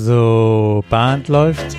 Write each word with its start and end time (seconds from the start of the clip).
So, 0.00 0.84
Band 0.90 1.26
läuft. 1.26 1.76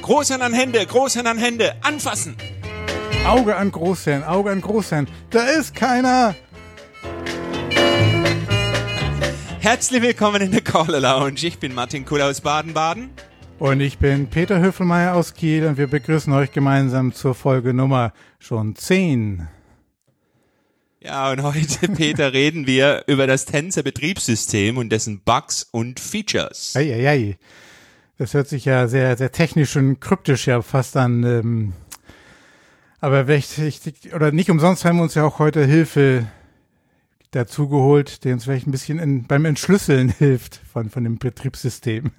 Großhirn 0.00 0.40
an 0.40 0.54
Hände, 0.54 0.86
Großhirn 0.86 1.26
an 1.26 1.36
Hände, 1.36 1.74
anfassen. 1.82 2.36
Auge 3.26 3.54
an 3.54 3.70
Großhirn, 3.70 4.24
Auge 4.24 4.50
an 4.52 4.62
Großhirn. 4.62 5.08
Da 5.28 5.42
ist 5.42 5.74
keiner. 5.74 6.36
Herzlich 9.60 10.00
willkommen 10.00 10.40
in 10.40 10.52
der 10.52 10.62
Caller 10.62 11.00
Lounge. 11.00 11.42
Ich 11.42 11.58
bin 11.58 11.74
Martin 11.74 12.06
Kuhl 12.06 12.22
aus 12.22 12.40
Baden-Baden. 12.40 13.10
Und 13.58 13.80
ich 13.80 13.98
bin 13.98 14.28
Peter 14.28 14.58
Höfelmeier 14.58 15.14
aus 15.14 15.34
Kiel 15.34 15.66
und 15.66 15.76
wir 15.76 15.86
begrüßen 15.86 16.32
euch 16.32 16.50
gemeinsam 16.50 17.12
zur 17.12 17.34
Folge 17.34 17.74
Nummer 17.74 18.14
schon 18.38 18.74
10. 18.74 19.48
Ja, 21.04 21.32
und 21.32 21.42
heute, 21.42 21.88
Peter, 21.96 22.32
reden 22.32 22.66
wir 22.66 23.02
über 23.08 23.26
das 23.26 23.44
Tänzer 23.44 23.82
Betriebssystem 23.82 24.76
und 24.76 24.90
dessen 24.90 25.20
Bugs 25.20 25.64
und 25.64 25.98
Features. 25.98 26.76
Eieiei. 26.76 27.38
Das 28.18 28.34
hört 28.34 28.48
sich 28.48 28.66
ja 28.66 28.86
sehr, 28.86 29.16
sehr 29.16 29.32
technisch 29.32 29.74
und 29.74 29.98
kryptisch 29.98 30.46
ja 30.46 30.62
fast 30.62 30.96
an. 30.96 31.24
Ähm, 31.24 31.72
aber 33.00 33.24
vielleicht, 33.24 33.58
ich, 33.58 34.14
oder 34.14 34.30
nicht 34.30 34.48
umsonst 34.48 34.84
haben 34.84 34.98
wir 34.98 35.02
uns 35.02 35.16
ja 35.16 35.24
auch 35.24 35.40
heute 35.40 35.64
Hilfe 35.64 36.28
dazugeholt, 37.32 38.22
die 38.22 38.32
uns 38.32 38.44
vielleicht 38.44 38.68
ein 38.68 38.72
bisschen 38.72 39.00
in, 39.00 39.26
beim 39.26 39.44
Entschlüsseln 39.44 40.08
hilft 40.18 40.60
von, 40.72 40.88
von 40.88 41.02
dem 41.02 41.18
Betriebssystem. 41.18 42.12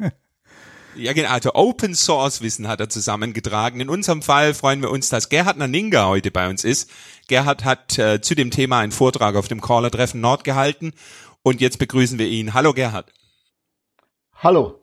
Ja, 0.96 1.14
genau. 1.14 1.30
Also 1.30 1.56
Open 1.56 1.96
Source 1.96 2.42
Wissen 2.42 2.68
hat 2.68 2.80
er 2.80 2.90
zusammengetragen. 2.90 3.80
In 3.80 3.90
unserem 3.90 4.22
Fall 4.22 4.54
freuen 4.54 4.82
wir 4.82 4.92
uns, 4.92 5.10
dass 5.10 5.30
Gerhard 5.30 5.58
Naninga 5.58 6.06
heute 6.06 6.30
bei 6.30 6.48
uns 6.48 6.64
ist. 6.64 6.92
Gerhard 7.28 7.66
hat 7.66 7.98
äh, 7.98 8.22
zu 8.22 8.36
dem 8.36 8.52
Thema 8.52 8.80
einen 8.80 8.92
Vortrag 8.92 9.36
auf 9.36 9.48
dem 9.48 9.60
Caller-Treffen 9.60 10.22
Nord 10.22 10.44
gehalten. 10.44 10.94
Und 11.42 11.62
jetzt 11.62 11.80
begrüßen 11.80 12.20
wir 12.20 12.28
ihn. 12.28 12.54
Hallo 12.54 12.74
Gerhard. 12.74 13.12
Hallo. 14.36 14.80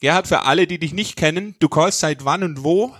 Gerhard, 0.00 0.26
für 0.26 0.42
alle, 0.42 0.66
die 0.66 0.78
dich 0.78 0.92
nicht 0.92 1.16
kennen, 1.16 1.54
du 1.60 1.68
callst 1.68 2.00
seit 2.00 2.24
wann 2.24 2.42
und 2.42 2.64
wo? 2.64 2.94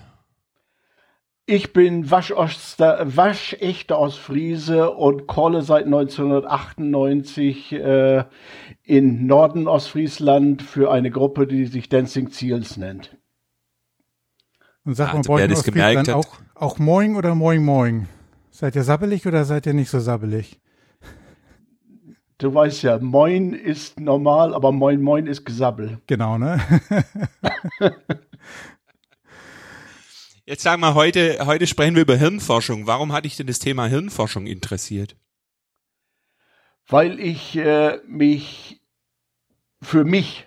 Ich 1.46 1.72
bin 1.72 2.10
waschechter, 2.10 3.16
waschechter 3.16 3.98
Ostfriese 3.98 4.90
und 4.90 5.26
calle 5.26 5.62
seit 5.62 5.86
1998 5.86 7.72
äh, 7.72 8.24
in 8.90 9.26
Norden 9.26 9.68
Ostfriesland 9.68 10.62
für 10.62 10.90
eine 10.90 11.12
Gruppe, 11.12 11.46
die 11.46 11.66
sich 11.66 11.88
Dancing 11.88 12.30
Seals 12.30 12.76
nennt. 12.76 13.16
Und 14.84 14.96
sag 14.96 15.14
also, 15.14 15.30
mal, 15.30 15.38
wer 15.38 15.46
das 15.46 15.62
gemerkt 15.62 16.08
hat. 16.08 16.16
Auch, 16.16 16.38
auch 16.56 16.78
Moing 16.80 17.14
oder 17.14 17.36
Moing 17.36 17.64
Moing? 17.64 18.08
Seid 18.50 18.74
ihr 18.74 18.82
sabbelig 18.82 19.28
oder 19.28 19.44
seid 19.44 19.66
ihr 19.66 19.74
nicht 19.74 19.90
so 19.90 20.00
sabbelig? 20.00 20.58
Du 22.38 22.52
weißt 22.52 22.82
ja, 22.82 22.98
Moin 22.98 23.52
ist 23.52 24.00
normal, 24.00 24.54
aber 24.54 24.72
Moin 24.72 25.00
Moin 25.00 25.28
ist 25.28 25.44
Gesabbel. 25.44 26.00
Genau, 26.08 26.36
ne? 26.36 26.60
Jetzt 30.46 30.64
sagen 30.64 30.80
wir 30.80 30.96
heute, 30.96 31.46
heute 31.46 31.68
sprechen 31.68 31.94
wir 31.94 32.02
über 32.02 32.16
Hirnforschung. 32.16 32.88
Warum 32.88 33.12
hat 33.12 33.24
dich 33.24 33.36
denn 33.36 33.46
das 33.46 33.60
Thema 33.60 33.86
Hirnforschung 33.86 34.46
interessiert? 34.48 35.14
Weil 36.88 37.20
ich 37.20 37.56
äh, 37.56 37.98
mich 38.08 38.79
für 39.82 40.04
mich 40.04 40.46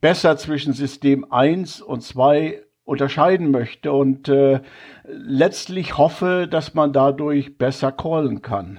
besser 0.00 0.36
zwischen 0.36 0.72
System 0.72 1.30
1 1.30 1.80
und 1.80 2.02
2 2.02 2.62
unterscheiden 2.84 3.50
möchte 3.50 3.92
und 3.92 4.28
äh, 4.28 4.60
letztlich 5.04 5.96
hoffe, 5.96 6.48
dass 6.50 6.74
man 6.74 6.92
dadurch 6.92 7.56
besser 7.56 7.92
callen 7.92 8.42
kann. 8.42 8.78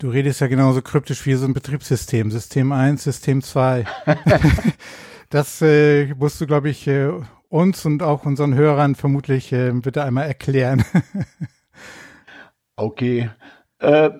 Du 0.00 0.10
redest 0.10 0.40
ja 0.40 0.48
genauso 0.48 0.82
kryptisch 0.82 1.24
wie 1.24 1.34
so 1.34 1.46
ein 1.46 1.54
Betriebssystem. 1.54 2.30
System 2.30 2.72
1, 2.72 3.04
System 3.04 3.42
2. 3.42 3.84
das 5.30 5.62
äh, 5.62 6.12
musst 6.14 6.40
du, 6.40 6.46
glaube 6.46 6.68
ich, 6.68 6.86
äh, 6.88 7.12
uns 7.48 7.86
und 7.86 8.02
auch 8.02 8.26
unseren 8.26 8.54
Hörern 8.54 8.96
vermutlich 8.96 9.52
äh, 9.52 9.70
bitte 9.72 10.02
einmal 10.02 10.26
erklären. 10.26 10.84
okay. 12.76 13.30
Äh, 13.78 14.10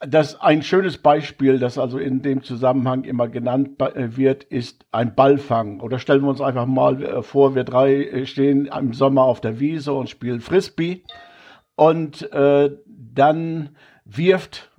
das 0.00 0.40
ein 0.40 0.62
schönes 0.62 0.98
Beispiel, 0.98 1.58
das 1.58 1.76
also 1.76 1.98
in 1.98 2.22
dem 2.22 2.42
Zusammenhang 2.42 3.04
immer 3.04 3.28
genannt 3.28 3.80
äh, 3.80 4.16
wird, 4.16 4.44
ist 4.44 4.86
ein 4.92 5.14
Ballfang. 5.14 5.80
Oder 5.80 5.98
stellen 5.98 6.22
wir 6.22 6.28
uns 6.28 6.40
einfach 6.40 6.66
mal 6.66 7.02
äh, 7.02 7.22
vor, 7.22 7.54
wir 7.54 7.64
drei 7.64 8.04
äh, 8.04 8.26
stehen 8.26 8.66
im 8.66 8.92
Sommer 8.92 9.22
auf 9.22 9.40
der 9.40 9.58
Wiese 9.58 9.92
und 9.92 10.08
spielen 10.08 10.40
Frisbee. 10.40 11.02
Und 11.74 12.30
äh, 12.32 12.70
dann 12.86 13.76
wirft, 14.04 14.70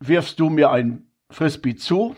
wirfst 0.00 0.38
du 0.38 0.48
mir 0.48 0.70
ein 0.70 1.08
Frisbee 1.30 1.74
zu. 1.74 2.14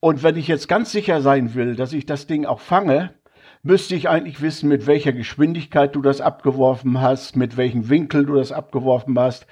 Und 0.00 0.22
wenn 0.22 0.36
ich 0.36 0.48
jetzt 0.48 0.68
ganz 0.68 0.92
sicher 0.92 1.20
sein 1.20 1.54
will, 1.54 1.74
dass 1.74 1.92
ich 1.92 2.06
das 2.06 2.26
Ding 2.26 2.46
auch 2.46 2.60
fange, 2.60 3.14
müsste 3.64 3.94
ich 3.94 4.08
eigentlich 4.08 4.42
wissen, 4.42 4.68
mit 4.68 4.86
welcher 4.88 5.12
Geschwindigkeit 5.12 5.94
du 5.94 6.02
das 6.02 6.20
abgeworfen 6.20 7.00
hast, 7.00 7.36
mit 7.36 7.56
welchem 7.56 7.88
Winkel 7.88 8.26
du 8.26 8.34
das 8.34 8.50
abgeworfen 8.50 9.16
hast, 9.18 9.46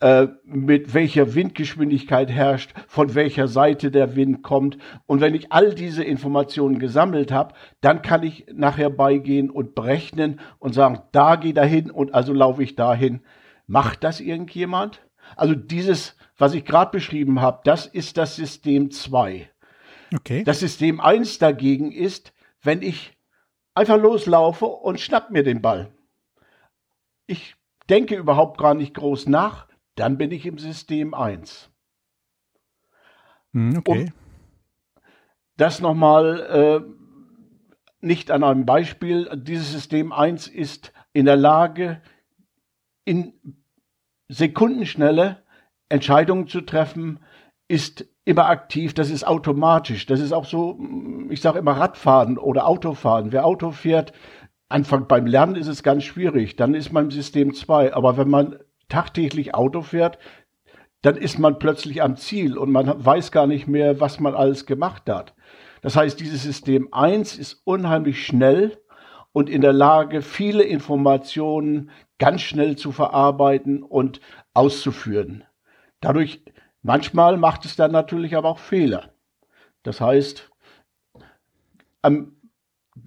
äh, 0.00 0.28
mit 0.44 0.94
welcher 0.94 1.34
Windgeschwindigkeit 1.34 2.30
herrscht, 2.30 2.72
von 2.88 3.14
welcher 3.14 3.48
Seite 3.48 3.90
der 3.90 4.16
Wind 4.16 4.42
kommt. 4.42 4.78
Und 5.06 5.20
wenn 5.20 5.34
ich 5.34 5.52
all 5.52 5.74
diese 5.74 6.02
Informationen 6.02 6.78
gesammelt 6.78 7.32
habe, 7.32 7.54
dann 7.82 8.00
kann 8.00 8.22
ich 8.22 8.46
nachher 8.50 8.88
beigehen 8.88 9.50
und 9.50 9.74
berechnen 9.74 10.40
und 10.58 10.74
sagen, 10.74 11.00
da 11.12 11.36
geh 11.36 11.52
dahin 11.52 11.90
und 11.90 12.14
also 12.14 12.32
laufe 12.32 12.62
ich 12.62 12.76
dahin. 12.76 13.20
Macht 13.66 14.04
das 14.04 14.20
irgendjemand? 14.20 15.02
Also 15.36 15.54
dieses, 15.54 16.16
was 16.38 16.54
ich 16.54 16.64
gerade 16.64 16.92
beschrieben 16.92 17.42
habe, 17.42 17.60
das 17.64 17.86
ist 17.86 18.16
das 18.16 18.36
System 18.36 18.90
2. 18.90 19.50
Okay. 20.14 20.44
Das 20.44 20.60
System 20.60 20.98
1 20.98 21.38
dagegen 21.38 21.92
ist, 21.92 22.32
wenn 22.62 22.82
ich 22.82 23.12
einfach 23.80 23.96
loslaufe 23.96 24.66
und 24.66 25.00
schnapp 25.00 25.30
mir 25.30 25.42
den 25.42 25.62
Ball. 25.62 25.90
Ich 27.26 27.56
denke 27.88 28.14
überhaupt 28.14 28.58
gar 28.58 28.74
nicht 28.74 28.94
groß 28.94 29.26
nach, 29.26 29.66
dann 29.94 30.18
bin 30.18 30.30
ich 30.30 30.44
im 30.44 30.58
System 30.58 31.14
1. 31.14 31.70
Hm, 33.54 33.78
okay. 33.78 34.04
Um 34.04 34.12
das 35.56 35.80
nochmal 35.80 36.40
äh, 36.40 38.06
nicht 38.06 38.30
an 38.30 38.44
einem 38.44 38.66
Beispiel. 38.66 39.28
Dieses 39.34 39.72
System 39.72 40.12
1 40.12 40.46
ist 40.46 40.92
in 41.12 41.24
der 41.24 41.36
Lage, 41.36 42.02
in 43.04 43.32
Sekundenschnelle 44.28 45.42
Entscheidungen 45.88 46.48
zu 46.48 46.60
treffen, 46.60 47.18
ist 47.66 48.06
immer 48.24 48.48
aktiv, 48.48 48.94
das 48.94 49.10
ist 49.10 49.26
automatisch. 49.26 50.06
Das 50.06 50.20
ist 50.20 50.32
auch 50.32 50.44
so, 50.44 50.78
ich 51.30 51.40
sage 51.40 51.58
immer 51.58 51.72
Radfahren 51.72 52.38
oder 52.38 52.66
Autofahren. 52.66 53.32
Wer 53.32 53.46
Auto 53.46 53.70
fährt, 53.70 54.12
Anfang 54.68 55.08
beim 55.08 55.26
Lernen 55.26 55.56
ist 55.56 55.66
es 55.66 55.82
ganz 55.82 56.04
schwierig, 56.04 56.56
dann 56.56 56.74
ist 56.74 56.92
man 56.92 57.06
im 57.06 57.10
System 57.10 57.54
2. 57.54 57.94
Aber 57.94 58.16
wenn 58.16 58.28
man 58.28 58.58
tagtäglich 58.88 59.54
Auto 59.54 59.82
fährt, 59.82 60.18
dann 61.02 61.16
ist 61.16 61.38
man 61.38 61.58
plötzlich 61.58 62.02
am 62.02 62.16
Ziel 62.16 62.58
und 62.58 62.70
man 62.70 63.04
weiß 63.04 63.32
gar 63.32 63.46
nicht 63.46 63.66
mehr, 63.66 64.00
was 64.00 64.20
man 64.20 64.34
alles 64.34 64.66
gemacht 64.66 65.08
hat. 65.08 65.34
Das 65.82 65.96
heißt, 65.96 66.20
dieses 66.20 66.42
System 66.42 66.92
1 66.92 67.38
ist 67.38 67.62
unheimlich 67.64 68.24
schnell 68.24 68.78
und 69.32 69.48
in 69.48 69.62
der 69.62 69.72
Lage, 69.72 70.20
viele 70.20 70.62
Informationen 70.62 71.90
ganz 72.18 72.42
schnell 72.42 72.76
zu 72.76 72.92
verarbeiten 72.92 73.82
und 73.82 74.20
auszuführen. 74.52 75.44
Dadurch 76.00 76.44
Manchmal 76.82 77.36
macht 77.36 77.64
es 77.64 77.76
dann 77.76 77.92
natürlich 77.92 78.36
aber 78.36 78.48
auch 78.48 78.58
Fehler. 78.58 79.12
Das 79.82 80.00
heißt, 80.00 80.50
am 82.02 82.36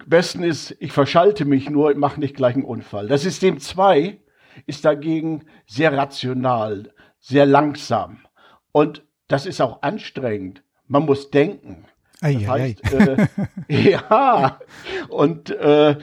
besten 0.06 0.42
ist, 0.42 0.76
ich 0.80 0.92
verschalte 0.92 1.44
mich 1.44 1.70
nur 1.70 1.88
und 1.88 1.98
mache 1.98 2.20
nicht 2.20 2.36
gleich 2.36 2.54
einen 2.54 2.64
Unfall. 2.64 3.08
Das 3.08 3.22
System 3.22 3.58
2 3.58 4.20
ist 4.66 4.84
dagegen 4.84 5.44
sehr 5.66 5.96
rational, 5.96 6.92
sehr 7.18 7.46
langsam. 7.46 8.20
Und 8.72 9.04
das 9.28 9.46
ist 9.46 9.60
auch 9.60 9.82
anstrengend. 9.82 10.62
Man 10.86 11.04
muss 11.04 11.30
denken. 11.30 11.86
Ei, 12.20 12.34
das 12.34 12.48
heißt, 12.48 12.92
äh, 12.92 13.26
ja, 13.90 14.60
und 15.08 15.50
äh, 15.50 15.98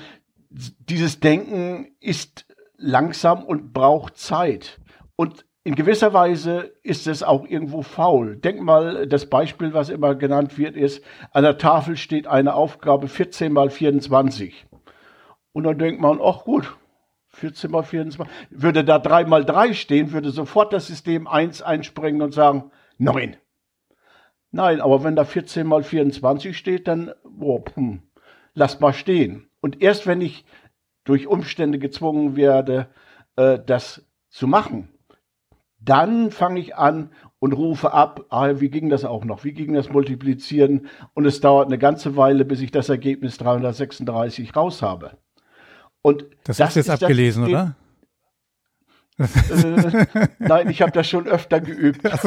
dieses 0.50 1.20
Denken 1.20 1.96
ist 2.00 2.46
langsam 2.78 3.44
und 3.44 3.74
braucht 3.74 4.18
Zeit. 4.18 4.80
Und 5.16 5.46
in 5.64 5.76
gewisser 5.76 6.14
Weise 6.14 6.74
ist 6.82 7.08
es 7.08 7.22
auch 7.22 7.46
irgendwo 7.46 7.84
faul. 7.84 8.38
Denk 8.38 8.62
mal, 8.62 9.08
das 9.08 9.28
Beispiel, 9.28 9.74
was 9.74 9.90
immer 9.90 10.16
genannt 10.16 10.58
wird, 10.58 10.76
ist, 10.76 11.04
an 11.32 11.44
der 11.44 11.58
Tafel 11.58 11.98
steht 11.98 12.26
eine 12.26 12.56
Aufgabe 12.56 13.08
14 13.08 13.54
mal 13.54 13.70
24. 13.70 14.66
Und 15.54 15.64
dann 15.64 15.78
denkt 15.78 16.02
man, 16.02 16.20
ach 16.22 16.46
gut, 16.46 16.76
14 17.30 17.70
mal 17.70 17.84
24. 17.84 18.34
Würde 18.50 18.84
da 18.84 18.98
3 18.98 19.26
mal 19.26 19.46
3 19.46 19.74
stehen, 19.74 20.12
würde 20.12 20.32
sofort 20.32 20.74
das 20.74 20.88
System 20.88 21.28
1 21.28 21.62
einspringen 21.62 22.22
und 22.22 22.34
sagen, 22.34 22.72
9. 22.98 23.38
Nein, 24.52 24.82
aber 24.82 25.04
wenn 25.04 25.16
da 25.16 25.26
14 25.26 25.66
mal 25.68 25.84
24 25.84 26.58
steht, 26.58 26.88
dann, 26.88 27.12
boah, 27.24 27.64
hm, 27.76 28.02
lass 28.54 28.80
mal 28.80 28.94
stehen. 28.94 29.48
Und 29.62 29.82
erst 29.82 30.08
wenn 30.08 30.22
ich 30.22 30.44
durch 31.04 31.28
Umstände 31.28 31.78
gezwungen 31.78 32.36
werde, 32.36 32.88
äh, 33.36 33.60
das 33.66 34.06
zu 34.30 34.48
machen, 34.48 34.90
dann 35.84 36.32
fange 36.32 36.60
ich 36.60 36.76
an 36.76 37.10
und 37.40 37.54
rufe 37.54 37.92
ab, 37.92 38.26
ah, 38.30 38.60
wie 38.60 38.70
ging 38.70 38.90
das 38.90 39.04
auch 39.04 39.26
noch? 39.26 39.44
Wie 39.44 39.54
ging 39.54 39.74
das 39.74 39.90
Multiplizieren? 39.90 40.88
Und 41.14 41.26
es 41.26 41.42
dauert 41.42 41.68
eine 41.68 41.80
ganze 41.80 42.16
Weile, 42.16 42.46
bis 42.46 42.62
ich 42.62 42.72
das 42.72 42.90
Ergebnis 42.90 43.38
336 43.38 44.56
raus 44.56 44.82
habe. 44.82 45.18
Und 46.02 46.26
das, 46.44 46.58
das 46.58 46.68
hast 46.68 46.76
du 46.76 46.80
jetzt 46.82 46.90
abgelesen, 46.90 47.46
oder? 47.46 47.76
Äh, 49.18 50.06
nein, 50.40 50.70
ich 50.70 50.82
habe 50.82 50.92
das 50.92 51.08
schon 51.08 51.28
öfter 51.28 51.60
geübt. 51.60 52.04
Das 52.04 52.26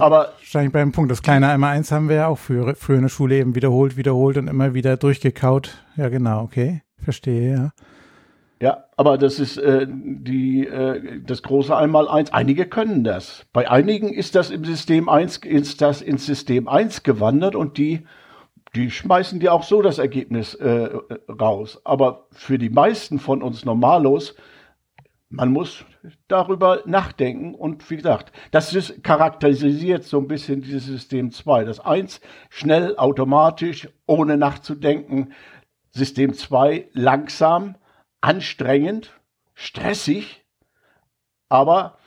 Aber 0.00 0.32
wahrscheinlich 0.38 0.72
beim 0.72 0.92
Punkt. 0.92 1.10
Das 1.10 1.22
kleine 1.22 1.48
einmal 1.48 1.76
eins 1.76 1.92
haben 1.92 2.08
wir 2.08 2.16
ja 2.16 2.26
auch 2.28 2.38
früher, 2.38 2.74
früher 2.74 2.96
in 2.96 3.02
der 3.02 3.10
Schule 3.10 3.36
eben 3.36 3.54
wiederholt, 3.54 3.96
wiederholt 3.96 4.38
und 4.38 4.48
immer 4.48 4.74
wieder 4.74 4.96
durchgekaut. 4.96 5.84
Ja, 5.96 6.08
genau, 6.08 6.42
okay. 6.42 6.82
Verstehe, 7.02 7.54
ja. 7.54 7.72
Ja, 8.60 8.84
aber 8.96 9.18
das 9.18 9.40
ist 9.40 9.56
äh, 9.56 9.86
die, 9.88 10.66
äh, 10.66 11.20
das 11.26 11.42
große 11.42 11.76
Einmaleins. 11.76 12.32
Einige 12.32 12.66
können 12.66 13.02
das. 13.04 13.46
Bei 13.52 13.68
einigen 13.68 14.12
ist 14.12 14.34
das 14.36 14.50
im 14.50 14.64
System 14.64 15.08
1, 15.08 15.38
ist 15.38 15.80
das 15.82 16.02
ins 16.02 16.24
System 16.24 16.68
1 16.68 17.02
gewandert 17.02 17.56
und 17.56 17.78
die, 17.78 18.06
die 18.74 18.90
schmeißen 18.90 19.40
dir 19.40 19.52
auch 19.52 19.64
so 19.64 19.82
das 19.82 19.98
Ergebnis 19.98 20.54
äh, 20.54 20.88
raus. 21.28 21.80
Aber 21.84 22.26
für 22.30 22.58
die 22.58 22.70
meisten 22.70 23.18
von 23.18 23.42
uns 23.42 23.64
Normalos, 23.64 24.36
man 25.28 25.50
muss 25.50 25.84
darüber 26.28 26.82
nachdenken 26.86 27.54
und 27.54 27.90
wie 27.90 27.96
gesagt, 27.96 28.32
das 28.52 28.72
ist 28.72 29.02
charakterisiert 29.02 30.04
so 30.04 30.18
ein 30.18 30.28
bisschen 30.28 30.62
dieses 30.62 30.86
System 30.86 31.32
2. 31.32 31.64
Das 31.64 31.80
1 31.80 32.20
schnell, 32.50 32.96
automatisch, 32.96 33.88
ohne 34.06 34.36
nachzudenken. 34.36 35.32
System 35.90 36.34
2 36.34 36.88
langsam, 36.92 37.76
anstrengend, 38.24 39.12
stressig, 39.54 40.46
aber 41.50 41.98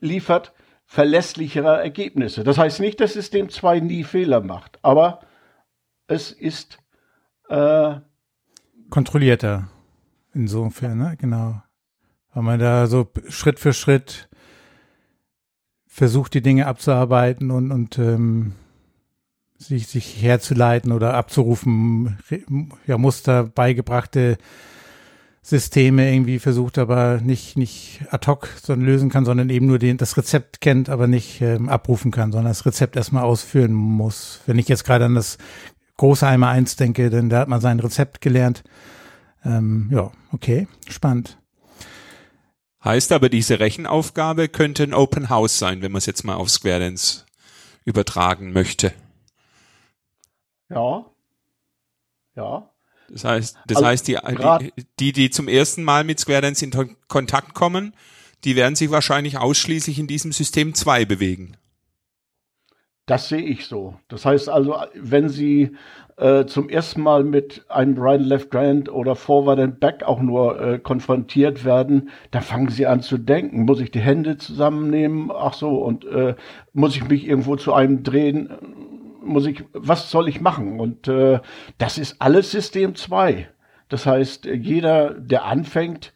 liefert 0.00 0.52
verlässlichere 0.84 1.80
Ergebnisse. 1.80 2.42
Das 2.42 2.58
heißt 2.58 2.80
nicht, 2.80 2.98
dass 2.98 3.12
System 3.12 3.48
2 3.48 3.78
nie 3.78 4.02
Fehler 4.02 4.40
macht, 4.40 4.80
aber 4.82 5.20
es 6.08 6.32
ist 6.32 6.78
äh, 7.48 8.00
kontrollierter 8.90 9.68
insofern, 10.34 10.98
ne? 10.98 11.16
genau. 11.16 11.62
Weil 12.32 12.42
man 12.42 12.58
da 12.58 12.88
so 12.88 13.08
Schritt 13.28 13.60
für 13.60 13.72
Schritt 13.72 14.28
versucht, 15.86 16.34
die 16.34 16.42
Dinge 16.42 16.66
abzuarbeiten 16.66 17.52
und, 17.52 17.70
und 17.70 17.98
ähm, 17.98 18.54
sich, 19.58 19.88
sich 19.88 20.22
herzuleiten 20.22 20.92
oder 20.92 21.14
abzurufen, 21.14 22.18
ja, 22.86 22.96
Muster 22.96 23.44
beigebrachte 23.44 24.38
Systeme 25.42 26.12
irgendwie 26.12 26.38
versucht, 26.38 26.78
aber 26.78 27.20
nicht, 27.22 27.56
nicht 27.56 28.02
ad 28.10 28.26
hoc 28.26 28.48
sondern 28.62 28.86
lösen 28.86 29.08
kann, 29.08 29.24
sondern 29.24 29.50
eben 29.50 29.66
nur 29.66 29.78
den, 29.78 29.96
das 29.96 30.16
Rezept 30.16 30.60
kennt, 30.60 30.90
aber 30.90 31.06
nicht 31.06 31.40
ähm, 31.40 31.68
abrufen 31.68 32.10
kann, 32.10 32.32
sondern 32.32 32.50
das 32.50 32.66
Rezept 32.66 32.96
erstmal 32.96 33.24
ausführen 33.24 33.72
muss. 33.72 34.40
Wenn 34.46 34.58
ich 34.58 34.68
jetzt 34.68 34.84
gerade 34.84 35.06
an 35.06 35.14
das 35.14 35.38
große 35.96 36.26
Einmal 36.26 36.54
eins 36.54 36.76
denke, 36.76 37.08
dann 37.08 37.30
da 37.30 37.40
hat 37.40 37.48
man 37.48 37.60
sein 37.60 37.80
Rezept 37.80 38.20
gelernt. 38.20 38.62
Ähm, 39.44 39.88
ja, 39.90 40.10
okay, 40.32 40.68
spannend. 40.88 41.38
Heißt 42.84 43.10
aber, 43.10 43.28
diese 43.28 43.58
Rechenaufgabe 43.58 44.48
könnte 44.48 44.82
ein 44.82 44.94
Open 44.94 45.30
House 45.30 45.58
sein, 45.58 45.82
wenn 45.82 45.92
man 45.92 45.98
es 45.98 46.06
jetzt 46.06 46.24
mal 46.24 46.34
auf 46.34 46.50
Square 46.50 46.94
übertragen 47.84 48.52
möchte. 48.52 48.92
Ja. 50.70 51.06
Ja. 52.36 52.70
Das 53.10 53.24
heißt, 53.24 53.56
das 53.66 53.76
also 53.78 53.86
heißt, 53.86 54.08
die, 54.08 54.18
die, 55.00 55.12
die 55.12 55.30
zum 55.30 55.48
ersten 55.48 55.82
Mal 55.82 56.04
mit 56.04 56.20
Square 56.20 56.42
Dance 56.42 56.64
in 56.64 56.96
Kontakt 57.08 57.54
kommen, 57.54 57.94
die 58.44 58.54
werden 58.54 58.76
sich 58.76 58.90
wahrscheinlich 58.90 59.38
ausschließlich 59.38 59.98
in 59.98 60.06
diesem 60.06 60.32
System 60.32 60.74
2 60.74 61.04
bewegen. 61.06 61.56
Das 63.06 63.30
sehe 63.30 63.42
ich 63.42 63.66
so. 63.66 63.94
Das 64.08 64.26
heißt 64.26 64.50
also, 64.50 64.76
wenn 64.94 65.30
Sie 65.30 65.74
äh, 66.18 66.44
zum 66.44 66.68
ersten 66.68 67.00
Mal 67.00 67.24
mit 67.24 67.64
einem 67.70 67.96
Right 67.96 68.20
Left 68.20 68.50
Grand 68.50 68.90
oder 68.90 69.16
Forward 69.16 69.58
and 69.58 69.80
Back 69.80 70.02
auch 70.02 70.20
nur 70.20 70.60
äh, 70.60 70.78
konfrontiert 70.78 71.64
werden, 71.64 72.10
dann 72.32 72.42
fangen 72.42 72.68
Sie 72.68 72.86
an 72.86 73.00
zu 73.00 73.16
denken. 73.16 73.64
Muss 73.64 73.80
ich 73.80 73.90
die 73.90 74.00
Hände 74.00 74.36
zusammennehmen? 74.36 75.30
Ach 75.34 75.54
so, 75.54 75.82
und 75.82 76.04
äh, 76.04 76.34
muss 76.74 76.96
ich 76.96 77.08
mich 77.08 77.26
irgendwo 77.26 77.56
zu 77.56 77.72
einem 77.72 78.02
drehen? 78.02 78.50
Muss 79.28 79.46
ich, 79.46 79.64
was 79.72 80.10
soll 80.10 80.28
ich 80.28 80.40
machen? 80.40 80.80
Und 80.80 81.08
äh, 81.08 81.40
das 81.78 81.98
ist 81.98 82.20
alles 82.20 82.50
System 82.50 82.94
2. 82.94 83.48
Das 83.88 84.06
heißt, 84.06 84.44
jeder, 84.46 85.14
der 85.14 85.44
anfängt, 85.44 86.12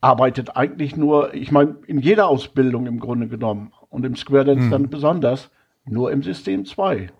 arbeitet 0.00 0.56
eigentlich 0.56 0.96
nur, 0.96 1.34
ich 1.34 1.52
meine, 1.52 1.76
in 1.86 2.00
jeder 2.00 2.28
Ausbildung 2.28 2.86
im 2.86 2.98
Grunde 2.98 3.28
genommen 3.28 3.72
und 3.88 4.04
im 4.04 4.16
Square 4.16 4.46
Dance 4.46 4.64
hm. 4.64 4.70
dann 4.70 4.90
besonders, 4.90 5.50
nur 5.84 6.10
im 6.10 6.22
System 6.22 6.64
2. 6.64 7.10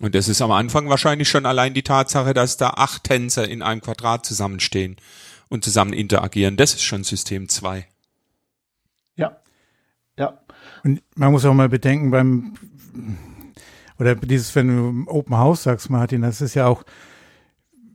Und 0.00 0.14
das 0.14 0.28
ist 0.28 0.42
am 0.42 0.52
Anfang 0.52 0.88
wahrscheinlich 0.90 1.28
schon 1.28 1.46
allein 1.46 1.72
die 1.72 1.82
Tatsache, 1.82 2.34
dass 2.34 2.58
da 2.58 2.70
acht 2.70 3.04
Tänzer 3.04 3.48
in 3.48 3.62
einem 3.62 3.80
Quadrat 3.80 4.26
zusammenstehen 4.26 4.96
und 5.48 5.64
zusammen 5.64 5.94
interagieren. 5.94 6.58
Das 6.58 6.74
ist 6.74 6.82
schon 6.82 7.02
System 7.02 7.48
2. 7.48 7.86
Ja. 9.16 9.38
Ja. 10.18 10.40
Und 10.84 11.02
man 11.14 11.32
muss 11.32 11.46
auch 11.46 11.54
mal 11.54 11.70
bedenken, 11.70 12.10
beim 12.10 12.54
oder 13.98 14.14
dieses, 14.14 14.54
wenn 14.54 14.68
du 14.68 15.10
Open 15.10 15.36
House 15.36 15.62
sagst, 15.62 15.90
Martin, 15.90 16.22
das 16.22 16.40
ist 16.40 16.54
ja 16.54 16.66
auch, 16.66 16.82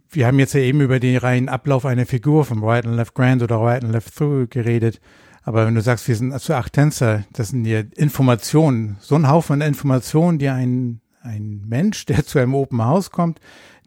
wir 0.09 0.27
haben 0.27 0.39
jetzt 0.39 0.53
ja 0.53 0.61
eben 0.61 0.81
über 0.81 0.99
den 0.99 1.17
reinen 1.17 1.49
Ablauf 1.49 1.85
einer 1.85 2.05
Figur 2.05 2.43
vom 2.43 2.63
Right 2.63 2.85
and 2.85 2.95
Left 2.95 3.13
Grand 3.13 3.43
oder 3.43 3.57
Right 3.57 3.83
and 3.83 3.93
Left 3.93 4.15
Through 4.15 4.47
geredet. 4.49 4.99
Aber 5.43 5.65
wenn 5.65 5.75
du 5.75 5.81
sagst, 5.81 6.07
wir 6.07 6.15
sind 6.15 6.37
zu 6.39 6.55
acht 6.55 6.73
Tänzer, 6.73 7.23
das 7.33 7.49
sind 7.49 7.65
ja 7.65 7.81
Informationen, 7.95 8.97
so 8.99 9.15
ein 9.15 9.29
Haufen 9.29 9.61
Informationen, 9.61 10.37
die 10.37 10.49
ein, 10.49 11.01
ein 11.21 11.63
Mensch, 11.67 12.05
der 12.05 12.25
zu 12.25 12.39
einem 12.39 12.55
Open 12.55 12.83
House 12.83 13.11
kommt, 13.11 13.39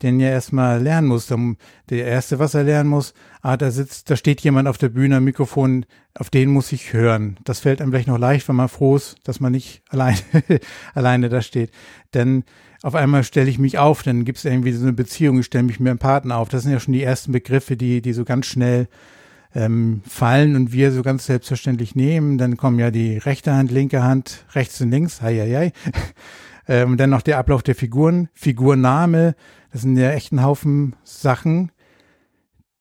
den 0.04 0.20
ja 0.20 0.28
erstmal 0.28 0.80
lernen 0.82 1.08
muss. 1.08 1.32
Der 1.90 2.06
erste, 2.06 2.38
was 2.38 2.54
er 2.54 2.64
lernen 2.64 2.90
muss, 2.90 3.14
ah, 3.42 3.56
da 3.56 3.70
sitzt, 3.70 4.10
da 4.10 4.16
steht 4.16 4.42
jemand 4.42 4.68
auf 4.68 4.78
der 4.78 4.90
Bühne, 4.90 5.20
Mikrofon, 5.20 5.86
auf 6.14 6.30
den 6.30 6.50
muss 6.50 6.72
ich 6.72 6.92
hören. 6.92 7.38
Das 7.44 7.60
fällt 7.60 7.80
einem 7.80 7.90
vielleicht 7.90 8.08
noch 8.08 8.18
leicht, 8.18 8.48
wenn 8.48 8.56
man 8.56 8.68
froh 8.68 8.96
ist, 8.96 9.16
dass 9.24 9.40
man 9.40 9.52
nicht 9.52 9.82
alleine, 9.88 10.20
alleine 10.94 11.28
da 11.28 11.42
steht. 11.42 11.70
Denn 12.12 12.44
auf 12.82 12.94
einmal 12.94 13.24
stelle 13.24 13.48
ich 13.48 13.58
mich 13.58 13.78
auf, 13.78 14.02
dann 14.02 14.24
gibt 14.24 14.38
es 14.38 14.44
irgendwie 14.44 14.72
so 14.72 14.82
eine 14.82 14.92
Beziehung, 14.92 15.38
ich 15.40 15.46
stelle 15.46 15.64
mich 15.64 15.80
mit 15.80 15.88
einem 15.88 15.98
Partner 15.98 16.36
auf. 16.36 16.50
Das 16.50 16.62
sind 16.62 16.72
ja 16.72 16.80
schon 16.80 16.92
die 16.92 17.02
ersten 17.02 17.32
Begriffe, 17.32 17.76
die, 17.76 18.02
die 18.02 18.12
so 18.12 18.24
ganz 18.24 18.46
schnell 18.46 18.88
ähm, 19.54 20.02
fallen 20.06 20.54
und 20.54 20.72
wir 20.72 20.92
so 20.92 21.02
ganz 21.02 21.24
selbstverständlich 21.24 21.94
nehmen. 21.94 22.36
Dann 22.36 22.58
kommen 22.58 22.78
ja 22.78 22.90
die 22.90 23.16
rechte 23.16 23.54
Hand, 23.54 23.70
linke 23.70 24.02
Hand, 24.02 24.44
rechts 24.54 24.80
und 24.82 24.90
links, 24.90 25.22
hei, 25.22 25.38
hei, 25.38 25.54
hei. 25.54 25.72
Ähm, 26.66 26.96
dann 26.96 27.10
noch 27.10 27.22
der 27.22 27.38
Ablauf 27.38 27.62
der 27.62 27.74
Figuren, 27.74 28.28
Figurname, 28.34 29.34
das 29.72 29.82
sind 29.82 29.96
ja 29.96 30.10
echt 30.12 30.32
ein 30.32 30.42
Haufen 30.42 30.96
Sachen, 31.04 31.72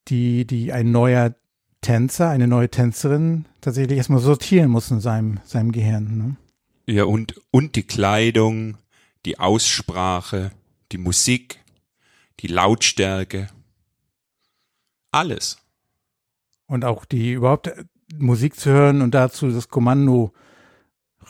die, 0.08 0.46
die 0.46 0.72
ein 0.72 0.92
neuer 0.92 1.36
Tänzer, 1.82 2.30
eine 2.30 2.48
neue 2.48 2.70
Tänzerin 2.70 3.46
tatsächlich 3.62 3.98
erstmal 3.98 4.20
sortieren 4.20 4.70
muss 4.70 4.92
in 4.92 5.00
seinem, 5.00 5.40
seinem 5.44 5.72
Gehirn. 5.72 6.18
Ne? 6.18 6.36
Ja, 6.86 7.06
und, 7.06 7.36
und 7.52 7.76
die 7.76 7.84
Kleidung, 7.84 8.78
die 9.26 9.40
Aussprache, 9.40 10.52
die 10.92 10.98
Musik, 10.98 11.60
die 12.40 12.48
Lautstärke. 12.48 13.48
Alles. 15.12 15.58
Und 16.68 16.86
auch 16.86 17.06
die 17.06 17.34
überhaupt 17.34 17.68
äh, 17.68 17.84
Musik 18.18 18.56
zu 18.56 18.70
hören 18.70 19.02
und 19.02 19.14
dazu 19.14 19.50
das 19.50 19.70
Kommando 19.70 20.34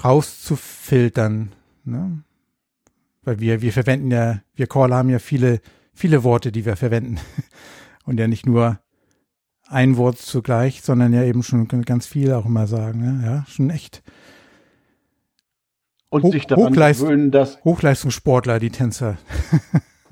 rauszufiltern. 0.04 1.54
Ne? 1.84 2.24
Weil 3.24 3.40
wir, 3.40 3.62
wir 3.62 3.72
verwenden 3.72 4.12
ja, 4.12 4.42
wir 4.56 4.68
Caller 4.68 4.98
haben 4.98 5.10
ja 5.10 5.20
viele, 5.20 5.62
viele 5.94 6.24
Worte, 6.24 6.52
die 6.52 6.66
wir 6.66 6.76
verwenden. 6.76 7.20
Und 8.06 8.20
ja 8.20 8.28
nicht 8.28 8.46
nur 8.46 8.80
ein 9.68 9.98
Wort 9.98 10.18
zugleich, 10.18 10.82
sondern 10.82 11.14
ja 11.14 11.24
eben 11.24 11.42
schon 11.42 11.68
ganz 11.68 12.06
viel 12.06 12.34
auch 12.34 12.46
immer 12.46 12.68
sagen. 12.68 13.22
Ja, 13.24 13.32
ja 13.32 13.46
schon 13.48 13.70
echt. 13.70 14.04
Und 16.10 16.24
Hoch, 16.24 16.32
sich 16.32 16.46
daran 16.46 16.66
Hochleist 16.66 17.02
gewöhnen, 17.02 17.32
dass. 17.32 17.64
Hochleistungssportler, 17.64 18.60
die 18.60 18.70
Tänzer. 18.70 19.18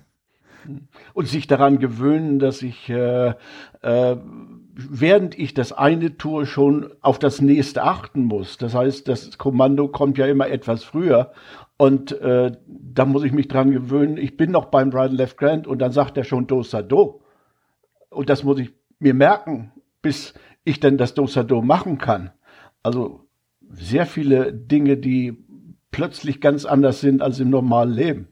und 1.13 1.27
sich 1.27 1.47
daran 1.47 1.79
gewöhnen, 1.79 2.39
dass 2.39 2.61
ich, 2.61 2.89
äh, 2.89 3.33
äh, 3.81 4.15
während 4.73 5.37
ich 5.37 5.53
das 5.53 5.73
eine 5.73 6.17
tue, 6.17 6.45
schon 6.45 6.91
auf 7.01 7.19
das 7.19 7.41
nächste 7.41 7.83
achten 7.83 8.23
muss. 8.23 8.57
Das 8.57 8.73
heißt, 8.73 9.07
das 9.07 9.37
Kommando 9.37 9.87
kommt 9.89 10.17
ja 10.17 10.25
immer 10.25 10.49
etwas 10.49 10.83
früher 10.83 11.33
und 11.81 12.11
äh, 12.11 12.51
da 12.67 13.05
muss 13.05 13.23
ich 13.23 13.31
mich 13.31 13.47
dran 13.47 13.71
gewöhnen. 13.71 14.17
Ich 14.17 14.37
bin 14.37 14.51
noch 14.51 14.65
beim 14.65 14.91
Right 14.91 15.09
and 15.09 15.17
Left 15.17 15.35
Grand 15.35 15.65
und 15.65 15.79
dann 15.79 15.91
sagt 15.91 16.15
er 16.15 16.23
schon 16.23 16.45
Dosa 16.45 16.83
Do. 16.83 17.23
Und 18.11 18.29
das 18.29 18.43
muss 18.43 18.59
ich 18.59 18.69
mir 18.99 19.15
merken, 19.15 19.71
bis 20.03 20.35
ich 20.63 20.79
denn 20.79 20.99
das 20.99 21.15
Dosa 21.15 21.41
Do 21.41 21.63
machen 21.63 21.97
kann. 21.97 22.29
Also 22.83 23.25
sehr 23.71 24.05
viele 24.05 24.53
Dinge, 24.53 24.95
die 24.95 25.35
plötzlich 25.89 26.39
ganz 26.39 26.65
anders 26.65 27.01
sind 27.01 27.23
als 27.23 27.39
im 27.39 27.49
normalen 27.49 27.93
Leben. 27.93 28.27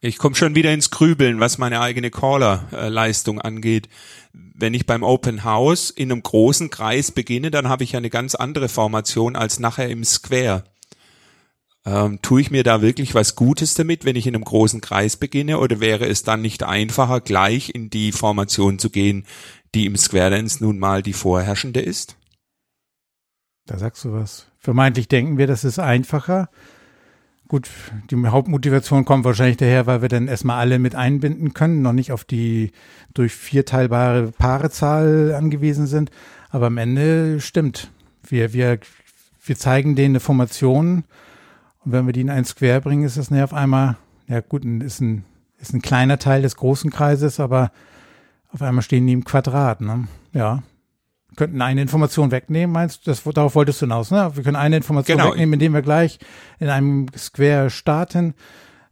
Ich 0.00 0.18
komme 0.18 0.34
schon 0.34 0.56
wieder 0.56 0.74
ins 0.74 0.90
Grübeln, 0.90 1.38
was 1.38 1.58
meine 1.58 1.80
eigene 1.80 2.10
Caller-Leistung 2.10 3.40
angeht. 3.40 3.88
Wenn 4.32 4.74
ich 4.74 4.86
beim 4.86 5.04
Open 5.04 5.44
House 5.44 5.90
in 5.90 6.10
einem 6.10 6.24
großen 6.24 6.68
Kreis 6.68 7.12
beginne, 7.12 7.52
dann 7.52 7.68
habe 7.68 7.84
ich 7.84 7.92
ja 7.92 7.98
eine 7.98 8.10
ganz 8.10 8.34
andere 8.34 8.68
Formation 8.68 9.36
als 9.36 9.60
nachher 9.60 9.88
im 9.88 10.02
Square. 10.02 10.64
Ähm, 11.86 12.20
tue 12.22 12.40
ich 12.40 12.50
mir 12.50 12.64
da 12.64 12.82
wirklich 12.82 13.14
was 13.14 13.36
Gutes 13.36 13.74
damit, 13.74 14.04
wenn 14.04 14.16
ich 14.16 14.26
in 14.26 14.34
einem 14.34 14.44
großen 14.44 14.80
Kreis 14.80 15.16
beginne, 15.16 15.58
oder 15.58 15.80
wäre 15.80 16.06
es 16.06 16.22
dann 16.22 16.42
nicht 16.42 16.62
einfacher, 16.62 17.20
gleich 17.20 17.74
in 17.74 17.90
die 17.90 18.12
Formation 18.12 18.78
zu 18.78 18.90
gehen, 18.90 19.24
die 19.74 19.86
im 19.86 19.96
Square 19.96 20.30
Dance 20.30 20.62
nun 20.62 20.78
mal 20.78 21.02
die 21.02 21.12
vorherrschende 21.12 21.80
ist? 21.80 22.16
Da 23.66 23.78
sagst 23.78 24.04
du 24.04 24.12
was. 24.12 24.46
Vermeintlich 24.58 25.08
denken 25.08 25.38
wir, 25.38 25.46
das 25.46 25.64
ist 25.64 25.78
einfacher. 25.78 26.48
Gut, 27.48 27.70
die 28.10 28.16
Hauptmotivation 28.26 29.06
kommt 29.06 29.24
wahrscheinlich 29.24 29.56
daher, 29.56 29.86
weil 29.86 30.02
wir 30.02 30.10
dann 30.10 30.28
erstmal 30.28 30.58
alle 30.58 30.78
mit 30.78 30.94
einbinden 30.94 31.54
können, 31.54 31.80
noch 31.80 31.94
nicht 31.94 32.12
auf 32.12 32.24
die 32.24 32.72
durch 33.14 33.32
vier 33.32 33.64
teilbare 33.64 34.32
Paarezahl 34.32 35.34
angewiesen 35.34 35.86
sind. 35.86 36.10
Aber 36.50 36.66
am 36.66 36.76
Ende 36.76 37.40
stimmt. 37.40 37.90
Wir, 38.26 38.52
wir, 38.52 38.78
wir 39.42 39.56
zeigen 39.56 39.96
denen 39.96 40.12
eine 40.12 40.20
Formation 40.20 41.04
und 41.88 41.92
wenn 41.92 42.04
wir 42.04 42.12
die 42.12 42.20
in 42.20 42.28
ein 42.28 42.44
Square 42.44 42.82
bringen, 42.82 43.04
ist 43.04 43.16
das 43.16 43.30
näher 43.30 43.44
auf 43.44 43.54
einmal, 43.54 43.96
ja 44.26 44.42
gut, 44.42 44.62
ist 44.62 45.00
ein, 45.00 45.24
ist 45.58 45.72
ein 45.72 45.80
kleiner 45.80 46.18
Teil 46.18 46.42
des 46.42 46.56
großen 46.56 46.90
Kreises, 46.90 47.40
aber 47.40 47.72
auf 48.52 48.60
einmal 48.60 48.82
stehen 48.82 49.06
die 49.06 49.14
im 49.14 49.24
Quadrat, 49.24 49.80
ne? 49.80 50.06
Ja. 50.34 50.62
Wir 51.30 51.36
könnten 51.36 51.62
eine 51.62 51.80
Information 51.80 52.30
wegnehmen, 52.30 52.74
meinst 52.74 53.06
du? 53.06 53.10
Das, 53.10 53.24
darauf 53.24 53.54
wolltest 53.54 53.80
du 53.80 53.86
hinaus, 53.86 54.10
ne? 54.10 54.30
Wir 54.34 54.44
können 54.44 54.56
eine 54.56 54.76
Information 54.76 55.16
genau. 55.16 55.30
wegnehmen, 55.30 55.54
indem 55.54 55.72
wir 55.72 55.80
gleich 55.80 56.18
in 56.58 56.68
einem 56.68 57.06
Square 57.16 57.70
starten. 57.70 58.34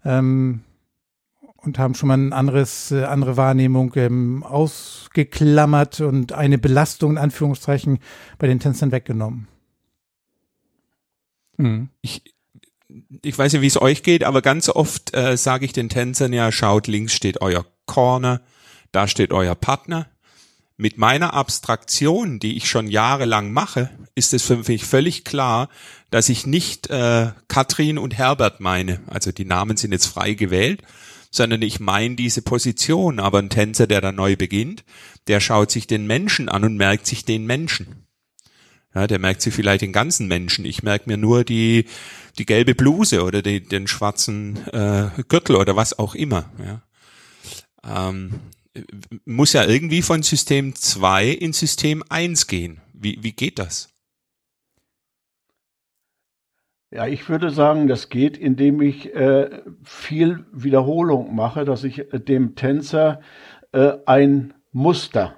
Ähm, 0.03 0.62
und 1.57 1.79
haben 1.79 1.95
schon 1.95 2.09
mal 2.09 2.17
ein 2.17 2.33
anderes, 2.33 2.93
äh, 2.93 3.05
andere 3.05 3.37
Wahrnehmung 3.37 3.93
ähm, 3.97 4.43
ausgeklammert 4.43 6.00
und 6.00 6.33
eine 6.33 6.57
Belastung 6.57 7.11
in 7.11 7.19
Anführungszeichen 7.19 7.99
bei 8.38 8.47
den 8.47 8.59
Tänzern 8.59 8.91
weggenommen. 8.91 9.49
Mhm. 11.59 11.91
Ich, 12.00 12.23
ich 13.23 13.37
weiß 13.37 13.53
nicht, 13.53 13.62
wie 13.62 13.67
es 13.67 13.81
euch 13.81 14.03
geht, 14.03 14.25
aber 14.25 14.43
ganz 14.43 14.69
oft 14.69 15.15
äh, 15.15 15.37
sage 15.37 15.65
ich 15.65 15.73
den 15.73 15.88
Tänzern 15.88 16.33
ja, 16.33 16.53
schaut, 16.53 16.87
links 16.87 17.15
steht 17.15 17.41
euer 17.41 17.67
Corner, 17.87 18.43
da 18.93 19.09
steht 19.09 19.33
euer 19.33 19.55
Partner. 19.55 20.09
Mit 20.79 20.99
meiner 20.99 21.33
Abstraktion, 21.33 22.38
die 22.38 22.57
ich 22.57 22.69
schon 22.69 22.88
jahrelang 22.88 23.50
mache, 23.50 23.91
ist 24.15 24.35
es 24.35 24.43
für 24.43 24.59
mich 24.59 24.85
völlig 24.85 25.25
klar, 25.25 25.71
dass 26.11 26.29
ich 26.29 26.47
nicht 26.47 26.91
äh, 26.91 27.31
Katrin 27.49 27.97
und 27.97 28.19
Herbert 28.19 28.61
meine. 28.61 29.00
Also 29.07 29.33
die 29.33 29.47
Namen 29.47 29.79
sind 29.79 29.93
jetzt 29.93 30.07
frei 30.07 30.35
gewählt, 30.35 30.83
sondern 31.31 31.62
ich 31.62 31.81
meine 31.81 32.17
diese 32.17 32.43
Position. 32.43 33.21
Aber 33.21 33.38
ein 33.38 33.49
Tänzer, 33.49 33.87
der 33.87 34.03
da 34.03 34.12
neu 34.12 34.37
beginnt, 34.37 34.85
der 35.29 35.41
schaut 35.41 35.71
sich 35.71 35.87
den 35.87 36.07
Menschen 36.07 36.50
an 36.50 36.65
und 36.65 36.76
merkt 36.76 37.07
sich 37.07 37.25
den 37.25 37.47
Menschen. 37.47 38.06
Ja, 38.97 39.07
der 39.07 39.19
merkt 39.19 39.43
sich 39.43 39.53
vielleicht 39.53 39.83
den 39.83 39.93
ganzen 39.93 40.26
Menschen. 40.26 40.65
Ich 40.65 40.83
merke 40.83 41.07
mir 41.07 41.19
nur 41.19 41.45
die, 41.45 41.85
die 42.38 42.47
gelbe 42.47 42.75
Bluse 42.75 43.23
oder 43.25 43.43
die, 43.43 43.61
den 43.61 43.88
schwarzen 43.88 44.57
äh, 44.73 45.11
Gürtel 45.29 45.57
oder 45.57 45.76
was 45.76 45.99
auch 45.99 46.15
immer. 46.15 46.50
Ja. 46.65 48.07
Ähm, 48.09 48.41
muss 49.26 49.53
ja 49.53 49.67
irgendwie 49.67 50.00
von 50.00 50.23
System 50.23 50.75
2 50.75 51.29
in 51.29 51.53
System 51.53 52.05
1 52.09 52.47
gehen. 52.47 52.81
Wie, 52.95 53.19
wie 53.21 53.33
geht 53.33 53.59
das? 53.59 53.91
Ja, 56.91 57.07
ich 57.07 57.29
würde 57.29 57.50
sagen, 57.50 57.88
das 57.88 58.09
geht, 58.09 58.38
indem 58.38 58.81
ich 58.81 59.15
äh, 59.15 59.61
viel 59.85 60.47
Wiederholung 60.53 61.35
mache, 61.35 61.67
dass 61.67 61.85
ich 61.85 61.99
äh, 61.99 62.19
dem 62.19 62.55
Tänzer 62.55 63.21
äh, 63.73 63.93
ein 64.07 64.55
Muster 64.73 65.37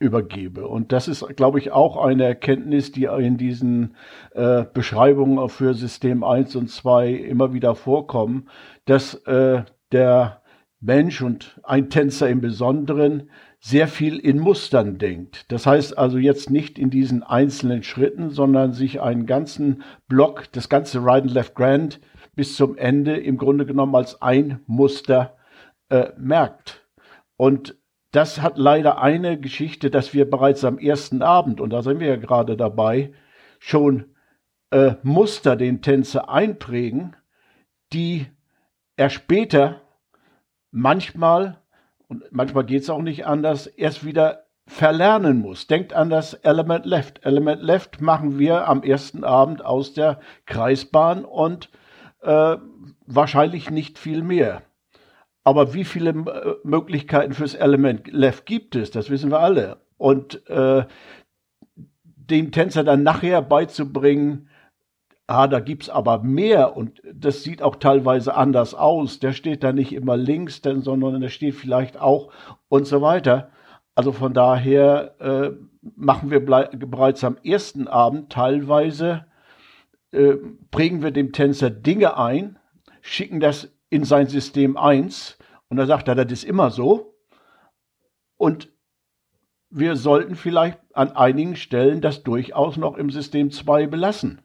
übergebe. 0.00 0.66
Und 0.66 0.92
das 0.92 1.06
ist, 1.06 1.24
glaube 1.36 1.60
ich, 1.60 1.70
auch 1.70 1.96
eine 1.98 2.24
Erkenntnis, 2.24 2.90
die 2.90 3.04
in 3.04 3.36
diesen 3.36 3.94
äh, 4.32 4.64
Beschreibungen 4.64 5.48
für 5.48 5.74
System 5.74 6.24
1 6.24 6.56
und 6.56 6.70
2 6.70 7.12
immer 7.12 7.52
wieder 7.52 7.76
vorkommen, 7.76 8.48
dass 8.86 9.14
äh, 9.26 9.62
der 9.92 10.42
Mensch 10.80 11.20
und 11.20 11.60
ein 11.62 11.90
Tänzer 11.90 12.30
im 12.30 12.40
Besonderen 12.40 13.30
sehr 13.60 13.86
viel 13.86 14.18
in 14.18 14.38
Mustern 14.38 14.96
denkt. 14.96 15.52
Das 15.52 15.66
heißt 15.66 15.98
also 15.98 16.16
jetzt 16.16 16.48
nicht 16.48 16.78
in 16.78 16.88
diesen 16.88 17.22
einzelnen 17.22 17.82
Schritten, 17.82 18.30
sondern 18.30 18.72
sich 18.72 19.02
einen 19.02 19.26
ganzen 19.26 19.82
Block, 20.08 20.50
das 20.52 20.70
ganze 20.70 21.04
Right 21.04 21.24
and 21.24 21.34
Left 21.34 21.54
Grand 21.54 22.00
bis 22.34 22.56
zum 22.56 22.78
Ende 22.78 23.18
im 23.18 23.36
Grunde 23.36 23.66
genommen 23.66 23.94
als 23.94 24.22
ein 24.22 24.60
Muster 24.66 25.36
äh, 25.90 26.08
merkt. 26.16 26.88
Und 27.36 27.76
das 28.12 28.40
hat 28.40 28.58
leider 28.58 29.00
eine 29.00 29.38
Geschichte, 29.38 29.90
dass 29.90 30.14
wir 30.14 30.28
bereits 30.28 30.64
am 30.64 30.78
ersten 30.78 31.22
Abend, 31.22 31.60
und 31.60 31.70
da 31.70 31.82
sind 31.82 32.00
wir 32.00 32.08
ja 32.08 32.16
gerade 32.16 32.56
dabei, 32.56 33.12
schon 33.58 34.16
äh, 34.70 34.94
Muster 35.02 35.56
den 35.56 35.82
Tänzer 35.82 36.28
einprägen, 36.28 37.16
die 37.92 38.26
er 38.96 39.10
später 39.10 39.80
manchmal, 40.70 41.58
und 42.08 42.24
manchmal 42.30 42.64
geht 42.64 42.82
es 42.82 42.90
auch 42.90 43.02
nicht 43.02 43.26
anders, 43.26 43.66
erst 43.66 44.04
wieder 44.04 44.44
verlernen 44.66 45.40
muss. 45.40 45.66
Denkt 45.66 45.92
an 45.92 46.10
das 46.10 46.34
Element 46.34 46.86
Left. 46.86 47.24
Element 47.24 47.62
Left 47.62 48.00
machen 48.00 48.38
wir 48.38 48.68
am 48.68 48.82
ersten 48.82 49.24
Abend 49.24 49.64
aus 49.64 49.94
der 49.94 50.20
Kreisbahn 50.46 51.24
und 51.24 51.70
äh, 52.22 52.56
wahrscheinlich 53.06 53.70
nicht 53.70 53.98
viel 53.98 54.22
mehr. 54.22 54.62
Aber 55.50 55.74
wie 55.74 55.82
viele 55.82 56.10
äh, 56.10 56.54
Möglichkeiten 56.62 57.32
fürs 57.32 57.56
Element 57.56 58.06
Left 58.12 58.46
gibt 58.46 58.76
es? 58.76 58.92
Das 58.92 59.10
wissen 59.10 59.32
wir 59.32 59.40
alle. 59.40 59.78
Und 59.98 60.48
äh, 60.48 60.84
dem 62.04 62.52
Tänzer 62.52 62.84
dann 62.84 63.02
nachher 63.02 63.42
beizubringen, 63.42 64.48
ah, 65.26 65.48
da 65.48 65.58
gibt's 65.58 65.90
aber 65.90 66.22
mehr 66.22 66.76
und 66.76 67.02
das 67.12 67.42
sieht 67.42 67.62
auch 67.62 67.74
teilweise 67.74 68.36
anders 68.36 68.76
aus. 68.76 69.18
Der 69.18 69.32
steht 69.32 69.64
da 69.64 69.72
nicht 69.72 69.92
immer 69.92 70.16
links, 70.16 70.62
denn, 70.62 70.82
sondern 70.82 71.20
der 71.20 71.30
steht 71.30 71.56
vielleicht 71.56 72.00
auch 72.00 72.30
und 72.68 72.86
so 72.86 73.02
weiter. 73.02 73.50
Also 73.96 74.12
von 74.12 74.32
daher 74.32 75.16
äh, 75.18 75.50
machen 75.96 76.30
wir 76.30 76.46
bereits 76.46 77.24
am 77.24 77.38
ersten 77.42 77.88
Abend 77.88 78.30
teilweise, 78.30 79.24
äh, 80.12 80.34
prägen 80.70 81.02
wir 81.02 81.10
dem 81.10 81.32
Tänzer 81.32 81.70
Dinge 81.70 82.16
ein, 82.16 82.56
schicken 83.00 83.40
das 83.40 83.72
in 83.88 84.04
sein 84.04 84.28
System 84.28 84.76
1 84.76 85.38
und 85.70 85.76
da 85.76 85.86
sagt 85.86 86.08
er, 86.08 86.16
das 86.16 86.30
ist 86.30 86.44
immer 86.44 86.70
so. 86.70 87.16
Und 88.36 88.72
wir 89.70 89.96
sollten 89.96 90.34
vielleicht 90.34 90.80
an 90.94 91.12
einigen 91.12 91.54
Stellen 91.56 92.00
das 92.00 92.24
durchaus 92.24 92.76
noch 92.76 92.96
im 92.96 93.10
System 93.10 93.52
2 93.52 93.86
belassen, 93.86 94.42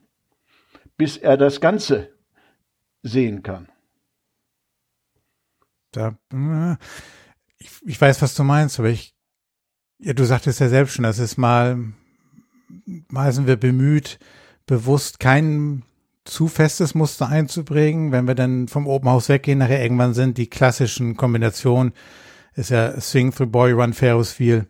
bis 0.96 1.16
er 1.16 1.36
das 1.36 1.60
Ganze 1.60 2.16
sehen 3.02 3.42
kann. 3.42 3.68
Da, 5.90 6.16
ich, 7.58 7.70
ich 7.84 8.00
weiß, 8.00 8.22
was 8.22 8.34
du 8.34 8.44
meinst, 8.44 8.78
aber 8.78 8.90
ich, 8.90 9.16
ja, 9.98 10.12
du 10.12 10.24
sagtest 10.24 10.60
ja 10.60 10.68
selbst 10.68 10.94
schon, 10.94 11.02
das 11.02 11.18
ist 11.18 11.36
mal, 11.38 11.92
mal 13.08 13.32
sind 13.32 13.48
wir 13.48 13.56
bemüht, 13.56 14.20
bewusst 14.66 15.18
keinen 15.18 15.84
zu 16.26 16.48
festes 16.48 16.94
Muster 16.94 17.28
einzubringen. 17.28 18.12
Wenn 18.12 18.26
wir 18.26 18.34
dann 18.34 18.68
vom 18.68 18.86
Open 18.86 19.08
House 19.08 19.28
weggehen, 19.28 19.58
nachher 19.58 19.82
irgendwann 19.82 20.14
sind 20.14 20.38
die 20.38 20.48
klassischen 20.48 21.16
Kombinationen, 21.16 21.92
ist 22.54 22.70
ja 22.70 23.00
Swing 23.00 23.32
Through 23.32 23.50
Boy, 23.50 23.72
Run 23.72 23.92
Ferris 23.92 24.38
Wheel. 24.38 24.66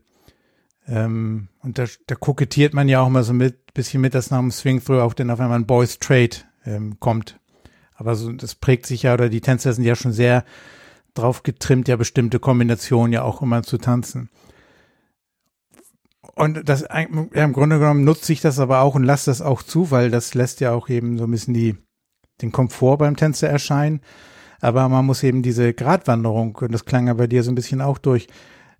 Ähm, 0.88 1.48
und 1.62 1.78
da, 1.78 1.86
da 2.06 2.14
kokettiert 2.14 2.74
man 2.74 2.88
ja 2.88 3.00
auch 3.00 3.08
mal 3.08 3.24
so 3.24 3.32
mit, 3.32 3.74
bisschen 3.74 4.00
mit, 4.00 4.14
dass 4.14 4.30
nach 4.30 4.38
dem 4.38 4.50
Swing 4.50 4.82
Through 4.82 5.00
auch 5.00 5.14
dann 5.14 5.30
auf 5.30 5.40
einmal 5.40 5.58
ein 5.58 5.66
Boys 5.66 5.98
Trade 5.98 6.36
ähm, 6.64 7.00
kommt. 7.00 7.38
Aber 7.94 8.14
so, 8.14 8.32
das 8.32 8.54
prägt 8.54 8.86
sich 8.86 9.02
ja, 9.02 9.14
oder 9.14 9.28
die 9.28 9.40
Tänzer 9.40 9.72
sind 9.72 9.84
ja 9.84 9.96
schon 9.96 10.12
sehr 10.12 10.44
drauf 11.14 11.42
getrimmt, 11.42 11.88
ja 11.88 11.96
bestimmte 11.96 12.38
Kombinationen 12.38 13.12
ja 13.12 13.22
auch 13.22 13.42
immer 13.42 13.62
zu 13.62 13.78
tanzen. 13.78 14.28
Und 16.36 16.68
das 16.68 16.82
ja, 16.82 17.00
im 17.44 17.52
Grunde 17.54 17.78
genommen 17.78 18.04
nutze 18.04 18.32
ich 18.32 18.42
das 18.42 18.58
aber 18.58 18.82
auch 18.82 18.94
und 18.94 19.04
lasse 19.04 19.30
das 19.30 19.40
auch 19.40 19.62
zu, 19.62 19.90
weil 19.90 20.10
das 20.10 20.34
lässt 20.34 20.60
ja 20.60 20.72
auch 20.72 20.90
eben 20.90 21.16
so 21.16 21.24
ein 21.24 21.30
bisschen 21.30 21.54
die, 21.54 21.76
den 22.42 22.52
Komfort 22.52 22.98
beim 22.98 23.16
Tänzer 23.16 23.48
erscheinen. 23.48 24.00
Aber 24.60 24.86
man 24.90 25.06
muss 25.06 25.22
eben 25.22 25.42
diese 25.42 25.72
Gratwanderung, 25.72 26.54
und 26.56 26.72
das 26.72 26.84
klang 26.84 27.06
ja 27.06 27.14
bei 27.14 27.26
dir 27.26 27.42
so 27.42 27.50
ein 27.50 27.54
bisschen 27.54 27.80
auch 27.80 27.96
durch, 27.96 28.28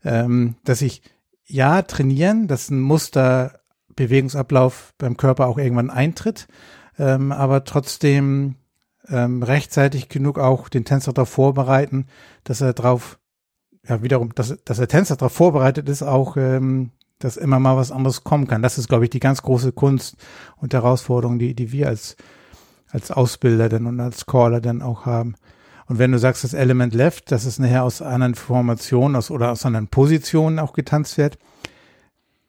ähm, 0.05 0.57
dass 0.65 0.83
ich 0.83 1.03
ja 1.47 1.81
trainieren, 1.81 2.47
dass 2.47 2.71
ein 2.71 2.81
Muster 2.81 3.61
Bewegungsablauf 3.95 4.93
beim 4.99 5.17
Körper 5.17 5.47
auch 5.47 5.57
irgendwann 5.57 5.91
eintritt, 5.91 6.49
ähm, 6.99 7.33
aber 7.33 7.65
trotzdem 7.65 8.57
ähm, 9.09 9.43
rechtzeitig 9.43 10.11
genug 10.11 10.39
auch 10.39 10.69
den 10.69 10.85
Tänzer 10.85 11.15
darauf 11.15 11.31
vorbereiten, 11.31 12.07
dass 12.45 12.61
er 12.61 12.75
drauf, 12.75 13.19
ja 13.89 14.03
wiederum, 14.03 14.35
dass, 14.35 14.63
dass 14.65 14.77
der 14.77 14.89
Tänzer 14.89 15.17
darauf 15.17 15.33
vorbereitet 15.33 15.89
ist, 15.89 16.03
auch 16.03 16.37
ähm, 16.37 16.91
dass 17.19 17.37
immer 17.37 17.59
mal 17.59 17.77
was 17.77 17.93
anderes 17.93 18.25
kommen 18.25 18.47
kann. 18.47 18.63
Das 18.63 18.79
ist, 18.79 18.89
glaube 18.89 19.05
ich, 19.05 19.11
die 19.11 19.21
ganz 19.21 19.43
große 19.43 19.73
Kunst 19.73 20.17
und 20.57 20.75
Herausforderung, 20.75 21.39
die, 21.39 21.55
die 21.55 21.73
wir 21.73 21.89
als, 21.89 22.17
als 22.91 23.11
Ausbilder 23.11 23.69
denn 23.69 23.87
und 23.87 24.01
als 24.01 24.27
Caller 24.27 24.61
dann 24.61 24.83
auch 24.83 25.07
haben. 25.07 25.35
Und 25.87 25.99
wenn 25.99 26.13
du 26.13 26.19
sagst, 26.19 26.45
das 26.45 26.53
Element 26.53 26.95
Left, 26.95 27.31
dass 27.31 27.45
es 27.45 27.59
nachher 27.59 27.85
aus 27.85 28.03
anderen 28.03 28.35
Formationen 28.35 29.17
aus, 29.17 29.31
oder 29.31 29.53
aus 29.53 29.65
anderen 29.65 29.89
Positionen 29.89 30.59
auch 30.59 30.73
getanzt 30.73 31.17
wird, 31.17 31.39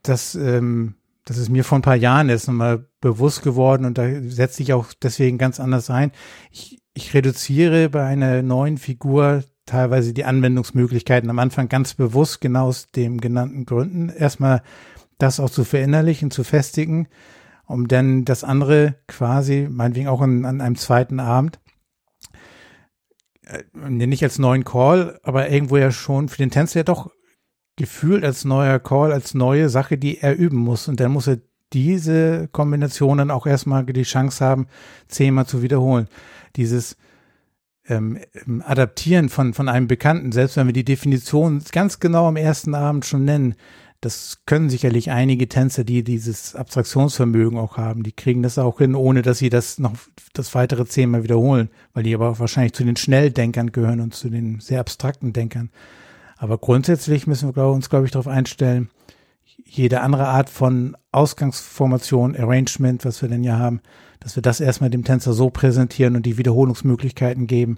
das, 0.02 0.36
ähm, 0.36 0.96
das 1.26 1.38
ist 1.38 1.50
mir 1.50 1.64
vor 1.64 1.78
ein 1.78 1.84
paar 1.84 1.96
Jahren 1.96 2.30
jetzt 2.30 2.48
nochmal 2.48 2.88
bewusst 3.00 3.44
geworden 3.44 3.86
und 3.86 3.98
da 3.98 4.08
setze 4.24 4.64
ich 4.64 4.74
auch 4.74 4.88
deswegen 5.02 5.38
ganz 5.38 5.60
anders 5.60 5.90
ein. 5.90 6.12
Ich, 6.52 6.82
ich 6.94 7.14
reduziere 7.14 7.90
bei 7.90 8.06
einer 8.06 8.42
neuen 8.42 8.78
Figur 8.78 9.44
teilweise 9.68 10.14
die 10.14 10.26
Anwendungsmöglichkeiten 10.26 11.30
am 11.30 11.38
Anfang 11.38 11.70
ganz 11.70 11.94
bewusst, 11.94 12.42
genau 12.42 12.68
aus 12.68 12.90
dem 12.92 13.22
genannten 13.22 13.66
Gründen. 13.66 14.10
Erstmal 14.10 14.64
das 15.20 15.40
auch 15.40 15.50
zu 15.50 15.64
verinnerlichen, 15.64 16.32
zu 16.32 16.44
festigen, 16.44 17.08
um 17.66 17.88
dann 17.88 18.26
das 18.26 18.44
andere 18.44 18.96
quasi, 19.08 19.68
meinetwegen 19.70 20.08
auch 20.08 20.22
an, 20.22 20.46
an 20.46 20.62
einem 20.62 20.76
zweiten 20.76 21.20
Abend, 21.20 21.60
äh, 23.44 23.64
nicht 23.76 24.24
als 24.24 24.40
neuen 24.40 24.64
Call, 24.64 25.20
aber 25.24 25.50
irgendwo 25.50 25.78
ja 25.78 25.92
schon 25.92 26.30
für 26.30 26.38
den 26.38 26.52
Tänzer 26.52 26.80
ja 26.80 26.84
doch 26.84 27.12
gefühlt 27.76 28.24
als 28.24 28.44
neuer 28.44 28.80
Call, 28.80 29.12
als 29.12 29.34
neue 29.34 29.70
Sache, 29.70 29.98
die 29.98 30.20
er 30.20 30.36
üben 30.36 30.58
muss. 30.58 30.88
Und 30.88 31.00
dann 31.00 31.12
muss 31.12 31.28
er 31.28 31.40
diese 31.74 32.48
Kombinationen 32.52 33.30
auch 33.30 33.46
erstmal 33.46 33.86
die 33.86 34.04
Chance 34.04 34.44
haben, 34.44 34.68
zehnmal 35.08 35.46
zu 35.46 35.62
wiederholen. 35.62 36.08
Dieses 36.56 36.98
ähm, 37.89 38.20
Adaptieren 38.63 39.29
von, 39.29 39.53
von 39.53 39.70
einem 39.70 39.88
Bekannten, 39.88 40.32
selbst 40.32 40.58
wenn 40.58 40.67
wir 40.67 40.74
die 40.74 40.86
Definition 40.86 41.63
ganz 41.72 42.00
genau 42.00 42.27
am 42.27 42.36
ersten 42.36 42.75
Abend 42.75 43.06
schon 43.06 43.25
nennen, 43.25 43.56
das 44.01 44.44
können 44.46 44.70
sicherlich 44.70 45.10
einige 45.10 45.50
Tänzer, 45.50 45.84
die 45.84 46.03
dieses 46.03 46.56
Abstraktionsvermögen 46.56 47.58
auch 47.58 47.77
haben, 47.77 48.03
die 48.03 48.12
kriegen 48.12 48.44
das 48.44 48.60
auch 48.60 48.77
hin, 48.77 48.94
ohne 48.94 49.24
dass 49.24 49.39
sie 49.39 49.50
das 49.50 49.79
noch 49.79 49.94
das 50.34 50.53
weitere 50.53 50.86
zehnmal 50.86 51.24
wiederholen, 51.24 51.70
weil 51.94 52.03
die 52.03 52.13
aber 52.13 52.29
auch 52.29 52.39
wahrscheinlich 52.39 52.74
zu 52.74 52.84
den 52.84 52.96
Schnelldenkern 52.96 53.72
gehören 53.72 54.01
und 54.01 54.13
zu 54.13 54.29
den 54.29 54.60
sehr 54.60 54.79
abstrakten 54.82 55.34
Denkern. 55.34 55.72
Aber 56.38 56.60
grundsätzlich 56.60 57.25
müssen 57.25 57.56
wir 57.56 57.67
uns, 57.67 57.89
glaube 57.89 58.06
ich, 58.06 58.12
darauf 58.12 58.27
einstellen, 58.27 58.89
jede 59.65 60.01
andere 60.01 60.27
Art 60.27 60.50
von 60.50 60.96
Ausgangsformation, 61.12 62.36
Arrangement, 62.36 63.03
was 63.03 63.22
wir 63.24 63.29
denn 63.29 63.44
ja 63.44 63.58
haben, 63.58 63.82
dass 64.20 64.36
wir 64.36 64.42
das 64.42 64.60
erstmal 64.60 64.90
dem 64.90 65.04
Tänzer 65.04 65.34
so 65.34 65.50
präsentieren 65.50 66.16
und 66.16 66.26
die 66.26 66.38
Wiederholungsmöglichkeiten 66.38 67.48
geben, 67.48 67.78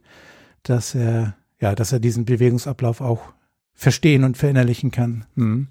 dass 0.63 0.95
er, 0.95 1.35
ja, 1.59 1.75
dass 1.75 1.91
er 1.91 1.99
diesen 1.99 2.25
Bewegungsablauf 2.25 3.01
auch 3.01 3.33
verstehen 3.73 4.23
und 4.23 4.37
verinnerlichen 4.37 4.91
kann. 4.91 5.25
Hm. 5.35 5.67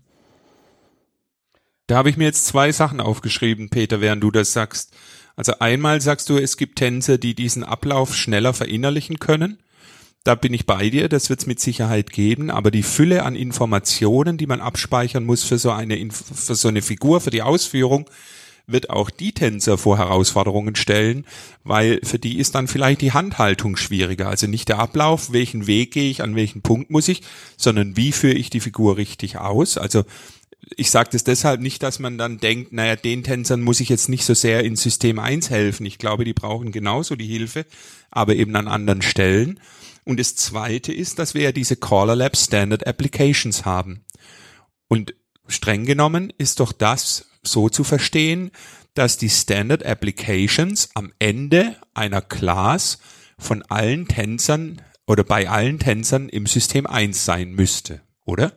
Da 1.86 1.96
habe 1.96 2.10
ich 2.10 2.16
mir 2.16 2.24
jetzt 2.24 2.46
zwei 2.46 2.70
Sachen 2.70 3.00
aufgeschrieben, 3.00 3.70
Peter, 3.70 4.00
während 4.00 4.22
du 4.22 4.30
das 4.30 4.52
sagst. 4.52 4.94
Also 5.36 5.58
einmal 5.58 6.00
sagst 6.00 6.28
du, 6.28 6.36
es 6.36 6.56
gibt 6.56 6.78
Tänzer, 6.78 7.16
die 7.16 7.34
diesen 7.34 7.64
Ablauf 7.64 8.14
schneller 8.14 8.52
verinnerlichen 8.52 9.18
können. 9.18 9.58
Da 10.24 10.34
bin 10.34 10.52
ich 10.52 10.66
bei 10.66 10.90
dir, 10.90 11.08
das 11.08 11.30
wird 11.30 11.40
es 11.40 11.46
mit 11.46 11.60
Sicherheit 11.60 12.10
geben, 12.10 12.50
aber 12.50 12.70
die 12.70 12.82
Fülle 12.82 13.22
an 13.22 13.34
Informationen, 13.34 14.36
die 14.36 14.46
man 14.46 14.60
abspeichern 14.60 15.24
muss 15.24 15.44
für 15.44 15.56
so 15.58 15.70
eine, 15.70 16.10
für 16.10 16.54
so 16.54 16.68
eine 16.68 16.82
Figur, 16.82 17.20
für 17.20 17.30
die 17.30 17.40
Ausführung, 17.40 18.10
wird 18.68 18.90
auch 18.90 19.10
die 19.10 19.32
Tänzer 19.32 19.78
vor 19.78 19.98
Herausforderungen 19.98 20.76
stellen, 20.76 21.24
weil 21.64 22.00
für 22.04 22.18
die 22.18 22.38
ist 22.38 22.54
dann 22.54 22.68
vielleicht 22.68 23.00
die 23.00 23.12
Handhaltung 23.12 23.76
schwieriger. 23.76 24.28
Also 24.28 24.46
nicht 24.46 24.68
der 24.68 24.78
Ablauf, 24.78 25.32
welchen 25.32 25.66
Weg 25.66 25.92
gehe 25.92 26.10
ich, 26.10 26.22
an 26.22 26.36
welchen 26.36 26.62
Punkt 26.62 26.90
muss 26.90 27.08
ich, 27.08 27.22
sondern 27.56 27.96
wie 27.96 28.12
führe 28.12 28.34
ich 28.34 28.50
die 28.50 28.60
Figur 28.60 28.96
richtig 28.96 29.38
aus. 29.38 29.78
Also 29.78 30.04
ich 30.76 30.90
sage 30.90 31.10
das 31.12 31.24
deshalb 31.24 31.60
nicht, 31.60 31.82
dass 31.82 31.98
man 31.98 32.18
dann 32.18 32.38
denkt, 32.38 32.72
naja, 32.72 32.96
den 32.96 33.24
Tänzern 33.24 33.62
muss 33.62 33.80
ich 33.80 33.88
jetzt 33.88 34.08
nicht 34.08 34.24
so 34.24 34.34
sehr 34.34 34.64
in 34.64 34.76
System 34.76 35.18
1 35.18 35.50
helfen. 35.50 35.86
Ich 35.86 35.98
glaube, 35.98 36.24
die 36.24 36.34
brauchen 36.34 36.72
genauso 36.72 37.16
die 37.16 37.26
Hilfe, 37.26 37.64
aber 38.10 38.34
eben 38.34 38.54
an 38.54 38.68
anderen 38.68 39.02
Stellen. 39.02 39.60
Und 40.04 40.20
das 40.20 40.36
zweite 40.36 40.92
ist, 40.92 41.18
dass 41.18 41.34
wir 41.34 41.42
ja 41.42 41.52
diese 41.52 41.76
Caller 41.76 42.16
Lab 42.16 42.36
Standard 42.36 42.86
Applications 42.86 43.64
haben. 43.64 44.04
Und 44.88 45.14
streng 45.46 45.84
genommen 45.84 46.32
ist 46.36 46.60
doch 46.60 46.72
das 46.72 47.27
so 47.42 47.68
zu 47.68 47.84
verstehen, 47.84 48.50
dass 48.94 49.16
die 49.16 49.30
Standard 49.30 49.84
Applications 49.84 50.90
am 50.94 51.12
Ende 51.18 51.76
einer 51.94 52.20
Class 52.20 52.98
von 53.38 53.62
allen 53.62 54.08
Tänzern 54.08 54.82
oder 55.06 55.24
bei 55.24 55.48
allen 55.48 55.78
Tänzern 55.78 56.28
im 56.28 56.46
System 56.46 56.86
1 56.86 57.24
sein 57.24 57.52
müsste, 57.52 58.02
oder? 58.24 58.52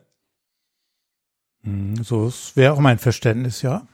Hm, 1.64 2.04
so 2.04 2.34
wäre 2.56 2.74
auch 2.74 2.80
mein 2.80 3.00
Verständnis, 3.00 3.62
ja. 3.62 3.88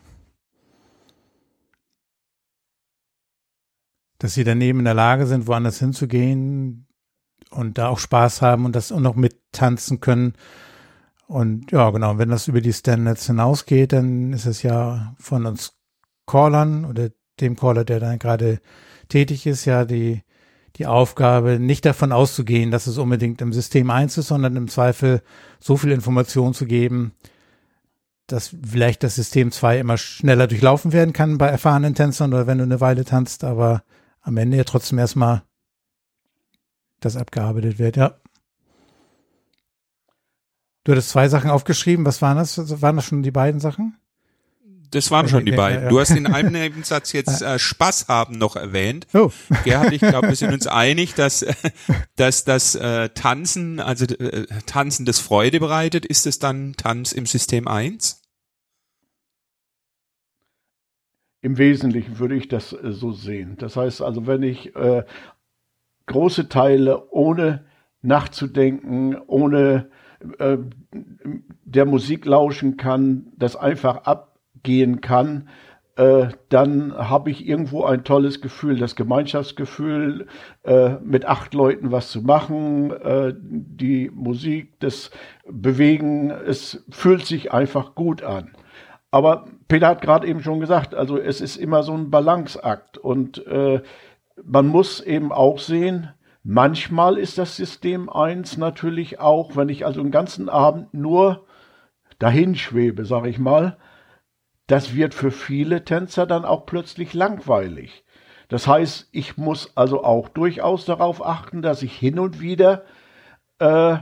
Dass 4.19 4.33
sie 4.33 4.43
daneben 4.43 4.79
in 4.79 4.85
der 4.85 4.93
Lage 4.93 5.27
sind, 5.27 5.47
woanders 5.47 5.79
hinzugehen 5.79 6.87
und 7.51 7.77
da 7.77 7.89
auch 7.89 7.99
Spaß 7.99 8.41
haben 8.41 8.65
und 8.65 8.75
das 8.75 8.91
auch 8.91 8.99
noch 8.99 9.15
mittanzen 9.15 9.99
können. 9.99 10.33
Und 11.27 11.71
ja, 11.71 11.89
genau, 11.89 12.17
wenn 12.17 12.29
das 12.29 12.47
über 12.47 12.61
die 12.61 12.73
Standards 12.73 13.27
hinausgeht, 13.27 13.91
dann 13.91 14.31
ist 14.31 14.45
es 14.45 14.63
ja 14.63 15.13
von 15.19 15.45
uns 15.45 15.73
Callern 16.25 16.85
oder 16.85 17.09
dem 17.41 17.55
Caller, 17.55 17.83
der 17.83 17.99
dann 17.99 18.17
gerade 18.17 18.59
tätig 19.09 19.45
ist, 19.45 19.65
ja 19.65 19.83
die, 19.85 20.23
die 20.77 20.87
Aufgabe, 20.87 21.59
nicht 21.59 21.85
davon 21.85 22.13
auszugehen, 22.13 22.71
dass 22.71 22.87
es 22.87 22.97
unbedingt 22.97 23.41
im 23.41 23.51
System 23.51 23.89
1 23.89 24.17
ist, 24.17 24.27
sondern 24.27 24.55
im 24.55 24.69
Zweifel 24.69 25.21
so 25.59 25.75
viel 25.75 25.91
Information 25.91 26.53
zu 26.53 26.65
geben, 26.65 27.13
dass 28.27 28.55
vielleicht 28.65 29.03
das 29.03 29.15
System 29.15 29.51
2 29.51 29.79
immer 29.79 29.97
schneller 29.97 30.47
durchlaufen 30.47 30.93
werden 30.93 31.13
kann 31.13 31.37
bei 31.37 31.47
erfahrenen 31.47 31.95
Tänzern 31.95 32.33
oder 32.33 32.47
wenn 32.47 32.57
du 32.57 32.63
eine 32.63 32.81
Weile 32.81 33.05
tanzt, 33.05 33.43
aber 33.43 33.83
am 34.21 34.37
Ende 34.37 34.57
ja 34.57 34.63
trotzdem 34.63 34.99
erstmal 34.99 35.43
das 36.99 37.15
abgearbeitet 37.15 37.79
wird, 37.79 37.97
ja. 37.97 38.15
Du 40.87 40.93
hattest 40.93 41.09
zwei 41.09 41.27
Sachen 41.27 41.49
aufgeschrieben. 41.49 42.05
Was 42.05 42.21
waren 42.21 42.37
das? 42.37 42.81
Waren 42.81 42.95
das 42.95 43.03
schon 43.03 43.21
die 43.21 43.31
beiden 43.31 43.59
Sachen? 43.59 43.97
Das 44.91 45.11
waren 45.11 45.27
schon 45.27 45.45
die 45.45 45.51
beiden. 45.51 45.89
Du 45.89 45.99
hast 45.99 46.11
in 46.11 46.25
einem 46.27 46.53
Nebensatz 46.53 47.11
jetzt 47.11 47.41
äh, 47.41 47.59
Spaß 47.59 48.07
haben 48.07 48.37
noch 48.37 48.55
erwähnt. 48.55 49.05
Oh. 49.13 49.29
Gerhard, 49.65 49.91
ich 49.91 49.99
glaube, 49.99 50.29
wir 50.29 50.35
sind 50.37 50.53
uns 50.53 50.65
einig, 50.67 51.13
dass, 51.13 51.45
dass 52.15 52.45
das 52.45 52.75
äh, 52.75 53.09
Tanzen, 53.09 53.81
also 53.81 54.05
äh, 54.05 54.47
Tanzen 54.65 55.05
das 55.05 55.19
Freude 55.19 55.59
bereitet. 55.59 56.05
Ist 56.05 56.25
es 56.25 56.39
dann 56.39 56.71
Tanz 56.77 57.11
im 57.11 57.25
System 57.25 57.67
1? 57.67 58.21
Im 61.41 61.57
Wesentlichen 61.57 62.17
würde 62.17 62.35
ich 62.37 62.47
das 62.47 62.71
äh, 62.71 62.93
so 62.93 63.11
sehen. 63.11 63.57
Das 63.59 63.75
heißt 63.75 64.01
also, 64.01 64.25
wenn 64.25 64.41
ich 64.41 64.73
äh, 64.77 65.03
große 66.05 66.47
Teile 66.47 67.11
ohne 67.11 67.65
nachzudenken, 68.01 69.17
ohne 69.27 69.91
äh, 70.39 70.57
der 71.63 71.85
Musik 71.85 72.25
lauschen 72.25 72.77
kann, 72.77 73.27
das 73.37 73.55
einfach 73.55 74.03
ab 74.05 74.39
gehen 74.63 75.01
kann, 75.01 75.49
äh, 75.97 76.27
dann 76.49 76.95
habe 76.95 77.31
ich 77.31 77.47
irgendwo 77.47 77.83
ein 77.83 78.03
tolles 78.03 78.39
Gefühl, 78.41 78.77
das 78.77 78.95
Gemeinschaftsgefühl, 78.95 80.27
äh, 80.63 80.91
mit 81.03 81.25
acht 81.25 81.55
Leuten 81.55 81.91
was 81.91 82.11
zu 82.11 82.21
machen, 82.21 82.91
äh, 82.91 83.33
die 83.35 84.11
Musik, 84.13 84.79
das 84.79 85.09
Bewegen, 85.49 86.29
es 86.29 86.85
fühlt 86.89 87.25
sich 87.25 87.51
einfach 87.51 87.95
gut 87.95 88.21
an. 88.21 88.51
Aber 89.09 89.47
Peter 89.67 89.87
hat 89.87 90.01
gerade 90.01 90.27
eben 90.27 90.41
schon 90.41 90.59
gesagt, 90.59 90.93
also 90.93 91.17
es 91.17 91.41
ist 91.41 91.55
immer 91.57 91.81
so 91.81 91.93
ein 91.93 92.11
Balanceakt 92.11 92.99
und 92.99 93.45
äh, 93.47 93.81
man 94.43 94.67
muss 94.67 95.01
eben 95.01 95.31
auch 95.31 95.57
sehen, 95.57 96.09
manchmal 96.47 97.17
ist 97.17 97.37
das 97.37 97.57
System 97.57 98.09
1 98.09 98.55
natürlich 98.55 99.19
auch, 99.19 99.57
wenn 99.57 99.67
ich 99.67 99.85
also 99.85 100.01
den 100.01 100.11
ganzen 100.11 100.47
Abend 100.47 100.93
nur 100.93 101.45
dahin 102.19 102.55
schwebe, 102.55 103.03
sage 103.03 103.27
ich 103.29 103.37
mal, 103.37 103.77
das 104.65 104.95
wird 104.95 105.13
für 105.13 105.31
viele 105.31 105.83
Tänzer 105.83 106.25
dann 106.25 106.45
auch 106.45 106.65
plötzlich 106.65 107.13
langweilig. 107.13 108.05
Das 108.47 108.65
heißt, 108.65 109.09
ich 109.11 109.35
muss 109.35 109.75
also 109.75 110.05
auch 110.05 110.29
durchaus 110.29 110.85
darauf 110.85 111.25
achten, 111.25 111.61
dass 111.61 111.83
ich 111.83 111.93
hin 111.93 112.17
und 112.17 112.39
wieder 112.39 112.85
äh, 113.59 113.97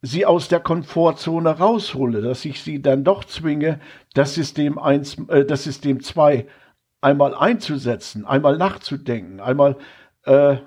sie 0.00 0.26
aus 0.26 0.46
der 0.46 0.60
Komfortzone 0.60 1.58
raushole, 1.58 2.22
dass 2.22 2.44
ich 2.44 2.62
sie 2.62 2.80
dann 2.80 3.02
doch 3.02 3.24
zwinge, 3.24 3.80
das 4.14 4.34
System 4.36 4.78
1, 4.78 5.28
äh, 5.28 5.44
das 5.44 5.64
System 5.64 6.00
2 6.04 6.46
einmal 7.00 7.34
einzusetzen, 7.34 8.24
einmal 8.26 8.58
nachzudenken, 8.58 9.40
einmal 9.40 9.76
äh, 10.22 10.58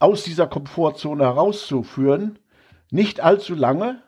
aus 0.00 0.24
dieser 0.24 0.48
Komfortzone 0.48 1.22
herauszuführen. 1.22 2.40
Nicht 2.90 3.20
allzu 3.20 3.54
lange, 3.54 4.02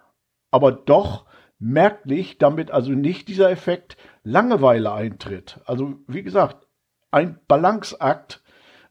aber 0.50 0.72
doch 0.72 1.26
merklich, 1.61 2.38
damit 2.38 2.72
also 2.72 2.90
nicht 2.90 3.28
dieser 3.28 3.50
Effekt 3.50 3.96
Langeweile 4.24 4.92
eintritt. 4.92 5.61
Also 5.64 5.94
wie 6.09 6.24
gesagt, 6.24 6.66
ein 7.12 7.38
Balanceakt, 7.46 8.42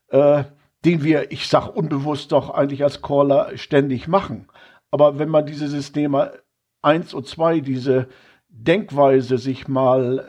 äh, 0.07 0.45
den 0.85 1.03
wir, 1.03 1.31
ich 1.31 1.47
sag 1.47 1.67
unbewusst 1.67 2.31
doch 2.31 2.49
eigentlich 2.49 2.83
als 2.83 3.01
Caller 3.01 3.57
ständig 3.57 4.07
machen. 4.07 4.47
Aber 4.89 5.19
wenn 5.19 5.29
man 5.29 5.45
diese 5.45 5.67
Systeme 5.67 6.39
eins 6.81 7.13
und 7.13 7.27
zwei, 7.27 7.59
diese 7.59 8.07
Denkweise 8.49 9.37
sich 9.37 9.67
mal 9.67 10.19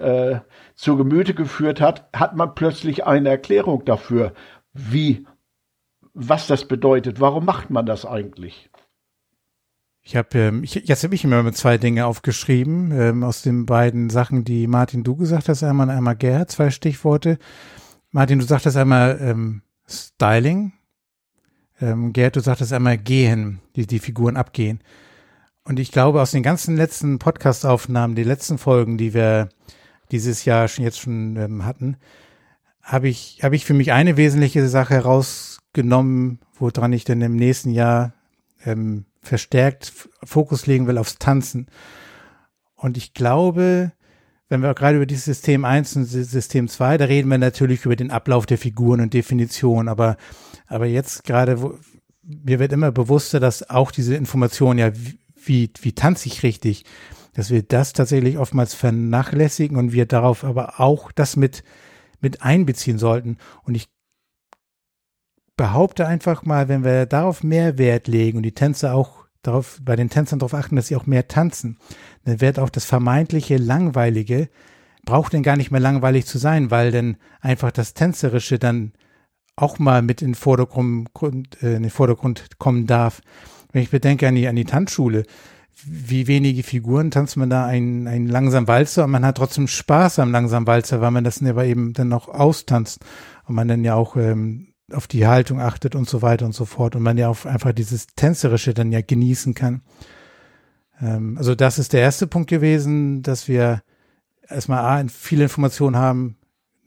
äh, 0.44 0.52
zu 0.74 0.96
Gemüte 0.96 1.34
geführt 1.34 1.80
hat, 1.80 2.08
hat 2.14 2.36
man 2.36 2.54
plötzlich 2.54 3.04
eine 3.04 3.30
Erklärung 3.30 3.84
dafür, 3.84 4.32
wie 4.72 5.26
was 6.14 6.46
das 6.46 6.66
bedeutet. 6.66 7.20
Warum 7.20 7.44
macht 7.44 7.70
man 7.70 7.86
das 7.86 8.04
eigentlich? 8.04 8.70
Ich 10.04 10.16
habe 10.16 10.36
ähm, 10.36 10.64
ich, 10.64 10.74
jetzt 10.74 11.04
habe 11.04 11.14
ich 11.14 11.24
mit 11.24 11.56
zwei 11.56 11.78
Dinge 11.78 12.06
aufgeschrieben 12.06 12.90
ähm, 12.92 13.22
aus 13.22 13.42
den 13.42 13.66
beiden 13.66 14.10
Sachen, 14.10 14.44
die 14.44 14.66
Martin 14.66 15.04
du 15.04 15.14
gesagt 15.14 15.48
hast, 15.48 15.62
einmal 15.62 15.90
einmal 15.90 16.16
Gerhard, 16.16 16.50
zwei 16.50 16.70
Stichworte. 16.70 17.38
Martin, 18.10 18.40
du 18.40 18.44
sagtest 18.44 18.76
einmal 18.76 19.18
ähm, 19.20 19.62
Styling. 19.88 20.72
Ähm, 21.80 22.12
Gerhard, 22.12 22.36
du 22.36 22.40
sagtest 22.40 22.72
einmal 22.72 22.98
gehen, 22.98 23.60
die 23.76 23.86
die 23.86 24.00
Figuren 24.00 24.36
abgehen. 24.36 24.80
Und 25.64 25.78
ich 25.78 25.92
glaube, 25.92 26.20
aus 26.20 26.32
den 26.32 26.42
ganzen 26.42 26.76
letzten 26.76 27.20
Podcast-Aufnahmen, 27.20 28.16
die 28.16 28.24
letzten 28.24 28.58
Folgen, 28.58 28.98
die 28.98 29.14
wir 29.14 29.50
dieses 30.10 30.44
Jahr 30.44 30.66
schon 30.66 30.84
jetzt 30.84 30.98
schon 30.98 31.36
ähm, 31.36 31.64
hatten, 31.64 31.96
habe 32.82 33.08
ich 33.08 33.38
habe 33.44 33.54
ich 33.54 33.64
für 33.64 33.74
mich 33.74 33.92
eine 33.92 34.16
wesentliche 34.16 34.68
Sache 34.68 34.98
herausgenommen, 35.72 36.38
woran 36.58 36.92
ich 36.92 37.04
dann 37.04 37.20
im 37.20 37.36
nächsten 37.36 37.70
Jahr 37.70 38.12
ähm, 38.64 39.04
verstärkt 39.20 39.92
Fokus 40.24 40.66
legen 40.66 40.86
will 40.86 40.98
aufs 40.98 41.18
Tanzen. 41.18 41.66
Und 42.76 42.96
ich 42.96 43.14
glaube, 43.14 43.92
wenn 44.48 44.62
wir 44.62 44.74
gerade 44.74 44.96
über 44.96 45.06
dieses 45.06 45.24
System 45.24 45.64
1 45.64 45.96
und 45.96 46.04
System 46.04 46.68
2, 46.68 46.98
da 46.98 47.04
reden 47.06 47.28
wir 47.28 47.38
natürlich 47.38 47.84
über 47.84 47.96
den 47.96 48.10
Ablauf 48.10 48.46
der 48.46 48.58
Figuren 48.58 49.00
und 49.00 49.14
Definition, 49.14 49.88
aber, 49.88 50.16
aber 50.66 50.86
jetzt 50.86 51.24
gerade, 51.24 51.62
wo, 51.62 51.78
mir 52.22 52.58
wird 52.58 52.72
immer 52.72 52.92
bewusster, 52.92 53.40
dass 53.40 53.68
auch 53.70 53.90
diese 53.90 54.14
Information, 54.14 54.78
ja, 54.78 54.92
wie, 55.44 55.70
wie 55.80 55.92
tanze 55.92 56.28
ich 56.28 56.42
richtig, 56.42 56.84
dass 57.34 57.50
wir 57.50 57.62
das 57.62 57.94
tatsächlich 57.94 58.36
oftmals 58.36 58.74
vernachlässigen 58.74 59.76
und 59.76 59.92
wir 59.92 60.06
darauf 60.06 60.44
aber 60.44 60.80
auch 60.80 61.12
das 61.12 61.36
mit, 61.36 61.64
mit 62.20 62.42
einbeziehen 62.42 62.98
sollten. 62.98 63.38
Und 63.64 63.74
ich 63.74 63.88
behaupte 65.56 66.06
einfach 66.06 66.44
mal, 66.44 66.68
wenn 66.68 66.84
wir 66.84 67.06
darauf 67.06 67.42
mehr 67.42 67.78
Wert 67.78 68.08
legen 68.08 68.38
und 68.38 68.42
die 68.42 68.54
Tänzer 68.54 68.94
auch 68.94 69.26
darauf, 69.42 69.80
bei 69.82 69.96
den 69.96 70.10
Tänzern 70.10 70.38
darauf 70.38 70.54
achten, 70.54 70.76
dass 70.76 70.86
sie 70.86 70.96
auch 70.96 71.06
mehr 71.06 71.28
tanzen, 71.28 71.78
dann 72.24 72.40
wird 72.40 72.58
auch 72.58 72.70
das 72.70 72.84
vermeintliche 72.84 73.56
Langweilige, 73.56 74.48
braucht 75.04 75.32
denn 75.32 75.42
gar 75.42 75.56
nicht 75.56 75.70
mehr 75.70 75.80
langweilig 75.80 76.26
zu 76.26 76.38
sein, 76.38 76.70
weil 76.70 76.90
denn 76.90 77.16
einfach 77.40 77.72
das 77.72 77.94
Tänzerische 77.94 78.58
dann 78.58 78.92
auch 79.56 79.78
mal 79.78 80.00
mit 80.00 80.22
in 80.22 80.28
den 80.28 80.34
Vordergrund, 80.34 81.10
äh, 81.62 81.76
in 81.76 81.82
den 81.82 81.90
Vordergrund 81.90 82.58
kommen 82.58 82.86
darf. 82.86 83.20
Wenn 83.72 83.82
ich 83.82 83.90
bedenke 83.90 84.28
an 84.28 84.34
die, 84.34 84.48
an 84.48 84.56
die 84.56 84.64
Tanzschule, 84.64 85.24
wie 85.84 86.26
wenige 86.26 86.62
Figuren 86.62 87.10
tanzt 87.10 87.36
man 87.36 87.50
da 87.50 87.66
einen, 87.66 88.06
einen 88.06 88.28
langsamen 88.28 88.68
Walzer 88.68 89.04
und 89.04 89.10
man 89.10 89.26
hat 89.26 89.36
trotzdem 89.36 89.66
Spaß 89.66 90.20
am 90.20 90.30
langsamen 90.30 90.66
Walzer, 90.66 91.00
weil 91.00 91.10
man 91.10 91.24
das 91.24 91.42
aber 91.42 91.64
eben 91.64 91.92
dann 91.92 92.08
noch 92.08 92.28
austanzt 92.28 93.04
und 93.46 93.54
man 93.54 93.68
dann 93.68 93.82
ja 93.82 93.94
auch 93.94 94.16
ähm, 94.16 94.71
auf 94.90 95.06
die 95.06 95.26
Haltung 95.26 95.60
achtet 95.60 95.94
und 95.94 96.08
so 96.08 96.22
weiter 96.22 96.44
und 96.44 96.54
so 96.54 96.64
fort 96.64 96.96
und 96.96 97.02
man 97.02 97.18
ja 97.18 97.28
auch 97.28 97.44
einfach 97.44 97.72
dieses 97.72 98.06
Tänzerische 98.08 98.74
dann 98.74 98.92
ja 98.92 99.00
genießen 99.00 99.54
kann. 99.54 99.82
Ähm, 101.00 101.36
also 101.38 101.54
das 101.54 101.78
ist 101.78 101.92
der 101.92 102.00
erste 102.00 102.26
Punkt 102.26 102.48
gewesen, 102.50 103.22
dass 103.22 103.48
wir 103.48 103.82
erstmal 104.48 105.02
A, 105.02 105.08
viele 105.08 105.44
Informationen 105.44 105.96
haben, 105.96 106.36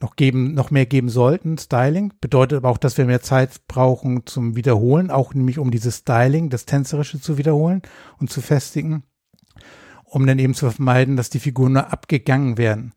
noch 0.00 0.16
geben, 0.16 0.52
noch 0.52 0.70
mehr 0.70 0.86
geben 0.86 1.08
sollten. 1.08 1.56
Styling 1.56 2.12
bedeutet 2.20 2.58
aber 2.58 2.68
auch, 2.68 2.78
dass 2.78 2.98
wir 2.98 3.06
mehr 3.06 3.22
Zeit 3.22 3.66
brauchen 3.66 4.26
zum 4.26 4.54
Wiederholen, 4.54 5.10
auch 5.10 5.32
nämlich 5.32 5.58
um 5.58 5.70
dieses 5.70 5.98
Styling, 5.98 6.50
das 6.50 6.66
Tänzerische 6.66 7.20
zu 7.20 7.38
wiederholen 7.38 7.82
und 8.18 8.30
zu 8.30 8.42
festigen, 8.42 9.04
um 10.04 10.26
dann 10.26 10.38
eben 10.38 10.54
zu 10.54 10.70
vermeiden, 10.70 11.16
dass 11.16 11.30
die 11.30 11.40
Figuren 11.40 11.72
nur 11.72 11.92
abgegangen 11.92 12.58
werden. 12.58 12.92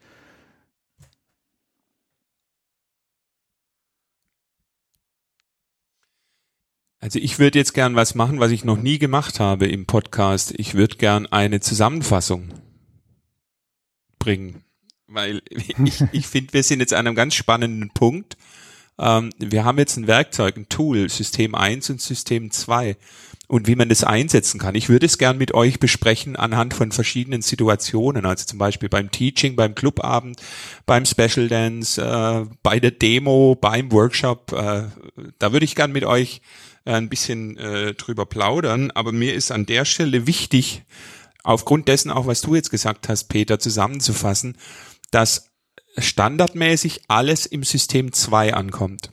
Also 7.01 7.17
ich 7.19 7.39
würde 7.39 7.57
jetzt 7.57 7.73
gern 7.73 7.95
was 7.95 8.13
machen, 8.13 8.39
was 8.39 8.51
ich 8.51 8.65
noch 8.65 8.77
nie 8.77 8.99
gemacht 8.99 9.39
habe 9.39 9.67
im 9.67 9.85
Podcast. 9.85 10.53
Ich 10.57 10.73
würde 10.73 10.97
gern 10.97 11.27
eine 11.27 11.61
Zusammenfassung 11.61 12.49
bringen, 14.19 14.63
weil 15.07 15.41
ich, 15.49 16.03
ich 16.11 16.27
finde, 16.27 16.53
wir 16.53 16.63
sind 16.63 16.81
jetzt 16.81 16.93
an 16.93 17.07
einem 17.07 17.15
ganz 17.15 17.35
spannenden 17.35 17.89
Punkt. 17.91 18.35
Ähm, 18.99 19.29
wir 19.37 19.63
haben 19.63 19.77
jetzt 19.77 19.95
ein 19.95 20.07
Werkzeug, 20.07 20.57
ein 20.57 20.67
Tool, 20.67 21.09
System 21.09 21.55
1 21.55 21.89
und 21.89 22.01
System 22.01 22.51
2 22.51 22.97
und 23.47 23.65
wie 23.67 23.75
man 23.75 23.87
das 23.87 24.03
einsetzen 24.03 24.59
kann. 24.59 24.75
Ich 24.75 24.89
würde 24.89 25.05
es 25.05 25.17
gern 25.17 25.37
mit 25.37 25.53
euch 25.53 25.79
besprechen 25.79 26.35
anhand 26.35 26.73
von 26.73 26.91
verschiedenen 26.91 27.41
Situationen, 27.41 28.25
also 28.25 28.45
zum 28.45 28.59
Beispiel 28.59 28.89
beim 28.89 29.09
Teaching, 29.09 29.55
beim 29.55 29.73
Clubabend, 29.73 30.41
beim 30.85 31.05
Special 31.05 31.47
Dance, 31.47 32.01
äh, 32.01 32.45
bei 32.61 32.81
der 32.81 32.91
Demo, 32.91 33.55
beim 33.55 33.89
Workshop. 33.93 34.51
Äh, 34.51 34.83
da 35.39 35.53
würde 35.53 35.63
ich 35.63 35.75
gern 35.75 35.93
mit 35.93 36.03
euch 36.03 36.41
ein 36.85 37.09
bisschen 37.09 37.57
äh, 37.57 37.93
drüber 37.93 38.25
plaudern, 38.25 38.91
aber 38.91 39.11
mir 39.11 39.33
ist 39.33 39.51
an 39.51 39.65
der 39.65 39.85
Stelle 39.85 40.27
wichtig, 40.27 40.83
aufgrund 41.43 41.87
dessen 41.87 42.11
auch, 42.11 42.27
was 42.27 42.41
du 42.41 42.55
jetzt 42.55 42.71
gesagt 42.71 43.09
hast, 43.09 43.25
Peter, 43.25 43.59
zusammenzufassen, 43.59 44.57
dass 45.11 45.51
standardmäßig 45.97 47.01
alles 47.07 47.45
im 47.45 47.63
System 47.63 48.13
2 48.13 48.53
ankommt 48.53 49.11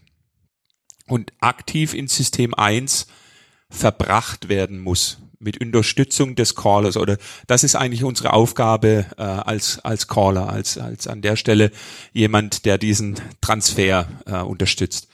und 1.07 1.33
aktiv 1.41 1.95
in 1.95 2.09
System 2.09 2.55
1 2.55 3.07
verbracht 3.71 4.49
werden 4.49 4.79
muss 4.79 5.19
mit 5.39 5.61
Unterstützung 5.61 6.35
des 6.35 6.55
Callers. 6.55 6.97
Oder 6.97 7.19
das 7.47 7.65
ist 7.65 7.75
eigentlich 7.75 8.05
unsere 8.05 8.33
Aufgabe 8.33 9.07
äh, 9.19 9.23
als 9.23 9.81
als 9.81 10.09
Caller 10.09 10.49
als 10.49 10.79
als 10.79 11.07
an 11.07 11.23
der 11.23 11.37
Stelle 11.37 11.71
jemand 12.13 12.65
der 12.65 12.79
diesen 12.79 13.17
Transfer 13.41 14.09
äh, 14.27 14.39
unterstützt 14.39 15.09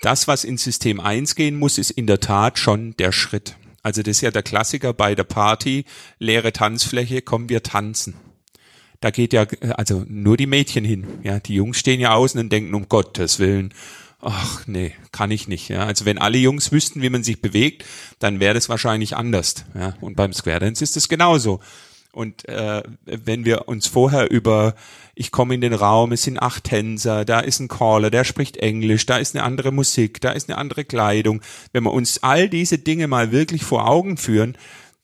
das, 0.00 0.28
was 0.28 0.44
in 0.44 0.58
System 0.58 1.00
1 1.00 1.34
gehen 1.34 1.58
muss, 1.58 1.78
ist 1.78 1.90
in 1.90 2.06
der 2.06 2.20
Tat 2.20 2.58
schon 2.58 2.96
der 2.96 3.12
Schritt. 3.12 3.56
Also 3.82 4.02
das 4.02 4.16
ist 4.16 4.20
ja 4.20 4.30
der 4.30 4.42
Klassiker 4.42 4.92
bei 4.92 5.14
der 5.14 5.24
Party, 5.24 5.84
leere 6.18 6.52
Tanzfläche, 6.52 7.22
kommen 7.22 7.48
wir 7.48 7.62
tanzen. 7.62 8.14
Da 9.00 9.10
geht 9.10 9.32
ja 9.32 9.46
also 9.76 10.04
nur 10.08 10.36
die 10.36 10.46
Mädchen 10.46 10.84
hin. 10.84 11.06
Ja, 11.22 11.38
die 11.38 11.54
Jungs 11.54 11.78
stehen 11.78 12.00
ja 12.00 12.14
außen 12.14 12.40
und 12.40 12.50
denken 12.50 12.74
um 12.74 12.88
Gottes 12.88 13.38
Willen, 13.38 13.72
ach 14.20 14.66
nee, 14.66 14.92
kann 15.12 15.30
ich 15.30 15.46
nicht. 15.48 15.68
Ja, 15.68 15.86
also 15.86 16.04
wenn 16.04 16.18
alle 16.18 16.38
Jungs 16.38 16.72
wüssten, 16.72 17.02
wie 17.02 17.10
man 17.10 17.22
sich 17.22 17.40
bewegt, 17.40 17.84
dann 18.18 18.40
wäre 18.40 18.54
das 18.54 18.68
wahrscheinlich 18.68 19.16
anders. 19.16 19.64
Ja, 19.74 19.94
und 20.00 20.16
beim 20.16 20.32
Square 20.32 20.60
Dance 20.60 20.82
ist 20.82 20.96
es 20.96 21.08
genauso. 21.08 21.60
Und 22.12 22.48
äh, 22.48 22.82
wenn 23.04 23.44
wir 23.44 23.68
uns 23.68 23.86
vorher 23.86 24.30
über, 24.30 24.74
ich 25.18 25.32
komme 25.32 25.54
in 25.54 25.60
den 25.60 25.74
Raum, 25.74 26.12
es 26.12 26.22
sind 26.22 26.40
acht 26.40 26.64
Tänzer, 26.64 27.24
da 27.24 27.40
ist 27.40 27.58
ein 27.58 27.66
Caller, 27.66 28.08
der 28.08 28.22
spricht 28.22 28.56
Englisch, 28.56 29.04
da 29.04 29.18
ist 29.18 29.34
eine 29.34 29.44
andere 29.44 29.72
Musik, 29.72 30.20
da 30.20 30.30
ist 30.30 30.48
eine 30.48 30.56
andere 30.56 30.84
Kleidung. 30.84 31.42
Wenn 31.72 31.82
wir 31.82 31.92
uns 31.92 32.22
all 32.22 32.48
diese 32.48 32.78
Dinge 32.78 33.08
mal 33.08 33.32
wirklich 33.32 33.64
vor 33.64 33.88
Augen 33.88 34.16
führen, 34.16 34.56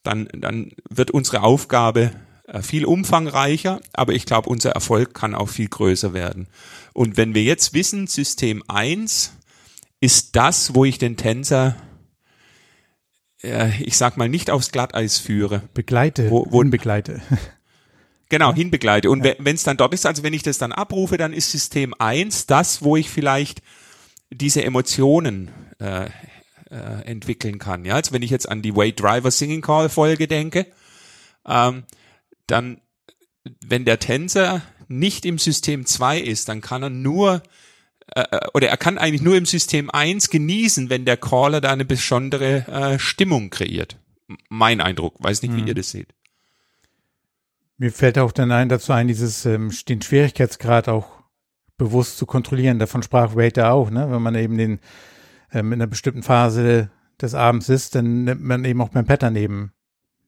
dann, 0.05 0.29
dann 0.33 0.71
wird 0.89 1.11
unsere 1.11 1.43
Aufgabe 1.43 2.13
äh, 2.47 2.63
viel 2.63 2.85
umfangreicher, 2.85 3.81
aber 3.93 4.13
ich 4.13 4.25
glaube, 4.25 4.49
unser 4.49 4.71
Erfolg 4.71 5.15
kann 5.15 5.35
auch 5.35 5.49
viel 5.49 5.69
größer 5.69 6.15
werden. 6.15 6.47
Und 6.93 7.17
wenn 7.17 7.35
wir 7.35 7.43
jetzt 7.43 7.75
wissen, 7.75 8.07
System 8.07 8.63
1 8.69 9.33
ist 10.01 10.37
das, 10.37 10.77
wo 10.77 10.85
ich 10.85 10.99
den 10.99 11.17
Tänzer 11.17 11.75
äh, 13.43 13.83
ich 13.83 13.97
sag 13.97 14.17
mal, 14.17 14.29
nicht 14.29 14.51
aufs 14.51 14.71
Glatteis 14.71 15.19
führe. 15.19 15.63
Begleite, 15.75 16.31
wo, 16.31 16.47
wo 16.51 16.63
begleite. 16.63 17.21
Genau, 18.29 18.55
hinbegleite. 18.55 19.11
Und 19.11 19.25
ja. 19.25 19.35
wenn 19.39 19.55
es 19.55 19.63
dann 19.63 19.77
dort 19.77 19.95
ist, 19.95 20.07
also 20.07 20.23
wenn 20.23 20.33
ich 20.33 20.43
das 20.43 20.59
dann 20.59 20.73
abrufe, 20.73 21.17
dann 21.17 21.33
ist 21.33 21.51
System 21.51 21.95
1 21.99 22.47
das, 22.47 22.83
wo 22.83 22.97
ich 22.97 23.11
vielleicht 23.11 23.63
diese 24.31 24.65
Emotionen 24.65 25.51
äh, 25.79 26.07
äh, 26.71 27.05
entwickeln 27.05 27.59
kann. 27.59 27.85
Ja, 27.85 27.95
also 27.95 28.13
wenn 28.13 28.23
ich 28.23 28.31
jetzt 28.31 28.49
an 28.49 28.63
die 28.63 28.75
Wade 28.75 28.95
Driver 28.95 29.31
Singing 29.31 29.61
Call 29.61 29.89
Folge 29.89 30.27
denke, 30.27 30.67
ähm, 31.47 31.85
dann, 32.47 32.81
wenn 33.65 33.85
der 33.85 33.99
Tänzer 33.99 34.63
nicht 34.89 35.27
im 35.27 35.39
System 35.39 35.87
2 35.87 36.19
ist, 36.21 36.49
dann 36.49 36.61
kann 36.61 36.83
er 36.83 36.91
nur 36.91 37.43
äh, 38.15 38.23
äh, 38.31 38.49
oder 38.55 38.69
er 38.69 38.77
kann 38.77 38.99
eigentlich 38.99 39.23
nur 39.23 39.37
im 39.37 39.47
System 39.47 39.91
1 39.91 40.31
genießen, 40.31 40.91
wenn 40.91 41.05
der 41.05 41.17
Caller 41.17 41.61
da 41.61 41.71
eine 41.71 41.85
besondere 41.85 42.67
äh, 42.67 42.99
Stimmung 42.99 43.51
kreiert. 43.51 43.99
Mein 44.49 44.81
Eindruck, 44.81 45.23
weiß 45.23 45.43
nicht, 45.43 45.55
wie 45.55 45.63
mhm. 45.63 45.69
ihr 45.69 45.75
das 45.75 45.91
seht. 45.91 46.15
Mir 47.77 47.93
fällt 47.93 48.19
auch 48.19 48.33
dann 48.33 48.53
ein, 48.53 48.69
dazu 48.69 48.93
ein, 48.93 49.09
dieses 49.09 49.45
ähm, 49.47 49.73
den 49.89 50.01
Schwierigkeitsgrad 50.01 50.89
auch 50.89 51.09
bewusst 51.77 52.19
zu 52.19 52.27
kontrollieren. 52.27 52.79
Davon 52.79 53.03
sprach 53.03 53.35
Waiter 53.35 53.73
auch, 53.73 53.91
ne? 53.91 54.11
Wenn 54.11 54.23
man 54.23 54.35
eben 54.37 54.57
den 54.57 54.81
ähm, 55.53 55.73
in 55.73 55.81
einer 55.81 55.89
bestimmten 55.89 56.23
Phase 56.23 56.91
des 57.21 57.35
Abends 57.35 57.69
ist, 57.69 57.95
dann 57.95 58.25
nimmt 58.25 58.43
man 58.43 58.65
eben 58.65 58.81
auch 58.81 58.91
beim 58.91 59.07
Pattern 59.07 59.37
eben 59.37 59.73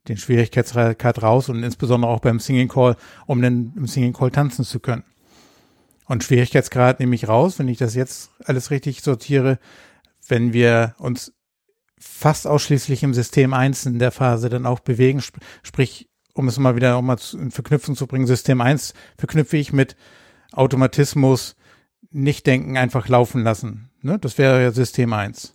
den 0.09 0.17
Schwierigkeitsgrad 0.17 1.23
raus 1.23 1.49
und 1.49 1.63
insbesondere 1.63 2.11
auch 2.11 2.21
beim 2.21 2.39
Singing 2.39 2.69
Call, 2.69 2.97
um 3.27 3.43
dann 3.43 3.73
im 3.77 3.87
Singing 3.87 4.13
Call 4.13 4.31
tanzen 4.31 4.65
zu 4.65 4.81
können. 4.81 5.05
Und 6.07 6.23
Schwierigkeitsgrad 6.23 7.01
nehme 7.01 7.17
ich 7.17 7.27
raus, 7.27 7.59
wenn 7.59 7.69
ich 7.69 7.79
das 7.79 7.95
jetzt 7.95 8.31
alles 8.45 8.71
richtig 8.71 9.03
sortiere, 9.03 9.59
wenn 10.29 10.53
wir 10.53 10.95
uns 10.99 11.33
fast 11.99 12.47
ausschließlich 12.47 13.03
im 13.03 13.15
System 13.15 13.53
1 13.53 13.87
in 13.87 13.99
der 13.99 14.13
Phase 14.13 14.49
dann 14.49 14.67
auch 14.67 14.81
bewegen, 14.81 15.19
sp 15.19 15.39
sprich, 15.65 16.09
um 16.37 16.49
es 16.49 16.59
mal 16.59 16.77
wieder 16.77 16.97
auch 16.97 17.03
mal 17.03 17.19
in 17.33 17.51
Verknüpfung 17.51 17.97
zu 17.97 18.07
bringen, 18.07 18.27
System 18.27 18.61
1 18.61 18.95
verknüpfe 19.17 19.57
ich 19.57 19.73
mit 19.73 19.97
Automatismus, 20.53 21.57
nicht 22.11 22.47
denken, 22.47 22.77
einfach 22.77 23.09
laufen 23.09 23.43
lassen. 23.43 23.91
Ne? 24.03 24.19
Das 24.19 24.39
wäre 24.39 24.63
ja 24.63 24.71
System 24.71 25.13
1. 25.13 25.55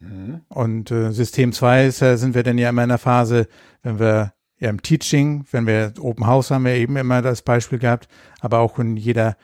Mhm. 0.00 0.40
Und 0.48 0.90
äh, 0.90 1.12
System 1.12 1.52
2 1.52 1.86
ist, 1.86 2.02
äh, 2.02 2.16
sind 2.16 2.34
wir 2.34 2.42
dann 2.42 2.58
ja 2.58 2.70
immer 2.70 2.82
in 2.82 2.88
der 2.88 2.98
Phase, 2.98 3.46
wenn 3.82 3.98
wir 3.98 4.32
ja 4.58 4.70
im 4.70 4.82
Teaching, 4.82 5.44
wenn 5.50 5.66
wir 5.66 5.92
Open 6.00 6.26
House 6.26 6.50
haben 6.50 6.64
wir 6.64 6.74
eben 6.74 6.96
immer 6.96 7.20
das 7.20 7.42
Beispiel 7.42 7.78
gehabt, 7.78 8.08
aber 8.40 8.60
auch 8.60 8.78
in 8.78 8.96
jeder 8.96 9.36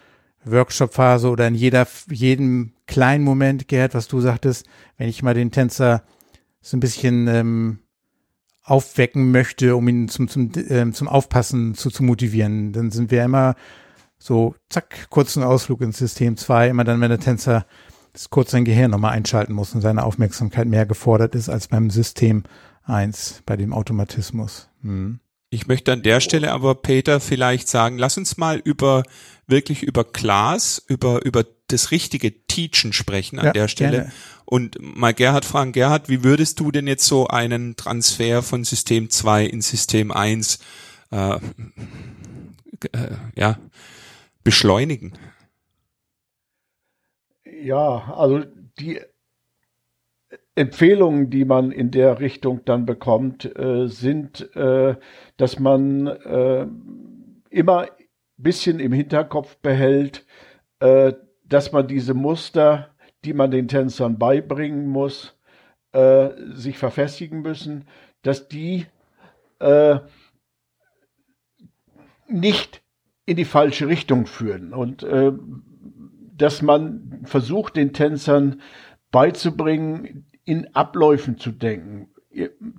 Workshop-Phase 0.44 1.28
oder 1.28 1.48
in 1.48 1.54
jeder, 1.54 1.86
jedem 2.08 2.72
kleinen 2.86 3.24
Moment, 3.24 3.68
Gerhard, 3.68 3.94
was 3.94 4.08
du 4.08 4.20
sagtest, 4.20 4.66
wenn 4.96 5.08
ich 5.08 5.22
mal 5.22 5.34
den 5.34 5.50
Tänzer 5.50 6.02
so 6.60 6.76
ein 6.76 6.80
bisschen 6.80 7.26
ähm, 7.26 7.78
aufwecken 8.70 9.30
möchte, 9.30 9.76
um 9.76 9.88
ihn 9.88 10.08
zum, 10.08 10.28
zum, 10.28 10.50
ähm, 10.68 10.92
zum 10.92 11.08
Aufpassen 11.08 11.74
zu, 11.74 11.90
zu 11.90 12.02
motivieren, 12.02 12.72
dann 12.72 12.90
sind 12.90 13.10
wir 13.10 13.24
immer 13.24 13.54
so, 14.18 14.54
zack, 14.68 15.08
kurzen 15.10 15.42
Ausflug 15.42 15.80
ins 15.80 15.98
System 15.98 16.36
2, 16.36 16.68
immer 16.68 16.84
dann, 16.84 17.00
wenn 17.00 17.10
der 17.10 17.20
Tänzer 17.20 17.66
das 18.12 18.30
kurz 18.30 18.50
sein 18.50 18.64
Gehirn 18.64 18.90
nochmal 18.90 19.12
einschalten 19.12 19.52
muss 19.52 19.74
und 19.74 19.80
seine 19.80 20.02
Aufmerksamkeit 20.02 20.66
mehr 20.66 20.86
gefordert 20.86 21.34
ist 21.34 21.48
als 21.48 21.68
beim 21.68 21.88
System 21.88 22.42
1, 22.84 23.42
bei 23.46 23.56
dem 23.56 23.72
Automatismus. 23.72 24.68
Hm. 24.82 25.20
Ich 25.50 25.66
möchte 25.66 25.92
an 25.92 26.02
der 26.02 26.20
Stelle 26.20 26.52
aber 26.52 26.74
Peter 26.74 27.20
vielleicht 27.20 27.68
sagen, 27.68 27.96
lass 27.96 28.18
uns 28.18 28.36
mal 28.36 28.58
über 28.58 29.02
wirklich 29.46 29.82
über 29.82 30.04
Class, 30.04 30.82
über 30.88 31.24
über 31.24 31.44
das 31.68 31.90
richtige 31.90 32.46
Teachen 32.46 32.92
sprechen 32.92 33.38
an 33.38 33.46
ja, 33.46 33.52
der 33.52 33.68
Stelle 33.68 33.96
gerne. 33.98 34.12
und 34.44 34.78
mal 34.80 35.14
Gerhard 35.14 35.44
fragen, 35.44 35.72
Gerhard, 35.72 36.08
wie 36.08 36.24
würdest 36.24 36.60
du 36.60 36.70
denn 36.70 36.86
jetzt 36.86 37.06
so 37.06 37.28
einen 37.28 37.76
Transfer 37.76 38.42
von 38.42 38.64
System 38.64 39.10
2 39.10 39.44
in 39.44 39.60
System 39.60 40.10
1 40.10 40.58
äh, 41.12 41.34
äh, 41.34 41.38
ja 43.36 43.58
beschleunigen? 44.44 45.12
Ja, 47.44 48.14
also 48.14 48.44
die 48.78 49.00
Empfehlungen, 50.54 51.30
die 51.30 51.44
man 51.44 51.70
in 51.70 51.90
der 51.90 52.18
Richtung 52.18 52.64
dann 52.64 52.84
bekommt, 52.84 53.44
äh, 53.56 53.86
sind, 53.86 54.54
äh, 54.56 54.96
dass 55.36 55.58
man 55.58 56.06
äh, 56.06 56.66
immer 57.50 57.82
ein 57.82 57.88
bisschen 58.36 58.80
im 58.80 58.92
Hinterkopf 58.92 59.56
behält, 59.58 60.26
äh, 60.80 61.12
dass 61.48 61.72
man 61.72 61.86
diese 61.86 62.14
Muster, 62.14 62.90
die 63.24 63.32
man 63.32 63.50
den 63.50 63.68
Tänzern 63.68 64.18
beibringen 64.18 64.86
muss, 64.86 65.36
äh, 65.92 66.30
sich 66.52 66.78
verfestigen 66.78 67.42
müssen, 67.42 67.86
dass 68.22 68.48
die 68.48 68.86
äh, 69.58 69.98
nicht 72.28 72.82
in 73.24 73.36
die 73.36 73.44
falsche 73.44 73.88
Richtung 73.88 74.26
führen 74.26 74.72
und 74.72 75.06
dass 76.38 76.62
man 76.62 77.20
versucht, 77.24 77.76
den 77.76 77.92
Tänzern 77.92 78.62
beizubringen, 79.10 80.26
in 80.44 80.74
Abläufen 80.74 81.36
zu 81.36 81.50
denken. 81.50 82.08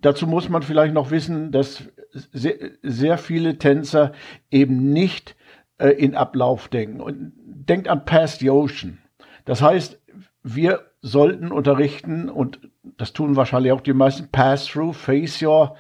Dazu 0.01 0.25
muss 0.25 0.49
man 0.49 0.63
vielleicht 0.63 0.93
noch 0.93 1.11
wissen, 1.11 1.51
dass 1.51 1.83
sehr, 2.11 2.55
sehr 2.81 3.17
viele 3.17 3.57
Tänzer 3.57 4.13
eben 4.49 4.91
nicht 4.91 5.35
äh, 5.79 5.89
in 5.89 6.15
Ablauf 6.15 6.67
denken. 6.67 7.01
Und 7.01 7.33
denkt 7.35 7.87
an 7.87 8.05
Pass 8.05 8.39
the 8.39 8.49
Ocean. 8.49 8.99
Das 9.45 9.61
heißt, 9.61 9.99
wir 10.43 10.81
sollten 11.01 11.51
unterrichten, 11.51 12.29
und 12.29 12.59
das 12.83 13.13
tun 13.13 13.35
wahrscheinlich 13.35 13.71
auch 13.71 13.81
die 13.81 13.93
meisten, 13.93 14.29
Pass 14.31 14.67
through, 14.67 14.95
face 14.95 15.41
your 15.41 15.75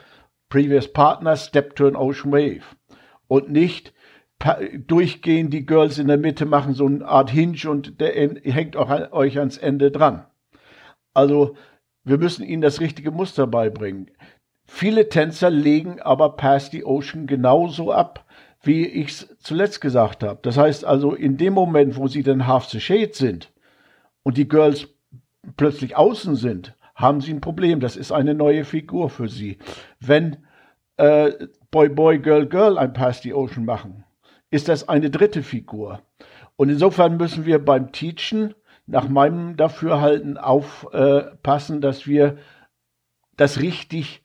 previous 0.49 0.91
partner, 0.91 1.35
step 1.35 1.75
to 1.75 1.87
an 1.87 1.95
ocean 1.95 2.31
wave. 2.31 2.63
Und 3.27 3.51
nicht 3.51 3.93
durchgehen, 4.87 5.49
die 5.49 5.65
Girls 5.65 5.97
in 5.97 6.07
der 6.07 6.17
Mitte 6.17 6.45
machen 6.45 6.73
so 6.73 6.85
eine 6.85 7.05
Art 7.05 7.29
Hinge 7.29 7.69
und 7.69 7.99
der 7.99 8.13
hängt 8.13 8.77
auch 8.77 8.89
an, 8.89 9.11
euch 9.11 9.37
ans 9.37 9.57
Ende 9.57 9.91
dran. 9.91 10.25
Also 11.13 11.55
wir 12.05 12.17
müssen 12.17 12.45
ihnen 12.45 12.61
das 12.61 12.79
richtige 12.79 13.11
Muster 13.11 13.47
beibringen. 13.47 14.09
Viele 14.65 15.09
Tänzer 15.09 15.49
legen 15.49 15.99
aber 15.99 16.37
Pass 16.37 16.71
the 16.71 16.85
Ocean 16.85 17.27
genauso 17.27 17.91
ab, 17.91 18.25
wie 18.61 18.85
ich 18.85 19.09
es 19.09 19.37
zuletzt 19.39 19.81
gesagt 19.81 20.23
habe. 20.23 20.39
Das 20.41 20.57
heißt 20.57 20.85
also, 20.85 21.13
in 21.13 21.37
dem 21.37 21.53
Moment, 21.53 21.95
wo 21.95 22.07
sie 22.07 22.23
dann 22.23 22.47
Half 22.47 22.65
the 22.65 22.79
Shade 22.79 23.11
sind 23.13 23.51
und 24.23 24.37
die 24.37 24.47
Girls 24.47 24.87
plötzlich 25.55 25.95
außen 25.95 26.35
sind, 26.35 26.75
haben 26.95 27.21
sie 27.21 27.33
ein 27.33 27.41
Problem. 27.41 27.79
Das 27.79 27.95
ist 27.95 28.11
eine 28.11 28.33
neue 28.33 28.65
Figur 28.65 29.09
für 29.09 29.29
sie. 29.29 29.57
Wenn 29.99 30.37
äh, 30.97 31.31
Boy, 31.71 31.89
Boy, 31.89 32.19
Girl, 32.19 32.45
Girl 32.45 32.77
ein 32.77 32.93
Pass 32.93 33.21
the 33.21 33.33
Ocean 33.33 33.63
machen, 33.63 34.03
ist 34.51 34.67
das 34.67 34.89
eine 34.89 35.09
dritte 35.09 35.43
Figur. 35.43 36.01
Und 36.57 36.69
insofern 36.69 37.15
müssen 37.15 37.45
wir 37.45 37.63
beim 37.63 37.93
Teachen 37.93 38.53
nach 38.85 39.07
meinem 39.07 39.55
Dafürhalten 39.55 40.37
aufpassen, 40.37 41.79
dass 41.79 42.07
wir 42.07 42.37
das 43.37 43.61
richtig 43.61 44.23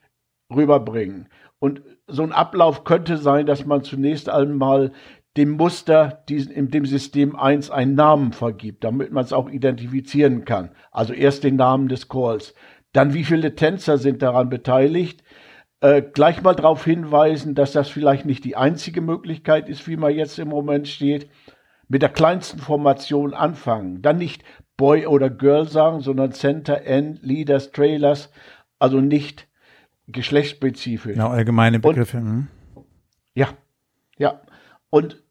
rüberbringen. 0.53 1.29
Und 1.59 1.81
so 2.07 2.23
ein 2.23 2.31
Ablauf 2.31 2.83
könnte 2.83 3.17
sein, 3.17 3.45
dass 3.45 3.65
man 3.65 3.83
zunächst 3.83 4.29
einmal 4.29 4.91
dem 5.37 5.51
Muster 5.51 6.23
diesen, 6.29 6.51
in 6.51 6.69
dem 6.69 6.85
System 6.85 7.35
1 7.35 7.69
einen 7.69 7.95
Namen 7.95 8.31
vergibt, 8.31 8.83
damit 8.83 9.11
man 9.11 9.23
es 9.23 9.33
auch 9.33 9.49
identifizieren 9.49 10.45
kann. 10.45 10.71
Also 10.91 11.13
erst 11.13 11.43
den 11.43 11.57
Namen 11.57 11.89
des 11.89 12.07
Calls. 12.07 12.53
Dann 12.93 13.13
wie 13.13 13.25
viele 13.25 13.55
Tänzer 13.55 13.97
sind 13.97 14.21
daran 14.21 14.49
beteiligt. 14.49 15.23
Äh, 15.81 16.01
gleich 16.01 16.41
mal 16.41 16.55
darauf 16.55 16.85
hinweisen, 16.85 17.53
dass 17.53 17.73
das 17.73 17.89
vielleicht 17.89 18.25
nicht 18.25 18.45
die 18.45 18.55
einzige 18.55 19.01
Möglichkeit 19.01 19.67
ist, 19.67 19.87
wie 19.87 19.97
man 19.97 20.15
jetzt 20.15 20.39
im 20.39 20.47
Moment 20.47 20.87
steht 20.87 21.29
mit 21.87 22.01
der 22.01 22.09
kleinsten 22.09 22.59
Formation 22.59 23.33
anfangen. 23.33 24.01
Dann 24.01 24.17
nicht 24.17 24.43
Boy 24.77 25.05
oder 25.05 25.29
Girl 25.29 25.67
sagen, 25.67 25.99
sondern 25.99 26.31
Center, 26.31 26.85
End, 26.85 27.21
Leaders, 27.21 27.71
Trailers, 27.71 28.31
also 28.79 29.01
nicht 29.01 29.47
geschlechtsspezifisch. 30.07 31.13
Genau, 31.13 31.29
allgemeine 31.29 31.79
Begriffe. 31.79 32.17
Und, 32.17 32.25
mhm. 32.25 32.47
ja, 33.33 33.49
ja. 34.17 34.41
Und 34.89 35.23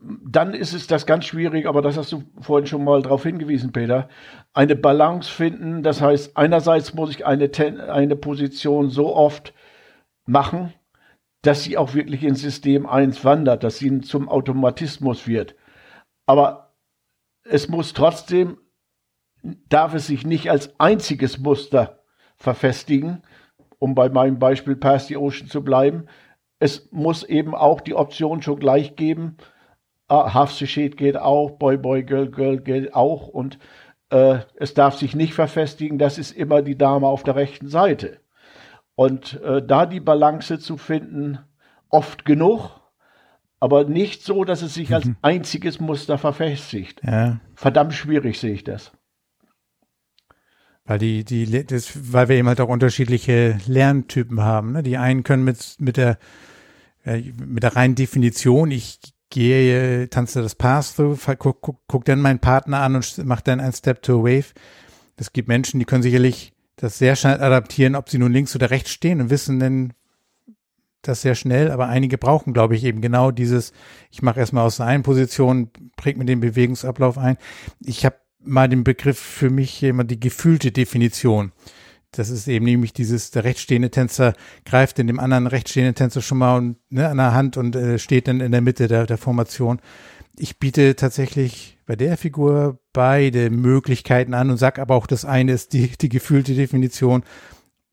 dann 0.00 0.54
ist 0.54 0.74
es 0.74 0.86
das 0.86 1.06
ganz 1.06 1.24
schwierig, 1.24 1.66
aber 1.66 1.82
das 1.82 1.96
hast 1.96 2.12
du 2.12 2.22
vorhin 2.40 2.66
schon 2.66 2.84
mal 2.84 3.02
darauf 3.02 3.24
hingewiesen, 3.24 3.72
Peter, 3.72 4.08
eine 4.52 4.76
Balance 4.76 5.30
finden. 5.30 5.82
Das 5.82 6.00
heißt, 6.00 6.36
einerseits 6.36 6.94
muss 6.94 7.10
ich 7.10 7.26
eine, 7.26 7.50
eine 7.90 8.16
Position 8.16 8.90
so 8.90 9.14
oft 9.14 9.54
machen, 10.24 10.72
dass 11.42 11.64
sie 11.64 11.76
auch 11.76 11.94
wirklich 11.94 12.22
ins 12.22 12.40
System 12.40 12.86
1 12.86 13.24
wandert, 13.24 13.64
dass 13.64 13.78
sie 13.78 14.00
zum 14.02 14.28
Automatismus 14.28 15.26
wird. 15.26 15.56
Aber 16.26 16.74
es 17.44 17.68
muss 17.68 17.92
trotzdem, 17.92 18.58
darf 19.68 19.94
es 19.94 20.06
sich 20.06 20.24
nicht 20.24 20.50
als 20.50 20.78
einziges 20.78 21.38
Muster 21.38 22.04
verfestigen, 22.36 23.22
um 23.82 23.96
bei 23.96 24.08
meinem 24.08 24.38
Beispiel 24.38 24.76
Pass 24.76 25.08
the 25.08 25.16
Ocean 25.16 25.48
zu 25.48 25.64
bleiben. 25.64 26.04
Es 26.60 26.88
muss 26.92 27.24
eben 27.24 27.52
auch 27.52 27.80
die 27.80 27.96
Option 27.96 28.40
schon 28.40 28.60
gleich 28.60 28.94
geben, 28.94 29.38
ah, 30.06 30.32
Half 30.32 30.52
the 30.52 30.68
Shade 30.68 30.90
geht 30.90 31.16
auch, 31.16 31.58
Boy, 31.58 31.78
Boy, 31.78 32.04
Girl, 32.04 32.30
Girl 32.30 32.60
geht 32.60 32.94
auch 32.94 33.26
und 33.26 33.58
äh, 34.10 34.38
es 34.54 34.74
darf 34.74 34.94
sich 34.94 35.16
nicht 35.16 35.34
verfestigen, 35.34 35.98
das 35.98 36.16
ist 36.16 36.30
immer 36.30 36.62
die 36.62 36.78
Dame 36.78 37.08
auf 37.08 37.24
der 37.24 37.34
rechten 37.34 37.66
Seite. 37.66 38.20
Und 38.94 39.42
äh, 39.42 39.60
da 39.66 39.86
die 39.86 39.98
Balance 39.98 40.60
zu 40.60 40.76
finden, 40.76 41.40
oft 41.88 42.24
genug, 42.24 42.78
aber 43.58 43.82
nicht 43.82 44.22
so, 44.22 44.44
dass 44.44 44.62
es 44.62 44.74
sich 44.74 44.94
als 44.94 45.06
mhm. 45.06 45.16
einziges 45.22 45.80
Muster 45.80 46.18
verfestigt. 46.18 47.00
Ja. 47.02 47.40
Verdammt 47.56 47.94
schwierig 47.94 48.38
sehe 48.38 48.54
ich 48.54 48.62
das. 48.62 48.92
Weil 50.84 50.98
die, 50.98 51.24
die, 51.24 51.64
das, 51.64 52.12
weil 52.12 52.28
wir 52.28 52.36
eben 52.36 52.48
halt 52.48 52.60
auch 52.60 52.68
unterschiedliche 52.68 53.58
Lerntypen 53.66 54.40
haben. 54.40 54.72
Ne? 54.72 54.82
Die 54.82 54.96
einen 54.96 55.22
können 55.22 55.44
mit, 55.44 55.76
mit 55.78 55.96
der, 55.96 56.18
mit 57.04 57.62
der 57.62 57.76
reinen 57.76 57.94
Definition, 57.94 58.70
ich 58.70 58.98
gehe, 59.30 60.10
tanze 60.10 60.42
das 60.42 60.54
Pass-Through, 60.54 61.18
guck, 61.38 61.60
guck, 61.60 61.80
guck 61.86 62.04
dann 62.04 62.20
meinen 62.20 62.40
Partner 62.40 62.80
an 62.80 62.96
und 62.96 63.24
mache 63.24 63.44
dann 63.44 63.60
ein 63.60 63.72
Step 63.72 64.02
to 64.02 64.20
a 64.20 64.24
Wave. 64.24 64.52
Es 65.16 65.32
gibt 65.32 65.48
Menschen, 65.48 65.78
die 65.78 65.86
können 65.86 66.02
sicherlich 66.02 66.52
das 66.76 66.98
sehr 66.98 67.16
schnell 67.16 67.40
adaptieren, 67.40 67.94
ob 67.94 68.10
sie 68.10 68.18
nun 68.18 68.32
links 68.32 68.54
oder 68.56 68.70
rechts 68.70 68.90
stehen 68.90 69.20
und 69.20 69.30
wissen 69.30 69.60
dann, 69.60 69.92
das 71.02 71.22
sehr 71.22 71.34
schnell, 71.34 71.70
aber 71.70 71.88
einige 71.88 72.16
brauchen, 72.16 72.52
glaube 72.52 72.76
ich, 72.76 72.84
eben 72.84 73.00
genau 73.00 73.32
dieses, 73.32 73.72
ich 74.10 74.22
mache 74.22 74.38
erstmal 74.38 74.64
aus 74.64 74.76
der 74.76 74.86
einen 74.86 75.02
Position, 75.02 75.70
prägt 75.96 76.16
mir 76.16 76.24
den 76.24 76.40
Bewegungsablauf 76.40 77.18
ein. 77.18 77.36
Ich 77.80 78.04
habe 78.04 78.16
mal 78.44 78.68
den 78.68 78.84
Begriff 78.84 79.18
für 79.18 79.50
mich 79.50 79.82
immer 79.82 80.04
die 80.04 80.20
gefühlte 80.20 80.72
Definition. 80.72 81.52
Das 82.10 82.28
ist 82.28 82.46
eben 82.46 82.66
nämlich 82.66 82.92
dieses, 82.92 83.30
der 83.30 83.44
rechtsstehende 83.44 83.90
Tänzer 83.90 84.34
greift 84.64 84.98
in 84.98 85.06
dem 85.06 85.18
anderen 85.18 85.46
rechtsstehenden 85.46 85.94
Tänzer 85.94 86.20
schon 86.20 86.38
mal 86.38 86.58
und, 86.58 86.76
ne, 86.90 87.08
an 87.08 87.16
der 87.16 87.32
Hand 87.32 87.56
und 87.56 87.74
äh, 87.74 87.98
steht 87.98 88.28
dann 88.28 88.40
in 88.40 88.52
der 88.52 88.60
Mitte 88.60 88.86
der, 88.86 89.06
der 89.06 89.16
Formation. 89.16 89.80
Ich 90.38 90.58
biete 90.58 90.94
tatsächlich 90.96 91.78
bei 91.86 91.96
der 91.96 92.18
Figur 92.18 92.78
beide 92.92 93.50
Möglichkeiten 93.50 94.34
an 94.34 94.50
und 94.50 94.58
sag 94.58 94.78
aber 94.78 94.94
auch, 94.94 95.06
das 95.06 95.24
eine 95.24 95.52
ist 95.52 95.72
die, 95.72 95.88
die 95.88 96.08
gefühlte 96.10 96.54
Definition 96.54 97.22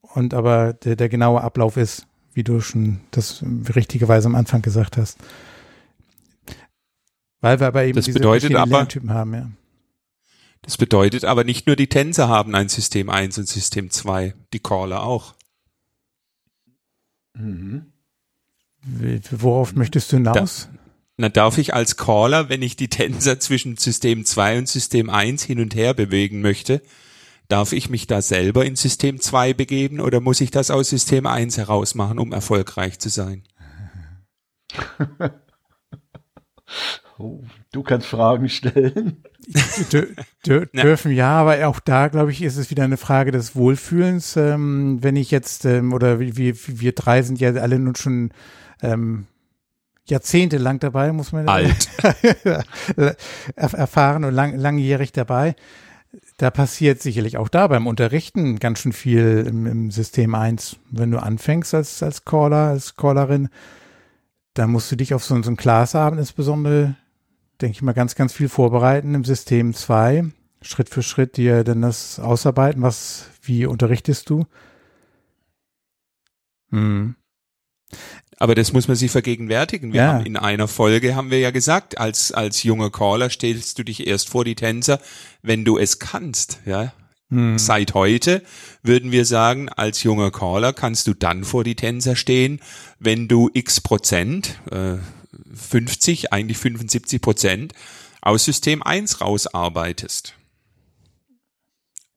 und 0.00 0.34
aber 0.34 0.74
der, 0.74 0.96
der 0.96 1.08
genaue 1.08 1.40
Ablauf 1.40 1.76
ist 1.76 2.06
wie 2.32 2.44
du 2.44 2.60
schon 2.60 3.00
das 3.10 3.44
richtigerweise 3.74 4.26
am 4.26 4.34
Anfang 4.34 4.62
gesagt 4.62 4.96
hast. 4.96 5.18
Weil 7.40 7.58
wir 7.60 7.66
aber 7.66 7.84
eben 7.84 7.96
das 7.96 8.04
diese 8.04 8.18
bedeutet 8.18 8.54
aber, 8.54 8.86
Typen 8.86 9.12
haben, 9.12 9.34
ja. 9.34 9.50
Das 10.62 10.76
bedeutet 10.76 11.24
aber 11.24 11.44
nicht 11.44 11.66
nur 11.66 11.76
die 11.76 11.88
Tänzer 11.88 12.28
haben 12.28 12.54
ein 12.54 12.68
System 12.68 13.08
1 13.08 13.38
und 13.38 13.48
System 13.48 13.90
2, 13.90 14.34
die 14.52 14.58
Caller 14.58 15.02
auch. 15.02 15.34
Mhm. 17.34 17.92
Worauf 19.30 19.74
möchtest 19.74 20.12
du 20.12 20.16
hinaus? 20.16 20.68
Da, 20.72 20.78
na, 21.16 21.28
darf 21.28 21.58
ich 21.58 21.74
als 21.74 21.96
Caller, 21.96 22.48
wenn 22.48 22.62
ich 22.62 22.76
die 22.76 22.88
Tänzer 22.88 23.40
zwischen 23.40 23.76
System 23.76 24.24
2 24.24 24.58
und 24.58 24.68
System 24.68 25.10
1 25.10 25.42
hin 25.44 25.60
und 25.60 25.74
her 25.74 25.94
bewegen 25.94 26.40
möchte, 26.40 26.82
darf 27.48 27.72
ich 27.72 27.90
mich 27.90 28.06
da 28.06 28.22
selber 28.22 28.64
in 28.64 28.76
System 28.76 29.20
2 29.20 29.54
begeben 29.54 30.00
oder 30.00 30.20
muss 30.20 30.40
ich 30.40 30.50
das 30.50 30.70
aus 30.70 30.88
System 30.90 31.26
1 31.26 31.58
heraus 31.58 31.94
machen, 31.94 32.18
um 32.18 32.32
erfolgreich 32.32 32.98
zu 32.98 33.08
sein? 33.08 33.44
oh, 37.20 37.44
du 37.72 37.82
kannst 37.82 38.06
Fragen 38.06 38.48
stellen. 38.48 39.22
dürfen 40.46 41.12
ja, 41.12 41.32
aber 41.32 41.66
auch 41.68 41.80
da, 41.80 42.08
glaube 42.08 42.30
ich, 42.30 42.42
ist 42.42 42.56
es 42.56 42.70
wieder 42.70 42.84
eine 42.84 42.96
Frage 42.96 43.30
des 43.30 43.54
Wohlfühlens. 43.54 44.36
Ähm, 44.36 44.98
wenn 45.02 45.16
ich 45.16 45.30
jetzt, 45.30 45.64
ähm, 45.64 45.92
oder 45.92 46.20
wir, 46.20 46.54
wir 46.54 46.92
drei 46.92 47.22
sind 47.22 47.40
ja 47.40 47.52
alle 47.54 47.78
nun 47.78 47.94
schon 47.94 48.30
ähm, 48.82 49.26
jahrzehntelang 50.06 50.80
dabei, 50.80 51.12
muss 51.12 51.32
man 51.32 51.48
alt 51.48 51.88
erfahren 53.56 54.24
und 54.24 54.34
lang, 54.34 54.56
langjährig 54.56 55.12
dabei. 55.12 55.54
Da 56.38 56.50
passiert 56.50 57.00
sicherlich 57.00 57.36
auch 57.36 57.48
da 57.48 57.68
beim 57.68 57.86
Unterrichten 57.86 58.58
ganz 58.58 58.80
schön 58.80 58.92
viel 58.92 59.44
im, 59.46 59.66
im 59.66 59.90
System 59.90 60.34
1. 60.34 60.76
Wenn 60.90 61.12
du 61.12 61.22
anfängst 61.22 61.74
als, 61.74 62.02
als 62.02 62.24
Caller, 62.24 62.68
als 62.68 62.96
Callerin, 62.96 63.48
dann 64.54 64.70
musst 64.70 64.90
du 64.90 64.96
dich 64.96 65.14
auf 65.14 65.24
so, 65.24 65.40
so 65.42 65.48
einen 65.48 65.56
Classabend 65.56 66.18
insbesondere, 66.18 66.96
denke 67.62 67.76
ich 67.76 67.82
mal, 67.82 67.92
ganz, 67.92 68.14
ganz 68.14 68.32
viel 68.32 68.48
vorbereiten 68.48 69.14
im 69.14 69.24
System 69.24 69.74
2. 69.74 70.24
Schritt 70.62 70.90
für 70.90 71.02
Schritt 71.02 71.36
dir 71.36 71.64
dann 71.64 71.82
das 71.82 72.20
ausarbeiten, 72.20 72.82
was, 72.82 73.26
wie 73.42 73.66
unterrichtest 73.66 74.28
du? 74.28 74.46
Hm. 76.70 77.16
Aber 78.36 78.54
das 78.54 78.72
muss 78.72 78.88
man 78.88 78.96
sich 78.96 79.10
vergegenwärtigen. 79.10 79.92
Wir 79.92 80.00
ja. 80.00 80.12
haben 80.14 80.26
in 80.26 80.36
einer 80.36 80.68
Folge 80.68 81.14
haben 81.14 81.30
wir 81.30 81.40
ja 81.40 81.50
gesagt, 81.50 81.98
als, 81.98 82.32
als 82.32 82.62
junger 82.62 82.90
Caller 82.90 83.28
stellst 83.28 83.78
du 83.78 83.82
dich 83.82 84.06
erst 84.06 84.30
vor 84.30 84.44
die 84.44 84.54
Tänzer, 84.54 85.00
wenn 85.42 85.64
du 85.64 85.76
es 85.78 85.98
kannst, 85.98 86.60
ja. 86.64 86.92
Hm. 87.28 87.58
Seit 87.58 87.94
heute 87.94 88.42
würden 88.82 89.12
wir 89.12 89.24
sagen, 89.24 89.68
als 89.68 90.02
junger 90.02 90.32
Caller 90.32 90.72
kannst 90.72 91.06
du 91.06 91.14
dann 91.14 91.44
vor 91.44 91.62
die 91.64 91.76
Tänzer 91.76 92.16
stehen, 92.16 92.60
wenn 92.98 93.28
du 93.28 93.50
x 93.52 93.80
Prozent, 93.80 94.58
äh, 94.70 94.96
50, 95.52 96.32
eigentlich 96.32 96.58
75 96.58 97.20
Prozent 97.20 97.72
aus 98.20 98.44
System 98.44 98.82
1 98.82 99.20
rausarbeitest. 99.20 100.34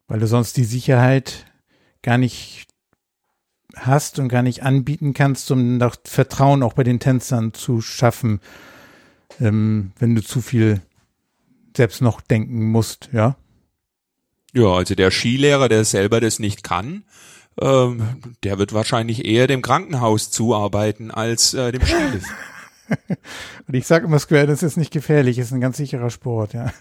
Weil 0.08 0.19
du 0.19 0.28
sonst 0.28 0.58
die 0.58 0.65
Sicherheit 0.65 1.46
gar 2.02 2.17
nicht 2.17 2.67
hast 3.76 4.19
und 4.19 4.30
gar 4.30 4.43
nicht 4.43 4.63
anbieten 4.63 5.13
kannst, 5.13 5.50
um 5.52 5.78
noch 5.78 5.96
Vertrauen 6.04 6.63
auch 6.63 6.74
bei 6.74 6.84
den 6.84 7.00
Tänzern 7.00 7.54
zu 7.54 7.82
schaffen, 7.82 8.39
ähm, 9.39 9.93
wenn 9.98 10.13
du 10.13 10.22
zu 10.22 10.41
viel 10.41 10.82
selbst 11.76 12.02
noch 12.02 12.22
denken 12.22 12.69
musst, 12.69 13.10
ja? 13.13 13.36
Ja, 14.54 14.67
also 14.67 14.93
der 14.93 15.10
Skilehrer, 15.10 15.67
der 15.67 15.84
selber 15.84 16.22
das 16.22 16.38
nicht 16.38 16.63
kann, 16.63 17.04
ähm, 17.60 18.36
der 18.43 18.60
wird 18.60 18.74
wahrscheinlich 18.74 19.26
eher 19.26 19.48
dem 19.48 19.63
Krankenhaus 19.63 20.30
zuarbeiten 20.30 21.10
als 21.10 21.56
äh, 21.56 21.72
dem 21.72 21.84
Skilift. 21.84 22.28
und 23.67 23.74
ich 23.74 23.88
sage 23.88 24.06
immer, 24.06 24.19
Square, 24.19 24.48
das 24.48 24.63
ist 24.63 24.78
nicht 24.78 24.91
gefährlich, 24.91 25.38
ist 25.39 25.52
ein 25.52 25.62
ganz 25.62 25.78
sicherer 25.78 26.10
Sport, 26.10 26.54
ja. 26.54 26.72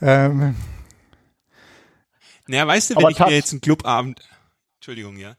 ähm, 0.00 0.54
naja, 2.46 2.66
weißt 2.66 2.90
du, 2.90 2.96
wenn 2.96 3.04
Aber 3.04 3.10
ich 3.10 3.18
mir 3.18 3.34
jetzt 3.34 3.52
einen 3.52 3.60
Clubabend. 3.60 4.20
Entschuldigung, 4.76 5.16
ja. 5.16 5.36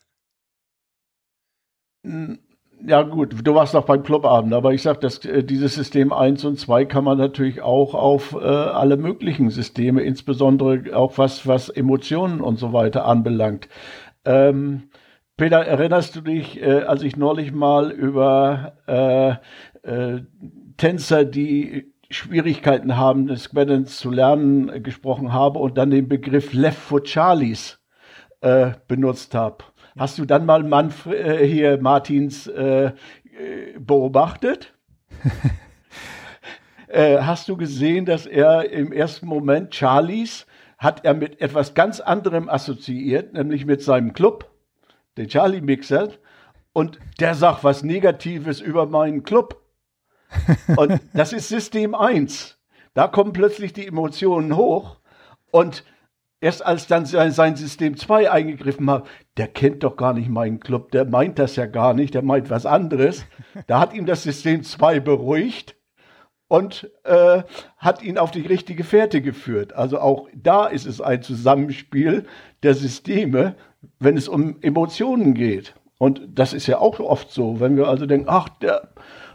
Ja 2.85 3.01
gut, 3.01 3.35
du 3.43 3.55
warst 3.55 3.73
noch 3.73 3.85
beim 3.85 4.03
Clubabend, 4.03 4.53
aber 4.53 4.73
ich 4.73 4.81
sag, 4.81 5.01
dass 5.01 5.23
äh, 5.25 5.43
dieses 5.43 5.73
System 5.73 6.13
1 6.13 6.45
und 6.45 6.59
2 6.59 6.85
kann 6.85 7.03
man 7.03 7.17
natürlich 7.17 7.61
auch 7.61 7.93
auf 7.93 8.33
äh, 8.33 8.37
alle 8.37 8.97
möglichen 8.97 9.49
Systeme, 9.49 10.03
insbesondere 10.03 10.95
auch 10.95 11.17
was, 11.17 11.47
was 11.47 11.69
Emotionen 11.69 12.39
und 12.39 12.57
so 12.59 12.73
weiter 12.73 13.05
anbelangt. 13.05 13.67
Ähm, 14.25 14.89
Peter, 15.37 15.63
erinnerst 15.63 16.15
du 16.15 16.21
dich, 16.21 16.59
äh, 16.59 16.81
als 16.81 17.03
ich 17.03 17.15
neulich 17.15 17.51
mal 17.51 17.91
über 17.91 18.73
äh, 18.87 19.33
äh, 19.87 20.23
Tänzer, 20.77 21.25
die 21.25 21.93
Schwierigkeiten 22.09 22.97
haben, 22.97 23.27
das 23.27 23.43
Squadrons 23.43 23.97
zu 23.97 24.09
lernen, 24.09 24.69
äh, 24.69 24.79
gesprochen 24.79 25.33
habe 25.33 25.59
und 25.59 25.77
dann 25.77 25.91
den 25.91 26.07
Begriff 26.09 26.53
Left 26.53 26.79
for 26.79 27.05
Charlies 27.05 27.79
äh, 28.41 28.71
benutzt 28.87 29.35
habe. 29.35 29.57
Hast 29.95 30.17
du 30.17 30.25
dann 30.25 30.47
mal 30.47 30.63
Manf 30.63 31.07
hier 31.09 31.79
Martins 31.81 32.47
beobachtet? 33.79 34.75
Hast 36.93 37.49
du 37.49 37.57
gesehen, 37.57 38.05
dass 38.05 38.27
er 38.27 38.69
im 38.69 38.91
ersten 38.91 39.25
Moment 39.25 39.73
Charlies 39.73 40.45
hat 40.77 41.03
er 41.03 41.15
mit 41.15 41.41
etwas 41.41 41.73
ganz 41.73 41.99
anderem 41.99 42.47
assoziiert, 42.47 43.33
nämlich 43.33 43.65
mit 43.65 43.81
seinem 43.81 44.13
Club, 44.13 44.51
den 45.17 45.27
Charlie 45.27 45.61
Mixer, 45.61 46.09
und 46.73 46.99
der 47.19 47.33
sagt 47.33 47.63
was 47.63 47.83
Negatives 47.83 48.61
über 48.61 48.85
meinen 48.85 49.23
Club. 49.23 49.63
Und 50.77 50.99
das 51.13 51.33
ist 51.33 51.47
System 51.47 51.95
1. 51.95 52.59
Da 52.93 53.07
kommen 53.07 53.31
plötzlich 53.33 53.73
die 53.73 53.87
Emotionen 53.87 54.55
hoch 54.55 54.97
und 55.51 55.83
erst 56.41 56.65
als 56.65 56.87
dann 56.87 57.05
sein 57.05 57.55
System 57.55 57.95
2 57.95 58.31
eingegriffen 58.31 58.89
hat, 58.89 59.07
der 59.37 59.47
kennt 59.47 59.83
doch 59.83 59.95
gar 59.97 60.13
nicht 60.13 60.29
meinen 60.29 60.59
Club, 60.59 60.91
der 60.91 61.05
meint 61.05 61.39
das 61.39 61.55
ja 61.55 61.65
gar 61.67 61.93
nicht, 61.93 62.13
der 62.13 62.23
meint 62.23 62.49
was 62.49 62.65
anderes. 62.65 63.25
Da 63.67 63.79
hat 63.79 63.93
ihm 63.93 64.05
das 64.05 64.23
System 64.23 64.63
2 64.63 64.99
beruhigt 64.99 65.75
und 66.47 66.89
äh, 67.03 67.43
hat 67.77 68.01
ihn 68.01 68.17
auf 68.17 68.31
die 68.31 68.45
richtige 68.45 68.83
Fährte 68.83 69.21
geführt. 69.21 69.73
Also 69.73 69.99
auch 69.99 70.27
da 70.33 70.65
ist 70.65 70.85
es 70.85 71.01
ein 71.01 71.21
Zusammenspiel 71.21 72.25
der 72.63 72.73
Systeme, 72.73 73.55
wenn 73.99 74.17
es 74.17 74.27
um 74.27 74.61
Emotionen 74.61 75.33
geht. 75.33 75.75
Und 75.97 76.21
das 76.27 76.53
ist 76.53 76.67
ja 76.67 76.79
auch 76.79 76.99
oft 76.99 77.31
so, 77.31 77.59
wenn 77.59 77.75
wir 77.75 77.87
also 77.87 78.05
denken, 78.05 78.27
ach, 78.29 78.49
der 78.49 78.89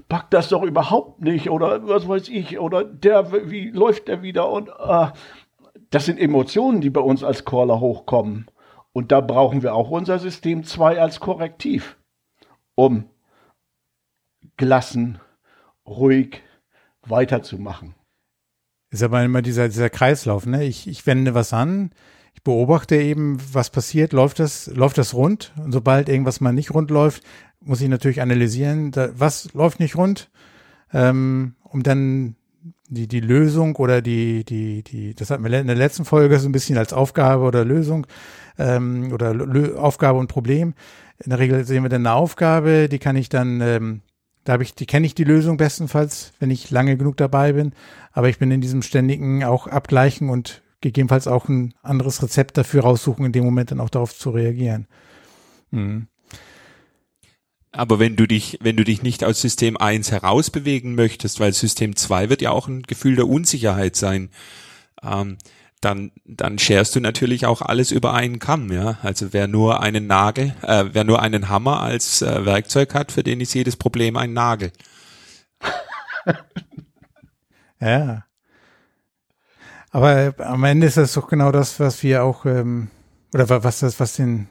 packt 0.08 0.32
das 0.32 0.48
doch 0.48 0.62
überhaupt 0.62 1.20
nicht 1.20 1.50
oder 1.50 1.86
was 1.88 2.06
weiß 2.06 2.28
ich 2.28 2.58
oder 2.58 2.84
der, 2.84 3.50
wie 3.50 3.70
läuft 3.70 4.08
der 4.08 4.22
wieder 4.22 4.50
und 4.50 4.68
äh, 4.68 5.06
das 5.90 6.06
sind 6.06 6.18
Emotionen, 6.18 6.80
die 6.80 6.90
bei 6.90 7.00
uns 7.00 7.22
als 7.22 7.44
Caller 7.44 7.80
hochkommen. 7.80 8.46
Und 8.92 9.12
da 9.12 9.20
brauchen 9.20 9.62
wir 9.62 9.74
auch 9.74 9.90
unser 9.90 10.18
System 10.18 10.64
2 10.64 11.00
als 11.00 11.20
Korrektiv, 11.20 11.96
um 12.74 13.04
gelassen, 14.56 15.18
ruhig 15.86 16.42
weiterzumachen. 17.02 17.94
Ist 18.90 19.02
aber 19.02 19.22
immer 19.24 19.42
dieser, 19.42 19.68
dieser 19.68 19.90
Kreislauf, 19.90 20.46
ne? 20.46 20.64
Ich, 20.64 20.86
ich 20.86 21.06
wende 21.06 21.34
was 21.34 21.52
an, 21.52 21.90
ich 22.34 22.42
beobachte 22.42 22.96
eben, 22.96 23.38
was 23.52 23.70
passiert, 23.70 24.12
läuft 24.12 24.38
das, 24.38 24.66
läuft 24.68 24.98
das 24.98 25.14
rund? 25.14 25.52
Und 25.62 25.72
sobald 25.72 26.08
irgendwas 26.08 26.40
mal 26.40 26.52
nicht 26.52 26.72
rund 26.72 26.90
läuft, 26.90 27.22
muss 27.60 27.80
ich 27.80 27.88
natürlich 27.88 28.20
analysieren, 28.20 28.90
da, 28.90 29.10
was 29.14 29.52
läuft 29.54 29.80
nicht 29.80 29.96
rund, 29.96 30.30
ähm, 30.92 31.54
um 31.62 31.82
dann 31.82 32.36
die, 32.88 33.08
die 33.08 33.20
Lösung 33.20 33.76
oder 33.76 34.02
die, 34.02 34.44
die, 34.44 34.82
die, 34.82 35.14
das 35.14 35.30
hatten 35.30 35.44
wir 35.44 35.60
in 35.60 35.66
der 35.66 35.76
letzten 35.76 36.04
Folge 36.04 36.38
so 36.38 36.48
ein 36.48 36.52
bisschen 36.52 36.76
als 36.76 36.92
Aufgabe 36.92 37.44
oder 37.44 37.64
Lösung 37.64 38.06
ähm, 38.58 39.12
oder 39.12 39.32
Lö 39.34 39.76
Aufgabe 39.76 40.18
und 40.18 40.28
Problem. 40.28 40.74
In 41.24 41.30
der 41.30 41.38
Regel 41.38 41.64
sehen 41.64 41.82
wir 41.82 41.88
dann 41.88 42.06
eine 42.06 42.14
Aufgabe, 42.14 42.88
die 42.88 42.98
kann 42.98 43.16
ich 43.16 43.28
dann, 43.28 43.60
ähm, 43.60 44.02
da 44.44 44.54
habe 44.54 44.62
ich, 44.62 44.74
die 44.74 44.86
kenne 44.86 45.06
ich 45.06 45.14
die 45.14 45.24
Lösung 45.24 45.56
bestenfalls, 45.56 46.32
wenn 46.38 46.50
ich 46.50 46.70
lange 46.70 46.96
genug 46.96 47.16
dabei 47.16 47.52
bin. 47.52 47.72
Aber 48.12 48.28
ich 48.28 48.38
bin 48.38 48.50
in 48.50 48.60
diesem 48.60 48.82
ständigen 48.82 49.44
auch 49.44 49.66
abgleichen 49.66 50.28
und 50.28 50.61
gegebenenfalls 50.82 51.26
auch 51.26 51.48
ein 51.48 51.72
anderes 51.82 52.22
Rezept 52.22 52.58
dafür 52.58 52.82
raussuchen, 52.82 53.24
in 53.24 53.32
dem 53.32 53.44
Moment 53.44 53.70
dann 53.70 53.80
auch 53.80 53.88
darauf 53.88 54.16
zu 54.16 54.30
reagieren. 54.30 54.86
Mhm. 55.70 56.08
Aber 57.74 57.98
wenn 57.98 58.16
du 58.16 58.26
dich, 58.26 58.58
wenn 58.60 58.76
du 58.76 58.84
dich 58.84 59.02
nicht 59.02 59.24
aus 59.24 59.40
System 59.40 59.78
1 59.78 60.12
herausbewegen 60.12 60.94
möchtest, 60.94 61.40
weil 61.40 61.54
System 61.54 61.96
2 61.96 62.28
wird 62.28 62.42
ja 62.42 62.50
auch 62.50 62.68
ein 62.68 62.82
Gefühl 62.82 63.16
der 63.16 63.26
Unsicherheit 63.26 63.96
sein, 63.96 64.28
ähm, 65.02 65.38
dann, 65.80 66.12
dann 66.24 66.58
scherst 66.58 66.94
du 66.94 67.00
natürlich 67.00 67.46
auch 67.46 67.62
alles 67.62 67.90
über 67.90 68.12
einen 68.12 68.38
Kamm, 68.38 68.70
ja. 68.70 68.98
Also 69.02 69.32
wer 69.32 69.48
nur 69.48 69.82
einen 69.82 70.06
Nagel, 70.06 70.54
äh, 70.62 70.84
wer 70.92 71.04
nur 71.04 71.22
einen 71.22 71.48
Hammer 71.48 71.80
als 71.80 72.22
äh, 72.22 72.44
Werkzeug 72.44 72.94
hat, 72.94 73.10
für 73.10 73.22
den 73.22 73.40
ist 73.40 73.54
jedes 73.54 73.76
Problem 73.76 74.16
ein 74.16 74.34
Nagel. 74.34 74.70
ja. 77.80 78.24
Aber 79.92 80.34
am 80.38 80.64
Ende 80.64 80.86
ist 80.86 80.96
das 80.96 81.12
doch 81.12 81.28
genau 81.28 81.52
das, 81.52 81.78
was 81.78 82.02
wir 82.02 82.24
auch, 82.24 82.44
ähm, 82.46 82.88
oder 83.32 83.62
was 83.62 83.80
das, 83.80 84.00
was 84.00 84.16
den 84.16 84.48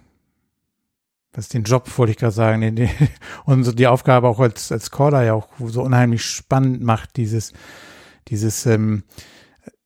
was 1.34 1.48
den 1.48 1.64
Job, 1.64 1.89
wollte 1.98 2.12
ich 2.12 2.18
gerade 2.18 2.34
sagen, 2.34 2.62
den, 2.62 2.76
den, 2.76 2.89
und 3.46 3.64
so 3.64 3.72
die 3.72 3.88
Aufgabe 3.88 4.28
auch 4.28 4.39
als, 4.39 4.72
als 4.72 4.92
Caller 4.92 5.24
ja 5.24 5.34
auch 5.34 5.48
so 5.66 5.82
unheimlich 5.82 6.26
spannend 6.26 6.82
macht, 6.82 7.18
dieses, 7.18 7.54
dieses, 8.28 8.66
ähm, 8.66 9.04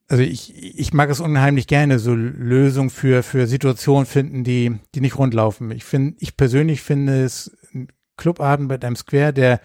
also 0.08 0.24
ich, 0.24 0.54
ich 0.56 0.94
mag 0.94 1.10
es 1.10 1.20
unheimlich 1.20 1.68
gerne, 1.68 2.00
so 2.00 2.14
Lösungen 2.14 2.90
für, 2.90 3.24
für 3.24 3.48
Situationen 3.48 4.06
finden, 4.06 4.44
die, 4.44 4.78
die 4.94 5.02
nicht 5.02 5.18
rundlaufen. 5.18 5.72
Ich 5.72 5.84
finde, 5.84 6.16
ich 6.20 6.38
persönlich 6.38 6.82
finde 6.82 7.24
es 7.24 7.56
ein 7.74 7.88
Clubabend 8.18 8.70
mit 8.70 8.86
einem 8.86 8.96
Square, 8.96 9.34
der 9.34 9.62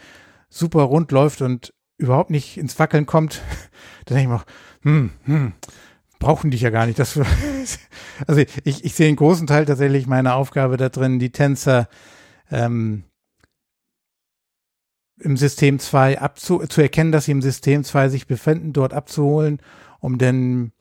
super 0.49 0.83
rund 0.83 1.13
läuft 1.13 1.43
und 1.43 1.73
überhaupt 1.99 2.31
nicht 2.31 2.57
ins 2.57 2.79
Wackeln 2.79 3.07
kommt. 3.07 3.41
Da 4.07 4.15
denke 4.15 4.23
ich 4.23 4.29
mir 4.29 4.43
auch, 4.43 4.47
hm, 4.83 5.11
hm, 5.25 5.53
brauchen 6.19 6.51
dich 6.51 6.63
ja 6.63 6.71
gar 6.71 6.87
nicht. 6.87 6.99
Das, 6.99 7.19
also 8.27 8.41
ich, 8.65 8.85
ich 8.85 8.95
sehe 8.95 9.09
einen 9.09 9.17
großen 9.17 9.47
Teil 9.47 9.67
tatsächlich 9.67 10.07
meiner 10.07 10.35
Aufgabe 10.35 10.77
da 10.77 10.89
drin, 10.89 11.19
die 11.19 11.31
Tänzer 11.31 11.89
ähm, 12.51 13.05
im 15.19 15.37
System 15.37 15.79
2 15.79 16.21
abzu, 16.21 16.61
zu 16.67 16.81
erkennen, 16.81 17.13
dass 17.13 17.27
sie 17.27 17.33
im 17.33 17.43
System 17.43 17.85
2 17.85 18.09
sich 18.09 18.27
befinden, 18.27 18.73
dort 18.73 18.95
abzuholen, 18.95 19.61
um 20.01 20.19
dann 20.19 20.73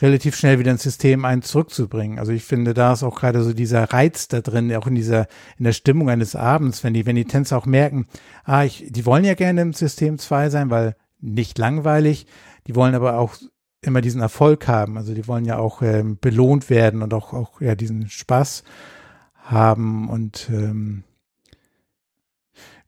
relativ 0.00 0.36
schnell 0.36 0.58
wieder 0.58 0.70
ins 0.70 0.82
System 0.82 1.24
1 1.24 1.46
zurückzubringen. 1.48 2.18
Also 2.18 2.32
ich 2.32 2.44
finde, 2.44 2.74
da 2.74 2.92
ist 2.92 3.02
auch 3.02 3.18
gerade 3.18 3.42
so 3.42 3.52
dieser 3.52 3.84
Reiz 3.84 4.28
da 4.28 4.40
drin, 4.40 4.74
auch 4.74 4.86
in 4.86 4.94
dieser, 4.94 5.26
in 5.58 5.64
der 5.64 5.72
Stimmung 5.72 6.08
eines 6.08 6.36
Abends, 6.36 6.84
wenn 6.84 6.94
die, 6.94 7.06
wenn 7.06 7.16
die 7.16 7.24
Tänzer 7.24 7.56
auch 7.56 7.66
merken, 7.66 8.06
ah, 8.44 8.64
ich, 8.64 8.86
die 8.88 9.06
wollen 9.06 9.24
ja 9.24 9.34
gerne 9.34 9.62
im 9.62 9.72
System 9.72 10.18
2 10.18 10.50
sein, 10.50 10.70
weil 10.70 10.96
nicht 11.20 11.58
langweilig, 11.58 12.26
die 12.68 12.76
wollen 12.76 12.94
aber 12.94 13.18
auch 13.18 13.34
immer 13.80 14.00
diesen 14.00 14.20
Erfolg 14.20 14.68
haben. 14.68 14.96
Also 14.96 15.14
die 15.14 15.26
wollen 15.26 15.44
ja 15.44 15.58
auch 15.58 15.82
ähm, 15.82 16.18
belohnt 16.20 16.70
werden 16.70 17.02
und 17.02 17.14
auch, 17.14 17.32
auch 17.32 17.60
ja 17.60 17.74
diesen 17.74 18.08
Spaß 18.08 18.62
haben 19.34 20.08
und 20.10 20.48
ähm, 20.50 21.04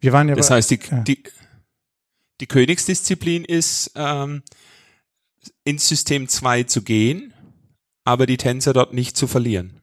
wir 0.01 0.13
waren 0.13 0.29
ja. 0.29 0.35
Das 0.35 0.49
bei, 0.49 0.57
heißt, 0.57 0.71
die, 0.71 0.81
ja. 0.91 1.01
die, 1.01 1.23
die 2.41 2.47
Königsdisziplin 2.47 3.45
ist, 3.45 3.93
ähm, 3.95 4.43
ins 5.65 5.89
System 5.89 6.29
2 6.29 6.65
zu 6.65 6.83
gehen, 6.83 7.33
aber 8.05 8.27
die 8.27 8.37
Tänzer 8.37 8.73
dort 8.73 8.93
nicht 8.93 9.17
zu 9.17 9.27
verlieren. 9.27 9.81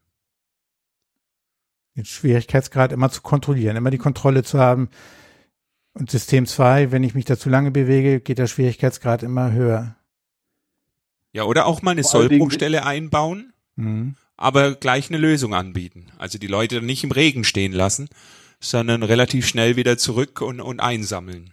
Den 1.95 2.05
Schwierigkeitsgrad 2.05 2.91
immer 2.91 3.09
zu 3.09 3.21
kontrollieren, 3.21 3.75
immer 3.75 3.89
die 3.89 3.97
Kontrolle 3.97 4.43
zu 4.43 4.59
haben. 4.59 4.89
Und 5.97 6.11
System 6.11 6.45
2, 6.45 6.91
wenn 6.91 7.03
ich 7.03 7.15
mich 7.15 7.25
da 7.25 7.37
zu 7.37 7.49
lange 7.49 7.71
bewege, 7.71 8.19
geht 8.19 8.37
der 8.37 8.47
Schwierigkeitsgrad 8.47 9.23
immer 9.23 9.51
höher. 9.51 9.95
Ja, 11.33 11.43
oder 11.43 11.65
auch 11.65 11.81
mal 11.81 11.91
eine 11.91 12.03
Sollbruchstelle 12.03 12.85
einbauen, 12.85 13.53
Mhm. 13.75 14.15
aber 14.37 14.75
gleich 14.75 15.09
eine 15.09 15.17
Lösung 15.17 15.53
anbieten. 15.53 16.07
Also 16.17 16.37
die 16.37 16.47
Leute 16.47 16.75
dann 16.75 16.85
nicht 16.85 17.03
im 17.03 17.11
Regen 17.11 17.43
stehen 17.43 17.73
lassen, 17.73 18.09
sondern 18.59 19.03
relativ 19.03 19.47
schnell 19.47 19.75
wieder 19.75 19.97
zurück 19.97 20.41
und, 20.41 20.61
und 20.61 20.79
einsammeln. 20.79 21.51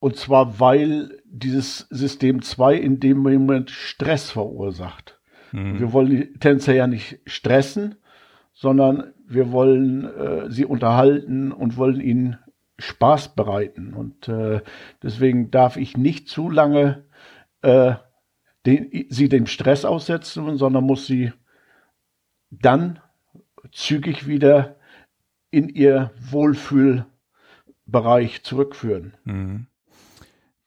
Und 0.00 0.16
zwar, 0.16 0.60
weil 0.60 1.20
dieses 1.24 1.86
System 1.90 2.42
2 2.42 2.74
in 2.76 3.00
dem 3.00 3.18
Moment 3.18 3.70
Stress 3.70 4.30
verursacht. 4.30 5.18
Mhm. 5.52 5.78
Wir 5.78 5.92
wollen 5.92 6.10
die 6.10 6.32
Tänzer 6.38 6.74
ja 6.74 6.86
nicht 6.86 7.18
stressen, 7.26 7.96
sondern 8.52 9.12
wir 9.28 9.50
wollen 9.52 10.04
äh, 10.04 10.50
sie 10.50 10.64
unterhalten 10.64 11.52
und 11.52 11.76
wollen 11.76 12.00
ihnen 12.00 12.38
Spaß 12.78 13.34
bereiten. 13.34 13.94
Und 13.94 14.28
äh, 14.28 14.60
deswegen 15.02 15.50
darf 15.50 15.76
ich 15.76 15.96
nicht 15.96 16.28
zu 16.28 16.50
lange 16.50 17.04
äh, 17.62 17.94
den, 18.66 19.06
sie 19.08 19.28
dem 19.28 19.46
Stress 19.46 19.84
aussetzen, 19.84 20.56
sondern 20.56 20.84
muss 20.84 21.06
sie 21.06 21.32
dann 22.50 23.00
zügig 23.72 24.26
wieder 24.26 24.76
in 25.50 25.68
ihr 25.68 26.12
Wohlfühlbereich 26.30 28.44
zurückführen. 28.44 29.14
Mhm. 29.24 29.66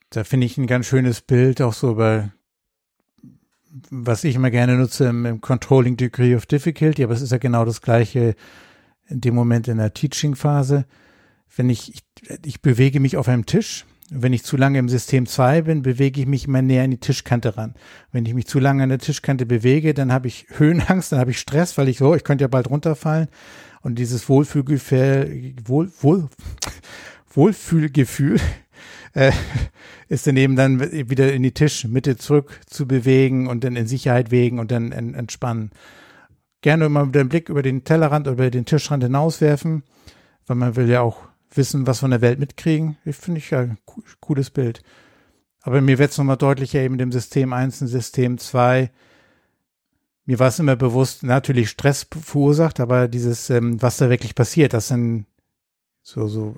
Da 0.09 0.25
finde 0.25 0.45
ich 0.45 0.57
ein 0.57 0.67
ganz 0.67 0.87
schönes 0.87 1.21
Bild, 1.21 1.61
auch 1.61 1.73
so 1.73 1.95
bei, 1.95 2.31
was 3.89 4.25
ich 4.25 4.35
immer 4.35 4.51
gerne 4.51 4.75
nutze 4.75 5.05
im, 5.05 5.39
Controlling 5.39 5.95
Degree 5.95 6.35
of 6.35 6.45
Difficulty, 6.45 7.01
aber 7.03 7.13
es 7.13 7.21
ist 7.21 7.31
ja 7.31 7.37
genau 7.37 7.63
das 7.63 7.81
gleiche 7.81 8.35
in 9.07 9.21
dem 9.21 9.35
Moment 9.35 9.69
in 9.69 9.77
der 9.77 9.93
Teaching-Phase. 9.93 10.85
Wenn 11.55 11.69
ich, 11.69 11.93
ich, 11.93 12.03
ich 12.45 12.61
bewege 12.61 12.99
mich 12.99 13.17
auf 13.17 13.27
einem 13.27 13.45
Tisch, 13.45 13.85
wenn 14.13 14.33
ich 14.33 14.43
zu 14.43 14.57
lange 14.57 14.77
im 14.77 14.89
System 14.89 15.25
2 15.25 15.61
bin, 15.61 15.81
bewege 15.83 16.19
ich 16.19 16.27
mich 16.27 16.45
immer 16.45 16.61
näher 16.61 16.83
an 16.83 16.91
die 16.91 16.99
Tischkante 16.99 17.55
ran. 17.55 17.75
Wenn 18.11 18.25
ich 18.25 18.33
mich 18.33 18.45
zu 18.45 18.59
lange 18.59 18.83
an 18.83 18.89
der 18.89 18.99
Tischkante 18.99 19.45
bewege, 19.45 19.93
dann 19.93 20.11
habe 20.11 20.27
ich 20.27 20.47
Höhenangst, 20.57 21.11
dann 21.11 21.19
habe 21.19 21.31
ich 21.31 21.39
Stress, 21.39 21.77
weil 21.77 21.87
ich 21.87 21.97
so, 21.97 22.13
ich 22.13 22.25
könnte 22.25 22.43
ja 22.43 22.49
bald 22.49 22.69
runterfallen. 22.69 23.29
Und 23.81 23.97
dieses 23.97 24.27
Wohlfühlgefühl, 24.27 25.55
Wohl, 25.63 25.91
Wohl, 26.01 26.27
Wohlfühlgefühl 27.33 28.39
äh, 29.13 29.31
ist 30.09 30.27
dann 30.27 30.35
eben 30.35 30.57
dann 30.57 30.81
wieder 31.09 31.31
in 31.33 31.43
die 31.43 31.53
Tischmitte 31.53 32.17
zurück 32.17 32.59
zu 32.67 32.87
bewegen 32.87 33.47
und 33.47 33.63
dann 33.63 33.77
in 33.77 33.87
Sicherheit 33.87 34.29
wägen 34.29 34.59
und 34.59 34.71
dann 34.71 34.91
en- 34.91 35.13
entspannen. 35.13 35.71
Gerne 36.61 36.85
immer 36.85 37.07
dem 37.07 37.29
Blick 37.29 37.47
über 37.47 37.61
den 37.63 37.85
Tellerrand 37.85 38.27
oder 38.27 38.33
über 38.33 38.51
den 38.51 38.65
Tischrand 38.65 39.03
hinauswerfen, 39.03 39.83
weil 40.45 40.57
man 40.57 40.75
will 40.75 40.89
ja 40.89 41.01
auch 41.01 41.30
wissen, 41.53 41.87
was 41.87 41.99
von 41.99 42.11
der 42.11 42.21
Welt 42.21 42.39
mitkriegen. 42.39 42.97
Finde 43.11 43.39
ich 43.39 43.49
ja 43.51 43.61
ein 43.61 43.77
co- 43.85 44.03
cooles 44.19 44.49
Bild. 44.49 44.81
Aber 45.61 45.81
mir 45.81 45.99
wird 45.99 46.11
es 46.11 46.17
nochmal 46.17 46.37
deutlicher 46.37 46.79
eben 46.79 46.97
dem 46.97 47.11
System 47.11 47.53
1 47.53 47.81
und 47.81 47.87
System 47.87 48.37
2. 48.37 48.91
Mir 50.25 50.39
war 50.39 50.47
es 50.47 50.59
immer 50.59 50.75
bewusst, 50.75 51.23
natürlich 51.23 51.69
Stress 51.69 52.07
verursacht, 52.21 52.79
aber 52.79 53.07
dieses, 53.07 53.49
ähm, 53.49 53.81
was 53.81 53.97
da 53.97 54.09
wirklich 54.09 54.35
passiert, 54.35 54.73
das 54.73 54.87
sind 54.87 55.25
so, 56.03 56.27
so 56.27 56.55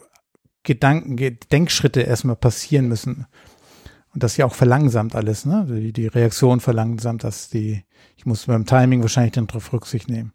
Gedanken, 0.64 1.16
Ge- 1.18 1.38
Denkschritte 1.52 2.02
erstmal 2.02 2.36
passieren 2.36 2.88
müssen. 2.88 3.26
Und 4.14 4.22
das 4.22 4.38
ja 4.38 4.46
auch 4.46 4.54
verlangsamt 4.54 5.16
alles, 5.16 5.46
ne? 5.46 5.66
Die, 5.68 5.92
die 5.92 6.08
Reaktion 6.08 6.60
verlangsamt, 6.60 7.24
dass 7.24 7.50
die, 7.50 7.84
ich 8.16 8.26
muss 8.26 8.46
beim 8.46 8.66
Timing 8.66 9.02
wahrscheinlich 9.02 9.34
dann 9.34 9.48
drauf 9.48 9.74
Rücksicht 9.74 10.08
nehmen. 10.08 10.34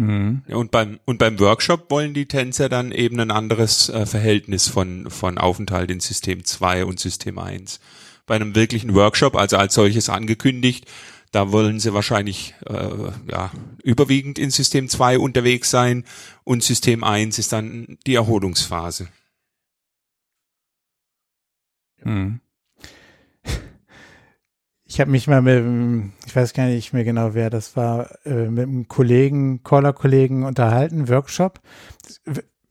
Mhm. 0.00 0.44
Und 0.48 0.70
beim, 0.70 0.98
und 1.04 1.18
beim 1.18 1.38
Workshop 1.38 1.90
wollen 1.90 2.14
die 2.14 2.24
Tänzer 2.24 2.70
dann 2.70 2.90
eben 2.90 3.20
ein 3.20 3.30
anderes 3.30 3.90
äh, 3.90 4.06
Verhältnis 4.06 4.66
von, 4.66 5.10
von 5.10 5.36
Aufenthalt 5.36 5.90
in 5.90 6.00
System 6.00 6.42
2 6.42 6.86
und 6.86 6.98
System 6.98 7.38
1. 7.38 7.80
Bei 8.24 8.36
einem 8.36 8.54
wirklichen 8.54 8.94
Workshop, 8.94 9.36
also 9.36 9.58
als 9.58 9.74
solches 9.74 10.08
angekündigt, 10.08 10.86
da 11.32 11.52
wollen 11.52 11.80
sie 11.80 11.92
wahrscheinlich 11.92 12.54
äh, 12.64 12.88
ja, 13.30 13.52
überwiegend 13.84 14.38
in 14.38 14.50
System 14.50 14.88
2 14.88 15.18
unterwegs 15.18 15.68
sein 15.68 16.04
und 16.44 16.64
System 16.64 17.04
1 17.04 17.38
ist 17.38 17.52
dann 17.52 17.98
die 18.06 18.14
Erholungsphase. 18.14 19.08
Mhm. 22.02 22.40
Ich 24.90 24.98
habe 25.00 25.12
mich 25.12 25.28
mal 25.28 25.40
mit, 25.40 25.54
dem- 25.54 26.12
ich 26.26 26.34
weiß 26.34 26.52
gar 26.52 26.66
nicht 26.66 26.92
mehr 26.92 27.04
genau, 27.04 27.32
wer 27.32 27.48
das 27.48 27.76
war, 27.76 28.10
äh, 28.26 28.50
mit 28.50 28.64
einem 28.64 28.88
Kollegen, 28.88 29.62
Caller-Kollegen 29.62 30.42
unterhalten, 30.42 31.08
Workshop. 31.08 31.60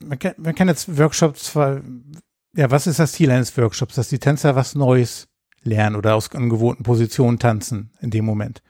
Man 0.04 0.20
kann, 0.20 0.34
man 0.36 0.54
kann 0.54 0.68
jetzt 0.68 0.98
Workshops 0.98 1.54
ja, 1.56 2.72
was 2.72 2.88
ist 2.88 3.00
das 3.00 3.14
Ziel 3.14 3.32
eines 3.32 3.56
Workshops? 3.58 3.96
Dass 3.96 4.10
die 4.10 4.20
Tänzer 4.20 4.58
was 4.58 4.76
Neues 4.76 5.30
lernen 5.64 5.96
oder 5.96 6.16
aus 6.16 6.28
ungewohnten 6.28 6.84
Positionen 6.84 7.40
tanzen 7.40 7.92
in 8.02 8.10
dem 8.10 8.26
Moment. 8.26 8.64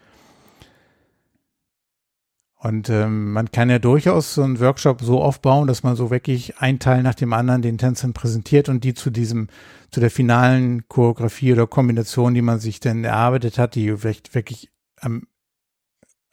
Und 2.62 2.90
ähm, 2.90 3.32
man 3.32 3.52
kann 3.52 3.70
ja 3.70 3.80
durchaus 3.80 4.34
so 4.34 4.44
einen 4.44 4.60
Workshop 4.60 5.02
so 5.02 5.22
aufbauen, 5.24 5.66
dass 5.66 5.84
man 5.84 5.96
so 5.96 6.12
wirklich 6.12 6.58
ein 6.58 6.78
Teil 6.78 7.04
nach 7.04 7.16
dem 7.16 7.32
anderen 7.32 7.62
den 7.62 7.78
Tänzern 7.78 8.12
präsentiert 8.12 8.68
und 8.68 8.84
die 8.84 8.94
zu 8.94 9.12
diesem, 9.12 9.48
zu 9.92 10.02
der 10.02 10.12
finalen 10.12 10.86
Choreografie 10.90 11.54
oder 11.54 11.68
Kombination, 11.68 12.34
die 12.34 12.42
man 12.42 12.60
sich 12.60 12.82
dann 12.82 13.06
erarbeitet 13.06 13.58
hat, 13.58 13.76
die 13.76 13.96
vielleicht 13.96 14.36
wirklich 14.36 14.70
am, 15.00 15.24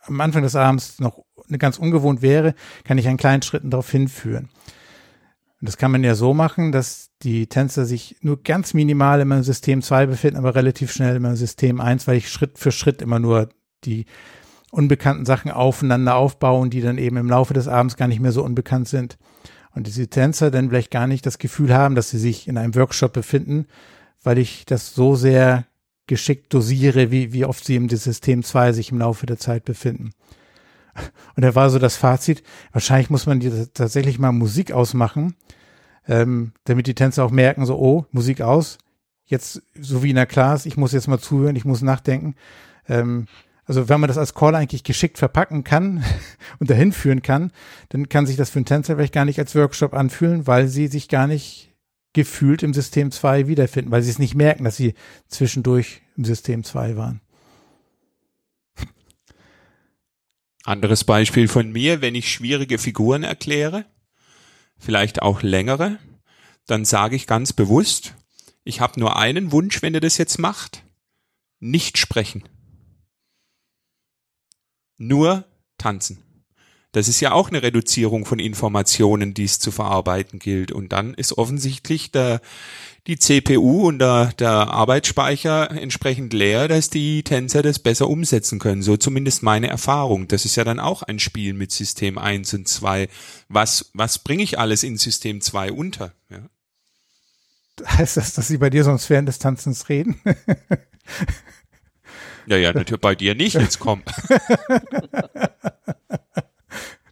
am 0.00 0.20
Anfang 0.20 0.42
des 0.42 0.56
Abends 0.56 0.98
noch 0.98 1.24
ganz 1.58 1.78
ungewohnt 1.78 2.22
wäre, 2.22 2.56
kann 2.82 2.98
ich 2.98 3.06
einen 3.06 3.18
kleinen 3.18 3.42
Schritten 3.42 3.70
darauf 3.70 3.88
hinführen. 3.88 4.48
Und 5.60 5.68
das 5.68 5.76
kann 5.76 5.92
man 5.92 6.02
ja 6.02 6.16
so 6.16 6.34
machen, 6.34 6.72
dass 6.72 7.10
die 7.22 7.46
Tänzer 7.46 7.84
sich 7.84 8.16
nur 8.20 8.42
ganz 8.42 8.74
minimal 8.74 9.20
immer 9.20 9.36
im 9.36 9.42
System 9.44 9.80
2 9.80 10.06
befinden, 10.06 10.38
aber 10.38 10.56
relativ 10.56 10.90
schnell 10.90 11.14
immer 11.14 11.30
im 11.30 11.36
System 11.36 11.80
1, 11.80 12.08
weil 12.08 12.16
ich 12.16 12.30
Schritt 12.30 12.58
für 12.58 12.72
Schritt 12.72 13.00
immer 13.00 13.20
nur 13.20 13.48
die 13.84 14.06
unbekannten 14.70 15.24
Sachen 15.24 15.50
aufeinander 15.50 16.16
aufbauen, 16.16 16.70
die 16.70 16.80
dann 16.80 16.98
eben 16.98 17.16
im 17.16 17.28
Laufe 17.28 17.54
des 17.54 17.68
Abends 17.68 17.96
gar 17.96 18.08
nicht 18.08 18.20
mehr 18.20 18.32
so 18.32 18.42
unbekannt 18.42 18.88
sind. 18.88 19.16
Und 19.74 19.86
diese 19.86 20.08
Tänzer 20.08 20.50
dann 20.50 20.68
vielleicht 20.68 20.90
gar 20.90 21.06
nicht 21.06 21.26
das 21.26 21.38
Gefühl 21.38 21.72
haben, 21.72 21.94
dass 21.94 22.10
sie 22.10 22.18
sich 22.18 22.48
in 22.48 22.56
einem 22.56 22.74
Workshop 22.74 23.12
befinden, 23.12 23.66
weil 24.22 24.38
ich 24.38 24.64
das 24.64 24.94
so 24.94 25.14
sehr 25.16 25.66
geschickt 26.06 26.52
dosiere, 26.54 27.10
wie, 27.10 27.32
wie 27.32 27.44
oft 27.44 27.64
sie 27.64 27.76
im 27.76 27.88
System 27.88 28.42
2 28.42 28.72
sich 28.72 28.90
im 28.90 28.98
Laufe 28.98 29.26
der 29.26 29.38
Zeit 29.38 29.64
befinden. 29.64 30.12
Und 31.36 31.42
da 31.42 31.54
war 31.54 31.68
so 31.68 31.78
das 31.78 31.96
Fazit, 31.96 32.42
wahrscheinlich 32.72 33.10
muss 33.10 33.26
man 33.26 33.40
die 33.40 33.50
tatsächlich 33.74 34.18
mal 34.18 34.32
Musik 34.32 34.72
ausmachen, 34.72 35.34
ähm, 36.08 36.52
damit 36.64 36.86
die 36.86 36.94
Tänzer 36.94 37.24
auch 37.24 37.30
merken, 37.30 37.66
so, 37.66 37.78
oh, 37.78 38.06
Musik 38.12 38.40
aus, 38.40 38.78
jetzt, 39.26 39.62
so 39.78 40.02
wie 40.02 40.10
in 40.10 40.16
der 40.16 40.26
Class, 40.26 40.64
ich 40.64 40.76
muss 40.76 40.92
jetzt 40.92 41.08
mal 41.08 41.18
zuhören, 41.18 41.56
ich 41.56 41.64
muss 41.64 41.82
nachdenken. 41.82 42.34
Ähm, 42.88 43.26
Also 43.66 43.88
wenn 43.88 44.00
man 44.00 44.08
das 44.08 44.16
als 44.16 44.34
Call 44.34 44.54
eigentlich 44.54 44.84
geschickt 44.84 45.18
verpacken 45.18 45.64
kann 45.64 46.04
und 46.58 46.70
dahin 46.70 46.92
führen 46.92 47.22
kann, 47.22 47.52
dann 47.90 48.08
kann 48.08 48.26
sich 48.26 48.36
das 48.36 48.50
für 48.50 48.60
einen 48.60 48.64
Tänzer 48.66 48.94
vielleicht 48.94 49.12
gar 49.12 49.24
nicht 49.24 49.38
als 49.38 49.54
Workshop 49.54 49.92
anfühlen, 49.92 50.46
weil 50.46 50.68
sie 50.68 50.86
sich 50.86 51.08
gar 51.08 51.26
nicht 51.26 51.74
gefühlt 52.12 52.62
im 52.62 52.72
System 52.72 53.10
2 53.10 53.46
wiederfinden, 53.48 53.90
weil 53.90 54.02
sie 54.02 54.10
es 54.10 54.18
nicht 54.18 54.34
merken, 54.34 54.64
dass 54.64 54.76
sie 54.76 54.94
zwischendurch 55.28 56.00
im 56.16 56.24
System 56.24 56.64
2 56.64 56.96
waren. 56.96 57.20
Anderes 60.64 61.04
Beispiel 61.04 61.46
von 61.46 61.70
mir, 61.70 62.00
wenn 62.00 62.14
ich 62.14 62.32
schwierige 62.32 62.78
Figuren 62.78 63.22
erkläre, 63.22 63.84
vielleicht 64.78 65.22
auch 65.22 65.42
längere, 65.42 65.98
dann 66.66 66.84
sage 66.84 67.16
ich 67.16 67.26
ganz 67.26 67.52
bewusst, 67.52 68.14
ich 68.64 68.80
habe 68.80 68.98
nur 68.98 69.16
einen 69.16 69.52
Wunsch, 69.52 69.82
wenn 69.82 69.94
ihr 69.94 70.00
das 70.00 70.18
jetzt 70.18 70.38
macht, 70.38 70.82
nicht 71.60 71.98
sprechen. 71.98 72.42
Nur 74.98 75.44
tanzen. 75.78 76.22
Das 76.96 77.08
ist 77.08 77.20
ja 77.20 77.32
auch 77.32 77.50
eine 77.50 77.62
Reduzierung 77.62 78.24
von 78.24 78.38
Informationen, 78.38 79.34
die 79.34 79.44
es 79.44 79.58
zu 79.58 79.70
verarbeiten 79.70 80.38
gilt. 80.38 80.72
Und 80.72 80.92
dann 80.92 81.12
ist 81.12 81.36
offensichtlich 81.36 82.10
der, 82.10 82.40
die 83.06 83.18
CPU 83.18 83.88
und 83.88 83.98
der, 83.98 84.32
der 84.38 84.50
Arbeitsspeicher 84.50 85.70
entsprechend 85.72 86.32
leer, 86.32 86.68
dass 86.68 86.88
die 86.88 87.22
Tänzer 87.22 87.60
das 87.60 87.80
besser 87.80 88.08
umsetzen 88.08 88.58
können. 88.58 88.80
So 88.82 88.96
zumindest 88.96 89.42
meine 89.42 89.68
Erfahrung. 89.68 90.26
Das 90.26 90.46
ist 90.46 90.56
ja 90.56 90.64
dann 90.64 90.80
auch 90.80 91.02
ein 91.02 91.18
Spiel 91.18 91.52
mit 91.52 91.70
System 91.70 92.16
1 92.16 92.54
und 92.54 92.66
2. 92.66 93.10
Was, 93.50 93.90
was 93.92 94.18
bringe 94.20 94.42
ich 94.42 94.58
alles 94.58 94.82
in 94.82 94.96
System 94.96 95.42
2 95.42 95.72
unter? 95.72 96.14
Ja. 96.30 96.48
Heißt 97.86 98.16
das, 98.16 98.32
dass 98.32 98.48
sie 98.48 98.56
bei 98.56 98.70
dir 98.70 98.84
sonst 98.84 99.10
während 99.10 99.28
des 99.28 99.38
Tanzens 99.38 99.90
reden? 99.90 100.18
Ja, 102.46 102.56
ja, 102.56 102.72
natürlich 102.72 103.00
bei 103.00 103.14
dir 103.14 103.34
nicht, 103.34 103.54
jetzt 103.54 103.78
komm. 103.78 104.02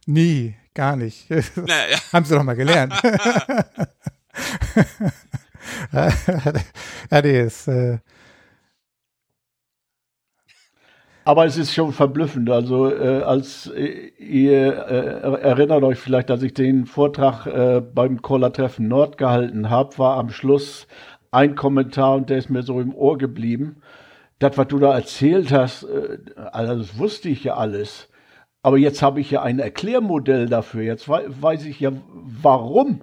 Nie, 0.05 0.55
gar 0.73 0.95
nicht. 0.95 1.27
Naja. 1.55 1.97
Haben 2.13 2.25
sie 2.25 2.35
doch 2.35 2.43
mal 2.43 2.55
gelernt. 2.55 2.93
ja, 5.91 6.11
nee, 7.21 7.41
ist, 7.41 7.67
äh 7.67 7.97
Aber 11.23 11.45
es 11.45 11.57
ist 11.57 11.73
schon 11.73 11.91
verblüffend. 11.91 12.51
Also 12.51 12.93
äh, 12.93 13.23
als 13.23 13.67
äh, 13.75 14.11
ihr 14.19 14.85
äh, 14.87 15.41
erinnert 15.41 15.83
euch 15.83 15.97
vielleicht, 15.97 16.29
dass 16.29 16.43
ich 16.43 16.53
den 16.53 16.85
Vortrag 16.85 17.47
äh, 17.47 17.81
beim 17.81 18.21
Cola-Treffen 18.21 18.87
Nord 18.87 19.17
gehalten 19.17 19.71
habe, 19.71 19.97
war 19.97 20.17
am 20.17 20.29
Schluss 20.29 20.87
ein 21.31 21.55
Kommentar 21.55 22.15
und 22.15 22.29
der 22.29 22.37
ist 22.37 22.49
mir 22.49 22.63
so 22.63 22.79
im 22.79 22.93
Ohr 22.93 23.17
geblieben. 23.17 23.81
Das, 24.39 24.57
was 24.57 24.67
du 24.67 24.79
da 24.79 24.93
erzählt 24.93 25.51
hast, 25.51 25.83
äh, 25.83 26.19
also 26.51 26.77
das 26.77 26.97
wusste 26.97 27.29
ich 27.29 27.43
ja 27.43 27.55
alles. 27.55 28.09
Aber 28.61 28.77
jetzt 28.77 29.01
habe 29.01 29.21
ich 29.21 29.29
ja 29.31 29.43
ein 29.43 29.59
Erklärmodell 29.59 30.47
dafür. 30.47 30.81
Jetzt 30.81 31.07
weiß 31.07 31.65
ich 31.65 31.79
ja, 31.79 31.91
warum 32.11 33.01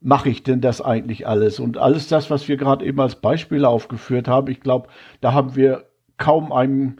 mache 0.00 0.28
ich 0.28 0.44
denn 0.44 0.60
das 0.60 0.80
eigentlich 0.80 1.26
alles? 1.26 1.58
Und 1.58 1.76
alles 1.76 2.06
das, 2.06 2.30
was 2.30 2.46
wir 2.46 2.56
gerade 2.56 2.84
eben 2.84 3.00
als 3.00 3.16
Beispiele 3.16 3.68
aufgeführt 3.68 4.28
haben, 4.28 4.48
ich 4.48 4.60
glaube, 4.60 4.88
da 5.20 5.32
haben 5.32 5.56
wir 5.56 5.86
kaum 6.18 6.52
einem 6.52 6.98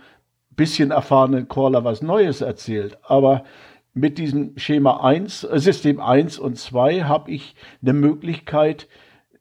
bisschen 0.57 0.91
erfahrenen 0.91 1.49
Caller 1.49 1.85
was 1.85 2.03
Neues 2.03 2.41
erzählt. 2.41 2.99
Aber 3.05 3.45
mit 3.95 4.19
diesem 4.19 4.59
Schema 4.59 5.05
1, 5.05 5.45
äh, 5.45 5.59
System 5.59 6.01
1 6.01 6.39
und 6.39 6.59
2 6.59 7.03
habe 7.03 7.31
ich 7.31 7.55
eine 7.83 7.93
Möglichkeit, 7.93 8.89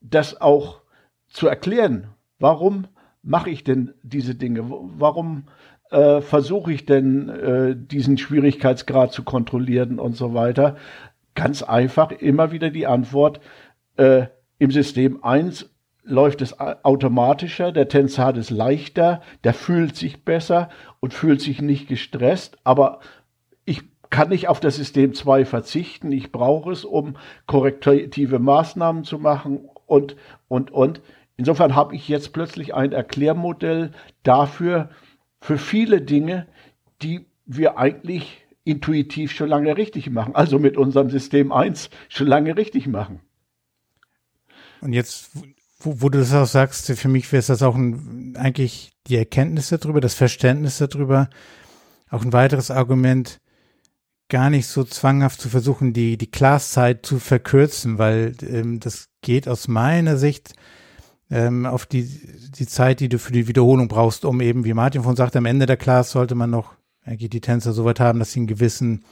das 0.01 0.39
auch 0.39 0.81
zu 1.27 1.47
erklären. 1.47 2.09
Warum 2.37 2.87
mache 3.25 3.49
ich 3.49 3.63
denn 3.63 3.93
diese 4.03 4.35
Dinge? 4.35 4.65
Warum 4.69 5.45
äh, 5.89 6.21
versuche 6.21 6.71
ich 6.71 6.85
denn, 6.85 7.29
äh, 7.29 7.75
diesen 7.75 8.17
Schwierigkeitsgrad 8.17 9.11
zu 9.11 9.23
kontrollieren 9.23 9.99
und 9.99 10.15
so 10.15 10.33
weiter? 10.33 10.77
Ganz 11.33 11.63
einfach 11.63 12.11
immer 12.11 12.51
wieder 12.51 12.69
die 12.69 12.87
Antwort, 12.87 13.41
äh, 13.97 14.27
im 14.57 14.71
System 14.71 15.23
1 15.23 15.69
läuft 16.03 16.41
es 16.41 16.59
automatischer, 16.59 17.71
der 17.71 17.87
hat 17.87 18.37
es 18.37 18.49
leichter, 18.51 19.21
der 19.43 19.53
fühlt 19.53 19.95
sich 19.95 20.23
besser 20.23 20.69
und 20.99 21.13
fühlt 21.13 21.41
sich 21.41 21.61
nicht 21.61 21.87
gestresst, 21.87 22.57
aber 22.63 22.99
ich 23.65 23.81
kann 24.11 24.29
nicht 24.29 24.47
auf 24.47 24.59
das 24.59 24.75
System 24.75 25.15
2 25.15 25.45
verzichten, 25.45 26.11
ich 26.11 26.31
brauche 26.31 26.71
es, 26.71 26.85
um 26.85 27.15
korrektive 27.47 28.37
Maßnahmen 28.37 29.03
zu 29.03 29.17
machen 29.17 29.67
und, 29.87 30.15
und, 30.47 30.71
und. 30.71 31.01
Insofern 31.37 31.75
habe 31.75 31.95
ich 31.95 32.07
jetzt 32.07 32.33
plötzlich 32.33 32.73
ein 32.73 32.91
Erklärmodell 32.91 33.91
dafür, 34.23 34.89
für 35.41 35.57
viele 35.57 36.01
Dinge, 36.01 36.47
die 37.01 37.25
wir 37.45 37.77
eigentlich 37.77 38.45
intuitiv 38.63 39.31
schon 39.31 39.49
lange 39.49 39.77
richtig 39.77 40.09
machen, 40.09 40.35
also 40.35 40.57
mit 40.57 40.75
unserem 40.75 41.09
System 41.09 41.51
1 41.51 41.89
schon 42.09 42.27
lange 42.27 42.57
richtig 42.57 42.87
machen. 42.87 43.19
Und 44.81 44.93
jetzt, 44.93 45.29
wo, 45.79 46.01
wo 46.01 46.09
du 46.09 46.19
das 46.19 46.33
auch 46.33 46.47
sagst, 46.47 46.91
für 46.91 47.07
mich 47.07 47.31
wäre 47.31 47.39
es 47.39 47.47
das 47.47 47.61
auch 47.61 47.75
ein, 47.75 48.35
eigentlich 48.37 48.93
die 49.07 49.17
Erkenntnis 49.17 49.69
darüber, 49.69 50.01
das 50.01 50.15
Verständnis 50.15 50.79
darüber, 50.79 51.29
auch 52.09 52.23
ein 52.23 52.33
weiteres 52.33 52.71
Argument, 52.71 53.39
gar 54.29 54.49
nicht 54.49 54.67
so 54.67 54.83
zwanghaft 54.83 55.39
zu 55.39 55.49
versuchen, 55.49 55.93
die, 55.93 56.17
die 56.17 56.31
Classzeit 56.31 57.05
zu 57.05 57.19
verkürzen, 57.19 57.99
weil 57.99 58.33
ähm, 58.41 58.79
das 58.79 59.09
geht 59.21 59.47
aus 59.47 59.67
meiner 59.67 60.17
Sicht 60.17 60.53
ähm, 61.29 61.65
auf 61.65 61.85
die, 61.85 62.03
die 62.03 62.67
Zeit, 62.67 62.99
die 62.99 63.09
du 63.09 63.19
für 63.19 63.31
die 63.31 63.47
Wiederholung 63.47 63.87
brauchst, 63.87 64.25
um 64.25 64.41
eben, 64.41 64.65
wie 64.65 64.73
Martin 64.73 65.03
von 65.03 65.15
sagt, 65.15 65.35
am 65.35 65.45
Ende 65.45 65.65
der 65.65 65.77
Class 65.77 66.11
sollte 66.11 66.35
man 66.35 66.49
noch 66.49 66.75
eigentlich 67.03 67.29
die 67.29 67.41
Tänzer 67.41 67.73
so 67.73 67.85
weit 67.85 67.99
haben, 67.99 68.19
dass 68.19 68.31
sie 68.31 68.41
einen 68.41 68.47
gewissen 68.47 69.03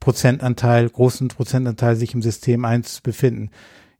Prozentanteil, 0.00 0.88
großen 0.88 1.28
Prozentanteil 1.28 1.96
sich 1.96 2.14
im 2.14 2.22
System 2.22 2.64
1 2.64 3.00
befinden. 3.00 3.50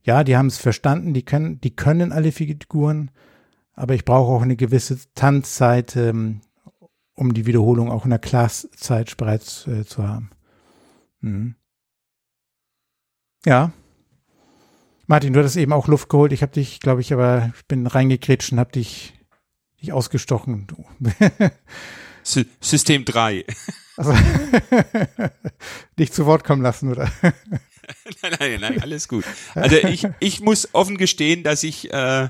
Ja, 0.03 0.25
die 0.25 0.37
haben 0.37 0.47
es 0.47 0.59
verstanden, 0.59 1.15
die 1.15 1.25
können, 1.25 1.61
die 1.61 1.75
können 1.75 2.13
alle 2.13 2.33
Figuren, 2.33 3.11
aber 3.73 3.95
ich 3.95 4.05
brauche 4.05 4.33
auch 4.33 4.43
eine 4.43 4.57
gewisse 4.57 4.99
Tanzzeit, 5.15 5.97
ähm, 5.97 6.41
um 7.15 7.35
die 7.35 7.47
Wiederholung 7.47 7.91
auch 7.91 8.05
in 8.05 8.11
der 8.11 8.19
Classzeit 8.19 9.17
bereits 9.17 9.67
äh, 9.67 9.85
zu 9.85 10.07
haben. 10.07 10.31
Mhm. 11.21 11.57
Ja, 13.45 13.73
Martin, 15.07 15.33
du 15.33 15.39
hattest 15.39 15.57
eben 15.57 15.73
auch 15.73 15.87
Luft 15.87 16.09
geholt. 16.09 16.33
Ich 16.33 16.43
habe 16.43 16.53
dich, 16.53 16.81
glaube 16.81 17.01
ich, 17.01 17.13
aber 17.13 17.53
ich 17.57 17.67
bin 17.67 17.87
reingekretscht 17.87 18.53
und 18.53 18.59
habe 18.59 18.73
dich, 18.73 19.15
dich 19.81 19.93
ausgestochen. 19.93 20.67
System 22.23 23.05
3. 23.05 23.45
Also, 23.97 24.13
dich 25.99 26.13
zu 26.13 26.27
Wort 26.27 26.43
kommen 26.43 26.63
lassen, 26.63 26.91
oder? 26.91 27.11
nein, 27.23 28.37
nein, 28.41 28.61
nein, 28.61 28.83
alles 28.83 29.07
gut. 29.07 29.25
Also 29.55 29.77
ich, 29.77 30.09
ich 30.19 30.41
muss 30.41 30.75
offen 30.75 30.97
gestehen, 30.97 31.45
dass 31.45 31.63
ich 31.63 31.93
äh, 31.93 32.29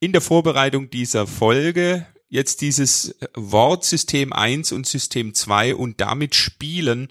in 0.00 0.12
der 0.12 0.20
Vorbereitung 0.20 0.90
dieser 0.90 1.26
Folge 1.26 2.06
jetzt 2.28 2.60
dieses 2.60 3.16
Wort 3.34 3.84
System 3.84 4.34
1 4.34 4.72
und 4.72 4.86
System 4.86 5.32
2 5.32 5.74
und 5.76 6.00
damit 6.02 6.34
Spielen 6.34 7.08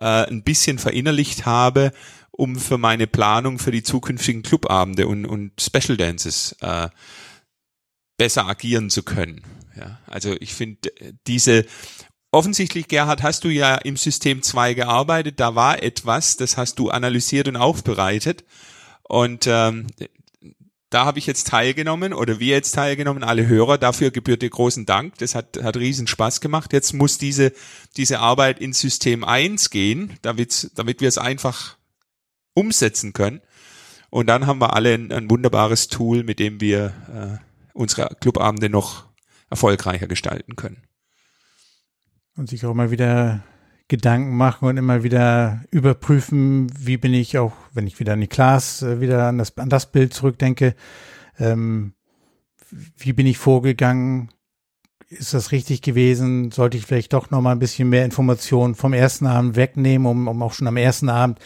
äh, 0.00 0.26
ein 0.26 0.42
bisschen 0.42 0.78
verinnerlicht 0.78 1.44
habe 1.44 1.92
um 2.38 2.56
für 2.56 2.78
meine 2.78 3.08
Planung 3.08 3.58
für 3.58 3.72
die 3.72 3.82
zukünftigen 3.82 4.42
Clubabende 4.42 5.08
und, 5.08 5.26
und 5.26 5.60
Special 5.60 5.96
Dances 5.96 6.56
äh, 6.60 6.88
besser 8.16 8.46
agieren 8.46 8.90
zu 8.90 9.02
können. 9.02 9.42
Ja, 9.76 9.98
also 10.06 10.36
ich 10.38 10.54
finde 10.54 10.92
diese 11.26 11.66
offensichtlich, 12.30 12.86
Gerhard, 12.86 13.24
hast 13.24 13.42
du 13.42 13.48
ja 13.48 13.74
im 13.74 13.96
System 13.96 14.42
2 14.42 14.74
gearbeitet, 14.74 15.40
da 15.40 15.56
war 15.56 15.82
etwas, 15.82 16.36
das 16.36 16.56
hast 16.56 16.78
du 16.78 16.90
analysiert 16.90 17.48
und 17.48 17.56
aufbereitet. 17.56 18.44
Und 19.02 19.48
ähm, 19.48 19.88
da 20.90 21.04
habe 21.06 21.18
ich 21.18 21.26
jetzt 21.26 21.48
teilgenommen 21.48 22.12
oder 22.12 22.38
wir 22.38 22.54
jetzt 22.54 22.72
teilgenommen, 22.72 23.24
alle 23.24 23.48
Hörer, 23.48 23.78
dafür 23.78 24.12
gebührt 24.12 24.42
dir 24.42 24.50
großen 24.50 24.86
Dank. 24.86 25.18
Das 25.18 25.34
hat, 25.34 25.58
hat 25.60 25.76
riesen 25.76 26.06
Spaß 26.06 26.40
gemacht. 26.40 26.72
Jetzt 26.72 26.92
muss 26.92 27.18
diese, 27.18 27.52
diese 27.96 28.20
Arbeit 28.20 28.60
in 28.60 28.72
System 28.72 29.24
1 29.24 29.70
gehen, 29.70 30.16
damit, 30.22 30.70
damit 30.76 31.00
wir 31.00 31.08
es 31.08 31.18
einfach 31.18 31.77
umsetzen 32.54 33.12
können. 33.12 33.40
Und 34.10 34.26
dann 34.28 34.46
haben 34.46 34.60
wir 34.60 34.74
alle 34.74 34.94
ein, 34.94 35.12
ein 35.12 35.30
wunderbares 35.30 35.88
Tool, 35.88 36.24
mit 36.24 36.38
dem 36.38 36.60
wir 36.60 36.92
äh, 37.12 37.44
unsere 37.74 38.14
Clubabende 38.20 38.70
noch 38.70 39.06
erfolgreicher 39.50 40.06
gestalten 40.06 40.56
können. 40.56 40.82
Und 42.36 42.48
sich 42.48 42.64
auch 42.64 42.74
mal 42.74 42.90
wieder 42.90 43.44
Gedanken 43.88 44.36
machen 44.36 44.68
und 44.68 44.76
immer 44.76 45.02
wieder 45.02 45.62
überprüfen, 45.70 46.70
wie 46.78 46.98
bin 46.98 47.14
ich 47.14 47.38
auch, 47.38 47.54
wenn 47.72 47.86
ich 47.86 47.98
wieder 47.98 48.12
an 48.12 48.20
die 48.20 48.26
Class, 48.26 48.82
äh, 48.82 49.00
wieder 49.00 49.26
an 49.26 49.38
das, 49.38 49.56
an 49.56 49.70
das 49.70 49.90
Bild 49.90 50.12
zurückdenke, 50.12 50.74
ähm, 51.38 51.94
wie 52.70 53.14
bin 53.14 53.26
ich 53.26 53.38
vorgegangen, 53.38 54.28
ist 55.08 55.32
das 55.32 55.52
richtig 55.52 55.80
gewesen? 55.80 56.50
Sollte 56.50 56.76
ich 56.76 56.84
vielleicht 56.84 57.14
doch 57.14 57.30
noch 57.30 57.40
mal 57.40 57.52
ein 57.52 57.58
bisschen 57.58 57.88
mehr 57.88 58.04
Informationen 58.04 58.74
vom 58.74 58.92
ersten 58.92 59.26
Abend 59.26 59.56
wegnehmen, 59.56 60.06
um, 60.06 60.28
um 60.28 60.42
auch 60.42 60.52
schon 60.52 60.66
am 60.66 60.76
ersten 60.76 61.08
Abend 61.08 61.38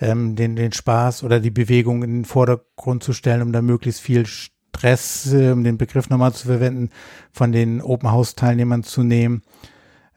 ähm, 0.00 0.36
den, 0.36 0.56
den 0.56 0.72
Spaß 0.72 1.22
oder 1.22 1.40
die 1.40 1.50
Bewegung 1.50 2.02
in 2.02 2.12
den 2.12 2.24
Vordergrund 2.24 3.02
zu 3.02 3.12
stellen, 3.12 3.42
um 3.42 3.52
da 3.52 3.62
möglichst 3.62 4.00
viel 4.00 4.26
Stress, 4.26 5.32
äh, 5.32 5.50
um 5.50 5.64
den 5.64 5.78
Begriff 5.78 6.10
nochmal 6.10 6.32
zu 6.32 6.46
verwenden, 6.46 6.90
von 7.32 7.52
den 7.52 7.80
Open 7.80 8.10
House 8.10 8.34
Teilnehmern 8.34 8.82
zu 8.82 9.02
nehmen. 9.02 9.42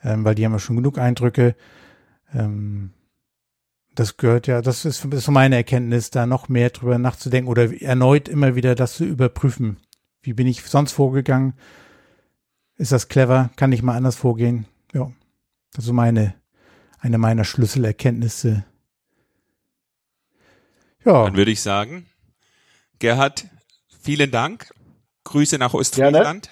ähm, 0.04 0.24
weil 0.24 0.36
die 0.36 0.46
haben 0.46 0.54
ja 0.54 0.60
schon 0.60 0.78
genug 0.78 0.98
Eindrücke. 0.98 1.56
Ähm, 2.34 2.92
das 3.96 4.18
gehört 4.18 4.48
ja, 4.48 4.62
das 4.62 4.86
ist, 4.86 5.04
ist 5.04 5.26
so 5.26 5.32
meine 5.32 5.58
Erkenntnis, 5.58 6.10
da 6.10 6.26
noch 6.26 6.48
mehr 6.48 6.70
drüber 6.70 6.98
nachzudenken 6.98 7.50
oder 7.50 7.82
erneut 7.82 8.30
immer 8.30 8.56
wieder 8.56 8.76
das 8.76 8.94
zu 8.94 9.04
überprüfen. 9.04 9.78
Wie 10.22 10.34
bin 10.34 10.48
ich 10.48 10.64
sonst 10.64 10.94
vorgegangen? 10.94 11.54
Ist 12.78 12.92
das 12.94 13.10
clever? 13.10 13.50
Kann 13.58 13.74
ich 13.74 13.84
mal 13.84 13.98
anders 13.98 14.16
vorgehen? 14.16 14.66
Ja, 14.94 15.12
das 15.74 15.86
ist 15.86 15.92
meine, 15.92 16.34
eine 17.00 17.18
meiner 17.18 17.44
Schlüsselerkenntnisse. 17.44 18.64
Ja. 21.10 21.24
Dann 21.26 21.36
würde 21.36 21.50
ich 21.50 21.62
sagen, 21.62 22.06
Gerhard, 23.00 23.46
vielen 24.04 24.30
Dank. 24.30 24.72
Grüße 25.24 25.58
nach 25.58 25.74
Ostfriesland. 25.74 26.52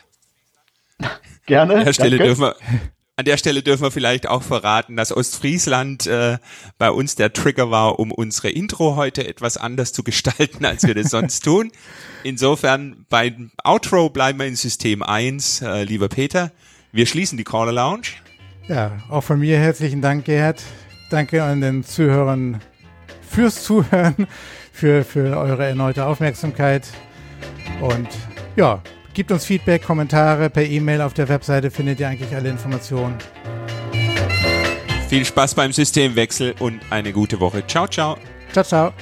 Gerne. 0.98 1.16
Gerne. 1.46 1.76
An 1.76 1.86
der 1.86 1.94
Stelle 1.94 2.18
dürfen 2.18 2.42
wir, 2.42 2.56
an 3.16 3.26
der 3.26 3.38
Stelle 3.38 3.62
dürfen 3.62 3.84
wir 3.84 3.92
vielleicht 3.92 4.28
auch 4.28 4.42
verraten, 4.42 4.98
dass 4.98 5.16
Ostfriesland 5.16 6.08
äh, 6.08 6.40
bei 6.80 6.90
uns 6.90 7.16
der 7.16 7.34
Trigger 7.34 7.70
war, 7.70 8.00
um 8.00 8.12
unsere 8.12 8.50
Intro 8.50 8.96
heute 8.96 9.28
etwas 9.28 9.58
anders 9.58 9.94
zu 9.94 10.02
gestalten, 10.04 10.66
als 10.66 10.88
wir 10.88 10.96
das 10.96 11.12
sonst 11.12 11.44
tun. 11.44 11.72
Insofern 12.24 13.06
beim 13.10 13.52
Outro 13.64 14.10
bleiben 14.10 14.40
wir 14.40 14.48
in 14.48 14.56
System 14.56 15.04
1, 15.04 15.62
äh, 15.62 15.84
lieber 15.84 16.10
Peter. 16.10 16.52
Wir 16.92 17.06
schließen 17.06 17.38
die 17.38 17.44
Caller 17.44 17.74
Lounge. 17.74 18.08
Ja, 18.68 19.04
auch 19.10 19.24
von 19.24 19.40
mir 19.40 19.60
herzlichen 19.60 20.02
Dank, 20.02 20.26
Gerhard. 20.26 20.64
Danke 21.12 21.44
an 21.44 21.62
den 21.62 21.84
Zuhörern 21.84 22.60
fürs 23.30 23.64
Zuhören, 23.64 24.28
für, 24.72 25.04
für 25.04 25.38
eure 25.38 25.66
erneute 25.66 26.06
Aufmerksamkeit. 26.06 26.88
Und 27.82 28.08
ja, 28.56 28.82
Gebt 29.18 29.32
uns 29.32 29.46
Feedback, 29.46 29.82
Kommentare 29.82 30.52
per 30.52 30.64
E-Mail 30.64 31.02
auf 31.02 31.16
der 31.16 31.28
Webseite 31.28 31.72
findet 31.72 32.00
ihr 32.00 32.08
eigentlich 32.08 32.36
alle 32.36 32.50
Informationen. 32.50 33.16
Viel 35.10 35.26
Spaß 35.26 35.56
beim 35.56 35.74
Systemwechsel 35.74 36.54
und 36.60 36.82
eine 36.92 37.12
gute 37.12 37.40
Woche. 37.40 37.66
Ciao, 37.66 37.88
ciao. 37.88 38.20
Ciao, 38.54 38.64
ciao. 38.64 38.94